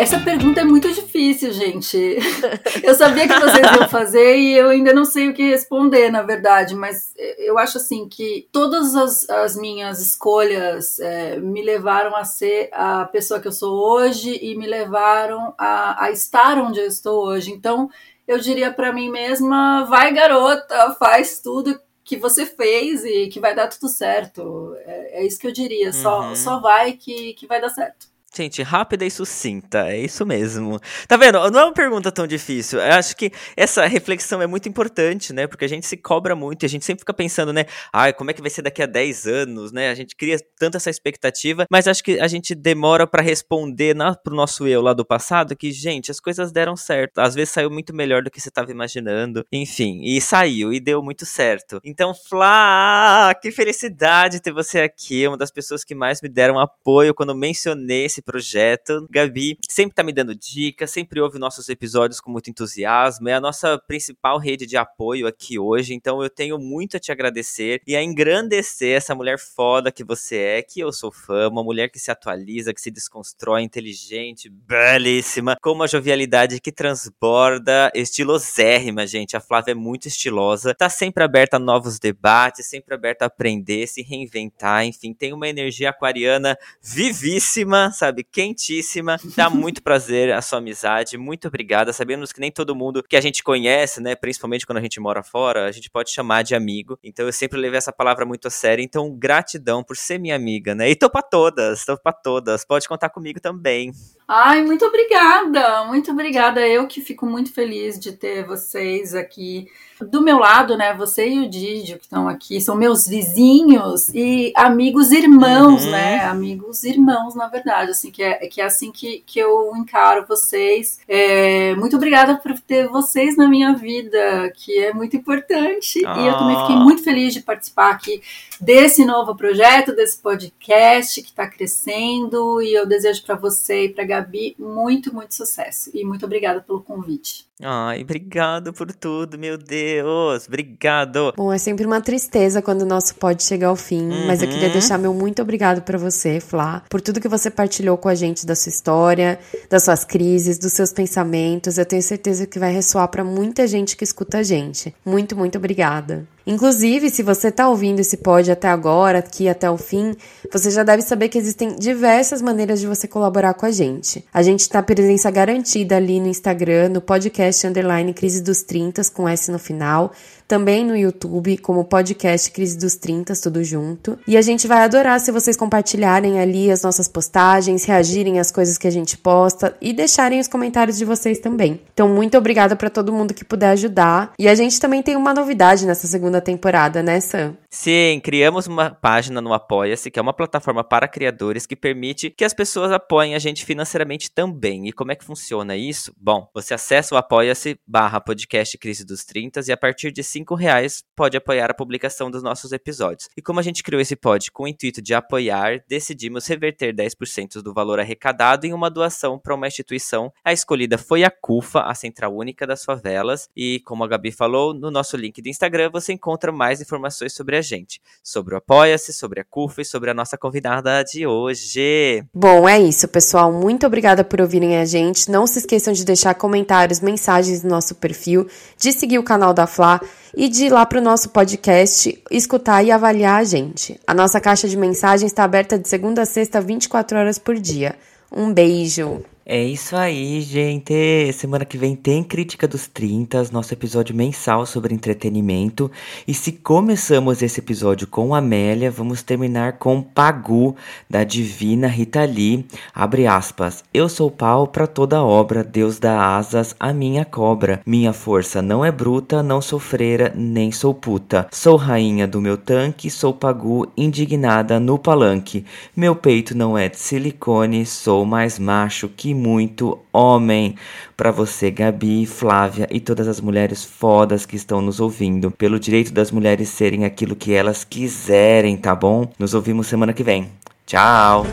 Essa 0.00 0.18
pergunta 0.18 0.62
é 0.62 0.64
muito 0.64 0.90
difícil, 0.90 1.52
gente. 1.52 2.16
Eu 2.82 2.94
sabia 2.94 3.28
que 3.28 3.38
vocês 3.38 3.76
iam 3.76 3.86
fazer 3.86 4.36
e 4.38 4.56
eu 4.56 4.70
ainda 4.70 4.94
não 4.94 5.04
sei 5.04 5.28
o 5.28 5.34
que 5.34 5.50
responder, 5.50 6.10
na 6.10 6.22
verdade, 6.22 6.74
mas 6.74 7.12
eu 7.38 7.58
acho 7.58 7.76
assim 7.76 8.08
que 8.08 8.48
todas 8.50 8.96
as, 8.96 9.28
as 9.28 9.56
minhas 9.56 10.00
escolhas 10.00 10.98
é, 10.98 11.38
me 11.38 11.62
levaram 11.62 12.16
a 12.16 12.24
ser 12.24 12.70
a 12.72 13.04
pessoa 13.04 13.40
que 13.40 13.48
eu 13.48 13.52
sou 13.52 13.78
hoje 13.78 14.38
e 14.40 14.56
me 14.56 14.66
levaram 14.66 15.52
a, 15.58 16.04
a 16.04 16.10
estar 16.10 16.56
onde 16.58 16.80
eu 16.80 16.86
estou 16.86 17.26
hoje. 17.26 17.50
Então, 17.52 17.90
eu 18.26 18.38
diria 18.38 18.72
para 18.72 18.92
mim 18.92 19.10
mesma: 19.10 19.84
vai, 19.84 20.14
garota, 20.14 20.96
faz 20.98 21.40
tudo 21.40 21.78
que 22.02 22.16
você 22.16 22.46
fez 22.46 23.04
e 23.04 23.28
que 23.28 23.38
vai 23.38 23.54
dar 23.54 23.68
tudo 23.68 23.88
certo. 23.88 24.74
É, 24.86 25.20
é 25.20 25.26
isso 25.26 25.38
que 25.38 25.46
eu 25.46 25.52
diria. 25.52 25.88
Uhum. 25.88 25.92
Só, 25.92 26.34
só 26.34 26.60
vai 26.60 26.94
que, 26.94 27.34
que 27.34 27.46
vai 27.46 27.60
dar 27.60 27.68
certo. 27.68 28.09
Gente, 28.32 28.62
rápida 28.62 29.04
e 29.04 29.10
sucinta, 29.10 29.88
é 29.88 29.98
isso 29.98 30.24
mesmo. 30.24 30.78
Tá 31.08 31.16
vendo? 31.16 31.50
Não 31.50 31.60
é 31.60 31.64
uma 31.64 31.74
pergunta 31.74 32.12
tão 32.12 32.28
difícil. 32.28 32.78
Eu 32.78 32.92
acho 32.92 33.16
que 33.16 33.32
essa 33.56 33.84
reflexão 33.86 34.40
é 34.40 34.46
muito 34.46 34.68
importante, 34.68 35.32
né? 35.32 35.48
Porque 35.48 35.64
a 35.64 35.68
gente 35.68 35.84
se 35.84 35.96
cobra 35.96 36.36
muito 36.36 36.62
e 36.62 36.66
a 36.66 36.68
gente 36.68 36.84
sempre 36.84 37.00
fica 37.00 37.12
pensando, 37.12 37.52
né? 37.52 37.66
Ai, 37.92 38.12
como 38.12 38.30
é 38.30 38.32
que 38.32 38.40
vai 38.40 38.48
ser 38.48 38.62
daqui 38.62 38.84
a 38.84 38.86
10 38.86 39.26
anos, 39.26 39.72
né? 39.72 39.90
A 39.90 39.96
gente 39.96 40.14
cria 40.14 40.36
tanto 40.56 40.76
essa 40.76 40.88
expectativa, 40.88 41.66
mas 41.68 41.88
acho 41.88 42.04
que 42.04 42.20
a 42.20 42.28
gente 42.28 42.54
demora 42.54 43.04
para 43.04 43.20
responder 43.20 43.96
na, 43.96 44.14
pro 44.14 44.34
nosso 44.34 44.64
eu 44.64 44.80
lá 44.80 44.92
do 44.92 45.04
passado 45.04 45.56
que, 45.56 45.72
gente, 45.72 46.12
as 46.12 46.20
coisas 46.20 46.52
deram 46.52 46.76
certo. 46.76 47.18
Às 47.18 47.34
vezes 47.34 47.50
saiu 47.50 47.68
muito 47.68 47.92
melhor 47.92 48.22
do 48.22 48.30
que 48.30 48.40
você 48.40 48.48
estava 48.48 48.70
imaginando. 48.70 49.44
Enfim, 49.50 50.02
e 50.04 50.20
saiu 50.20 50.72
e 50.72 50.78
deu 50.78 51.02
muito 51.02 51.26
certo. 51.26 51.80
Então, 51.84 52.14
Flá, 52.14 53.34
que 53.42 53.50
felicidade 53.50 54.40
ter 54.40 54.52
você 54.52 54.82
aqui. 54.82 55.26
Uma 55.26 55.36
das 55.36 55.50
pessoas 55.50 55.82
que 55.82 55.96
mais 55.96 56.22
me 56.22 56.28
deram 56.28 56.60
apoio 56.60 57.12
quando 57.12 57.34
mencionei 57.34 58.04
esse 58.04 58.19
esse 58.20 58.22
projeto. 58.22 59.06
Gabi 59.10 59.58
sempre 59.68 59.94
tá 59.94 60.02
me 60.02 60.12
dando 60.12 60.34
dicas, 60.34 60.90
sempre 60.90 61.20
ouve 61.20 61.38
nossos 61.38 61.68
episódios 61.68 62.20
com 62.20 62.30
muito 62.30 62.50
entusiasmo, 62.50 63.28
é 63.28 63.34
a 63.34 63.40
nossa 63.40 63.78
principal 63.78 64.38
rede 64.38 64.66
de 64.66 64.76
apoio 64.76 65.26
aqui 65.26 65.58
hoje, 65.58 65.94
então 65.94 66.22
eu 66.22 66.28
tenho 66.28 66.58
muito 66.58 66.96
a 66.96 67.00
te 67.00 67.10
agradecer 67.10 67.80
e 67.86 67.96
a 67.96 68.02
engrandecer 68.02 68.96
essa 68.96 69.14
mulher 69.14 69.38
foda 69.38 69.90
que 69.90 70.04
você 70.04 70.36
é, 70.36 70.62
que 70.62 70.80
eu 70.80 70.92
sou 70.92 71.10
fã, 71.10 71.48
uma 71.48 71.64
mulher 71.64 71.88
que 71.88 71.98
se 71.98 72.10
atualiza, 72.10 72.74
que 72.74 72.80
se 72.80 72.90
desconstrói, 72.90 73.62
inteligente, 73.62 74.48
belíssima, 74.48 75.56
com 75.60 75.72
uma 75.72 75.88
jovialidade 75.88 76.60
que 76.60 76.70
transborda, 76.70 77.90
estilosérrima, 77.94 79.06
gente. 79.06 79.36
A 79.36 79.40
Flávia 79.40 79.72
é 79.72 79.74
muito 79.74 80.06
estilosa, 80.06 80.74
tá 80.74 80.88
sempre 80.88 81.24
aberta 81.24 81.56
a 81.56 81.60
novos 81.60 81.98
debates, 81.98 82.66
sempre 82.66 82.94
aberta 82.94 83.24
a 83.24 83.28
aprender, 83.28 83.86
se 83.86 84.02
reinventar, 84.02 84.84
enfim, 84.84 85.14
tem 85.14 85.32
uma 85.32 85.48
energia 85.48 85.90
aquariana 85.90 86.56
vivíssima, 86.82 87.90
sabe? 87.92 88.09
Sabe, 88.10 88.24
quentíssima. 88.24 89.16
Dá 89.36 89.48
muito 89.50 89.82
prazer 89.82 90.32
a 90.32 90.42
sua 90.42 90.58
amizade. 90.58 91.16
Muito 91.16 91.48
obrigada. 91.48 91.92
Sabemos 91.92 92.32
que 92.32 92.40
nem 92.40 92.50
todo 92.50 92.74
mundo 92.74 93.02
que 93.02 93.16
a 93.16 93.20
gente 93.20 93.42
conhece, 93.42 94.00
né, 94.00 94.14
principalmente 94.14 94.66
quando 94.66 94.78
a 94.78 94.82
gente 94.82 95.00
mora 95.00 95.22
fora, 95.22 95.66
a 95.66 95.72
gente 95.72 95.88
pode 95.88 96.10
chamar 96.10 96.42
de 96.42 96.54
amigo. 96.54 96.98
Então 97.02 97.26
eu 97.26 97.32
sempre 97.32 97.58
levei 97.58 97.78
essa 97.78 97.92
palavra 97.92 98.26
muito 98.26 98.48
a 98.48 98.50
sério. 98.50 98.82
Então, 98.82 99.10
gratidão 99.16 99.82
por 99.82 99.96
ser 99.96 100.18
minha 100.18 100.36
amiga, 100.36 100.74
né? 100.74 100.90
E 100.90 100.96
tô 100.96 101.08
pra 101.08 101.22
todas, 101.22 101.84
tô 101.84 101.96
pra 101.96 102.12
todas. 102.12 102.64
Pode 102.64 102.88
contar 102.88 103.10
comigo 103.10 103.40
também. 103.40 103.92
Ai, 104.26 104.62
muito 104.64 104.84
obrigada, 104.84 105.84
muito 105.84 106.10
obrigada. 106.10 106.66
Eu 106.66 106.86
que 106.86 107.00
fico 107.00 107.26
muito 107.26 107.52
feliz 107.52 107.98
de 107.98 108.12
ter 108.12 108.44
vocês 108.44 109.14
aqui 109.14 109.68
do 110.06 110.22
meu 110.22 110.38
lado, 110.38 110.76
né? 110.76 110.94
Você 110.94 111.28
e 111.28 111.40
o 111.40 111.48
Didio 111.48 111.98
que 111.98 112.04
estão 112.04 112.28
aqui 112.28 112.60
são 112.60 112.74
meus 112.76 113.06
vizinhos 113.06 114.08
e 114.14 114.52
amigos 114.56 115.10
irmãos, 115.12 115.84
Uhum. 115.84 115.90
né? 115.90 116.20
Amigos 116.24 116.84
irmãos, 116.84 117.34
na 117.34 117.48
verdade, 117.48 117.90
assim 117.90 118.10
que 118.10 118.22
é, 118.22 118.34
que 118.46 118.60
é 118.60 118.64
assim 118.64 118.90
que, 118.92 119.22
que 119.26 119.38
eu 119.38 119.74
encaro 119.76 120.24
vocês. 120.26 120.98
É, 121.08 121.74
muito 121.76 121.96
obrigada 121.96 122.36
por 122.36 122.58
ter 122.60 122.88
vocês 122.88 123.36
na 123.36 123.48
minha 123.48 123.74
vida, 123.74 124.52
que 124.56 124.78
é 124.78 124.92
muito 124.92 125.16
importante. 125.16 125.98
E 125.98 126.02
eu 126.26 126.38
também 126.38 126.58
fiquei 126.60 126.76
Ah. 126.76 126.80
muito 126.80 127.02
feliz 127.02 127.32
de 127.34 127.40
participar 127.40 127.90
aqui 127.90 128.22
desse 128.60 129.04
novo 129.04 129.34
projeto, 129.34 129.94
desse 129.94 130.18
podcast 130.18 131.20
que 131.22 131.28
está 131.30 131.46
crescendo. 131.46 132.60
E 132.62 132.72
eu 132.74 132.86
desejo 132.86 133.22
para 133.24 133.34
você 133.34 133.84
e 133.84 133.88
para 133.88 134.04
Gabi 134.04 134.54
muito, 134.58 135.14
muito 135.14 135.34
sucesso. 135.34 135.90
E 135.94 136.04
muito 136.04 136.24
obrigada 136.26 136.60
pelo 136.60 136.80
convite. 136.82 137.49
Ai, 137.62 138.02
obrigado 138.02 138.72
por 138.72 138.90
tudo, 138.92 139.38
meu 139.38 139.58
Deus. 139.58 140.46
Obrigado. 140.48 141.32
Bom, 141.36 141.52
é 141.52 141.58
sempre 141.58 141.84
uma 141.84 142.00
tristeza 142.00 142.62
quando 142.62 142.82
o 142.82 142.86
nosso 142.86 143.14
pode 143.14 143.42
chegar 143.42 143.68
ao 143.68 143.76
fim, 143.76 144.08
mas 144.26 144.42
eu 144.42 144.48
queria 144.48 144.66
Uhum. 144.68 144.72
deixar 144.72 144.98
meu 144.98 145.12
muito 145.12 145.42
obrigado 145.42 145.82
pra 145.82 145.98
você, 145.98 146.40
Flá, 146.40 146.82
por 146.88 147.00
tudo 147.00 147.20
que 147.20 147.28
você 147.28 147.50
partilhou 147.50 147.96
com 147.98 148.08
a 148.08 148.14
gente 148.14 148.46
da 148.46 148.54
sua 148.54 148.70
história, 148.70 149.38
das 149.68 149.82
suas 149.84 150.04
crises, 150.04 150.58
dos 150.58 150.72
seus 150.72 150.92
pensamentos. 150.92 151.76
Eu 151.78 151.84
tenho 151.86 152.02
certeza 152.02 152.46
que 152.46 152.58
vai 152.58 152.72
ressoar 152.72 153.08
pra 153.08 153.22
muita 153.24 153.66
gente 153.66 153.96
que 153.96 154.04
escuta 154.04 154.38
a 154.38 154.42
gente. 154.42 154.94
Muito, 155.04 155.36
muito 155.36 155.58
obrigada. 155.58 156.26
Inclusive, 156.50 157.10
se 157.10 157.22
você 157.22 157.48
tá 157.48 157.68
ouvindo 157.68 158.00
esse 158.00 158.16
pod 158.16 158.50
até 158.50 158.66
agora, 158.66 159.20
aqui 159.20 159.48
até 159.48 159.70
o 159.70 159.76
fim, 159.76 160.16
você 160.52 160.68
já 160.68 160.82
deve 160.82 161.00
saber 161.00 161.28
que 161.28 161.38
existem 161.38 161.76
diversas 161.76 162.42
maneiras 162.42 162.80
de 162.80 162.88
você 162.88 163.06
colaborar 163.06 163.54
com 163.54 163.66
a 163.66 163.70
gente. 163.70 164.24
A 164.34 164.42
gente 164.42 164.68
tá 164.68 164.82
presença 164.82 165.30
garantida 165.30 165.96
ali 165.96 166.18
no 166.18 166.26
Instagram, 166.26 166.88
no 166.88 167.00
podcast 167.00 167.64
underline 167.64 168.12
Crise 168.12 168.42
dos 168.42 168.62
30 168.62 169.00
com 169.14 169.28
S 169.28 169.48
no 169.48 169.60
final, 169.60 170.10
também 170.50 170.84
no 170.84 170.96
YouTube, 170.96 171.58
como 171.58 171.84
podcast 171.84 172.50
Crise 172.50 172.76
dos 172.76 172.96
30, 172.96 173.34
tudo 173.40 173.62
junto. 173.62 174.18
E 174.26 174.36
a 174.36 174.42
gente 174.42 174.66
vai 174.66 174.82
adorar 174.82 175.20
se 175.20 175.30
vocês 175.30 175.56
compartilharem 175.56 176.40
ali 176.40 176.72
as 176.72 176.82
nossas 176.82 177.06
postagens, 177.06 177.84
reagirem 177.84 178.40
às 178.40 178.50
coisas 178.50 178.76
que 178.76 178.88
a 178.88 178.90
gente 178.90 179.16
posta 179.16 179.76
e 179.80 179.92
deixarem 179.92 180.40
os 180.40 180.48
comentários 180.48 180.98
de 180.98 181.04
vocês 181.04 181.38
também. 181.38 181.80
Então, 181.94 182.08
muito 182.08 182.36
obrigada 182.36 182.74
pra 182.74 182.90
todo 182.90 183.12
mundo 183.12 183.32
que 183.32 183.44
puder 183.44 183.68
ajudar. 183.68 184.32
E 184.36 184.48
a 184.48 184.54
gente 184.56 184.80
também 184.80 185.04
tem 185.04 185.14
uma 185.14 185.32
novidade 185.32 185.86
nessa 185.86 186.08
segunda 186.08 186.40
temporada, 186.40 187.00
né, 187.00 187.20
Sam? 187.20 187.54
Sim, 187.70 188.20
criamos 188.20 188.66
uma 188.66 188.90
página 188.90 189.40
no 189.40 189.52
Apoia-se, 189.52 190.10
que 190.10 190.18
é 190.18 190.22
uma 190.22 190.32
plataforma 190.32 190.82
para 190.82 191.06
criadores 191.06 191.64
que 191.64 191.76
permite 191.76 192.28
que 192.28 192.44
as 192.44 192.52
pessoas 192.52 192.90
apoiem 192.90 193.36
a 193.36 193.38
gente 193.38 193.64
financeiramente 193.64 194.32
também. 194.32 194.88
E 194.88 194.92
como 194.92 195.12
é 195.12 195.14
que 195.14 195.24
funciona 195.24 195.76
isso? 195.76 196.12
Bom, 196.20 196.48
você 196.52 196.74
acessa 196.74 197.14
o 197.14 197.18
apoia-se 197.18 197.78
barra 197.86 198.20
podcast 198.20 198.76
Crise 198.76 199.06
dos 199.06 199.24
30 199.24 199.60
e 199.68 199.70
a 199.70 199.76
partir 199.76 200.10
de 200.10 200.24
5 200.24 200.39
reais 200.54 201.02
pode 201.14 201.36
apoiar 201.36 201.70
a 201.70 201.74
publicação 201.74 202.30
dos 202.30 202.42
nossos 202.42 202.72
episódios. 202.72 203.28
E 203.36 203.42
como 203.42 203.60
a 203.60 203.62
gente 203.62 203.82
criou 203.82 204.00
esse 204.00 204.16
pod 204.16 204.50
com 204.50 204.64
o 204.64 204.68
intuito 204.68 205.02
de 205.02 205.14
apoiar, 205.14 205.82
decidimos 205.88 206.46
reverter 206.46 206.94
10% 206.94 207.62
do 207.62 207.72
valor 207.72 208.00
arrecadado 208.00 208.66
em 208.66 208.72
uma 208.72 208.90
doação 208.90 209.38
para 209.38 209.54
uma 209.54 209.66
instituição. 209.66 210.32
A 210.44 210.52
escolhida 210.52 210.98
foi 210.98 211.24
a 211.24 211.30
CUFA, 211.30 211.80
a 211.80 211.94
Central 211.94 212.34
Única 212.34 212.66
das 212.66 212.84
Favelas. 212.84 213.48
E 213.56 213.80
como 213.84 214.04
a 214.04 214.08
Gabi 214.08 214.32
falou, 214.32 214.72
no 214.72 214.90
nosso 214.90 215.16
link 215.16 215.40
do 215.42 215.48
Instagram 215.48 215.90
você 215.90 216.12
encontra 216.12 216.52
mais 216.52 216.80
informações 216.80 217.32
sobre 217.32 217.56
a 217.56 217.62
gente, 217.62 218.00
sobre 218.22 218.54
o 218.54 218.58
Apoia-se, 218.58 219.12
sobre 219.12 219.40
a 219.40 219.44
CUFA 219.44 219.82
e 219.82 219.84
sobre 219.84 220.10
a 220.10 220.14
nossa 220.14 220.38
convidada 220.38 221.02
de 221.02 221.26
hoje. 221.26 222.24
Bom, 222.34 222.68
é 222.68 222.80
isso, 222.80 223.08
pessoal. 223.08 223.52
Muito 223.52 223.86
obrigada 223.86 224.24
por 224.24 224.40
ouvirem 224.40 224.76
a 224.78 224.84
gente. 224.84 225.30
Não 225.30 225.46
se 225.46 225.58
esqueçam 225.58 225.92
de 225.92 226.04
deixar 226.04 226.34
comentários, 226.34 227.00
mensagens 227.00 227.62
no 227.62 227.70
nosso 227.70 227.94
perfil, 227.94 228.48
de 228.78 228.92
seguir 228.92 229.18
o 229.18 229.22
canal 229.22 229.52
da 229.52 229.66
Flá 229.66 230.00
e 230.36 230.48
de 230.48 230.66
ir 230.66 230.70
lá 230.70 230.84
pro 230.86 231.00
nosso 231.00 231.30
podcast, 231.30 232.22
escutar 232.30 232.82
e 232.84 232.90
avaliar 232.90 233.40
a 233.40 233.44
gente. 233.44 234.00
A 234.06 234.14
nossa 234.14 234.40
caixa 234.40 234.68
de 234.68 234.76
mensagens 234.76 235.30
está 235.30 235.44
aberta 235.44 235.78
de 235.78 235.88
segunda 235.88 236.22
a 236.22 236.26
sexta, 236.26 236.60
24 236.60 237.18
horas 237.18 237.38
por 237.38 237.58
dia. 237.58 237.96
Um 238.30 238.52
beijo! 238.52 239.22
É 239.52 239.60
isso 239.64 239.96
aí, 239.96 240.40
gente. 240.42 241.32
Semana 241.32 241.64
que 241.64 241.76
vem 241.76 241.96
tem 241.96 242.22
Crítica 242.22 242.68
dos 242.68 242.86
30, 242.86 243.48
nosso 243.50 243.74
episódio 243.74 244.14
mensal 244.14 244.64
sobre 244.64 244.94
entretenimento. 244.94 245.90
E 246.24 246.32
se 246.32 246.52
começamos 246.52 247.42
esse 247.42 247.58
episódio 247.58 248.06
com 248.06 248.32
Amélia, 248.32 248.92
vamos 248.92 249.24
terminar 249.24 249.72
com 249.72 250.00
Pagu, 250.00 250.76
da 251.10 251.24
divina 251.24 251.88
Rita 251.88 252.24
Lee. 252.24 252.64
Abre 252.94 253.26
aspas. 253.26 253.82
Eu 253.92 254.08
sou 254.08 254.30
pau 254.30 254.68
pra 254.68 254.86
toda 254.86 255.20
obra, 255.20 255.64
Deus 255.64 255.98
dá 255.98 256.36
asas 256.36 256.76
à 256.78 256.92
minha 256.92 257.24
cobra. 257.24 257.80
Minha 257.84 258.12
força 258.12 258.62
não 258.62 258.84
é 258.84 258.92
bruta, 258.92 259.42
não 259.42 259.60
sou 259.60 259.80
freira, 259.80 260.32
nem 260.32 260.70
sou 260.70 260.94
puta. 260.94 261.48
Sou 261.50 261.74
rainha 261.74 262.28
do 262.28 262.40
meu 262.40 262.56
tanque, 262.56 263.10
sou 263.10 263.34
Pagu, 263.34 263.90
indignada 263.96 264.78
no 264.78 264.96
palanque. 264.96 265.64
Meu 265.96 266.14
peito 266.14 266.56
não 266.56 266.78
é 266.78 266.88
de 266.88 267.00
silicone, 267.00 267.84
sou 267.84 268.24
mais 268.24 268.56
macho 268.56 269.08
que 269.08 269.39
muito 269.40 269.98
homem. 270.12 270.76
Pra 271.16 271.30
você, 271.30 271.70
Gabi, 271.70 272.26
Flávia 272.26 272.86
e 272.90 273.00
todas 273.00 273.26
as 273.26 273.40
mulheres 273.40 273.84
fodas 273.84 274.44
que 274.44 274.56
estão 274.56 274.80
nos 274.80 275.00
ouvindo, 275.00 275.50
pelo 275.50 275.80
direito 275.80 276.12
das 276.12 276.30
mulheres 276.30 276.68
serem 276.68 277.04
aquilo 277.04 277.34
que 277.34 277.52
elas 277.52 277.82
quiserem, 277.82 278.76
tá 278.76 278.94
bom? 278.94 279.30
Nos 279.38 279.54
ouvimos 279.54 279.86
semana 279.86 280.12
que 280.12 280.22
vem. 280.22 280.48
Tchau! 280.86 281.46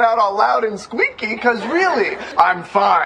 I 0.00 0.14
don't 0.14 0.18
know 0.18 0.18
why 0.18 0.18
it's 0.18 0.18
coming 0.18 0.18
out 0.18 0.18
all 0.18 0.36
loud 0.36 0.64
and 0.64 0.78
squeaky, 0.78 1.34
because 1.34 1.64
really, 1.66 2.16
I'm 2.38 2.62
fine. 2.62 3.04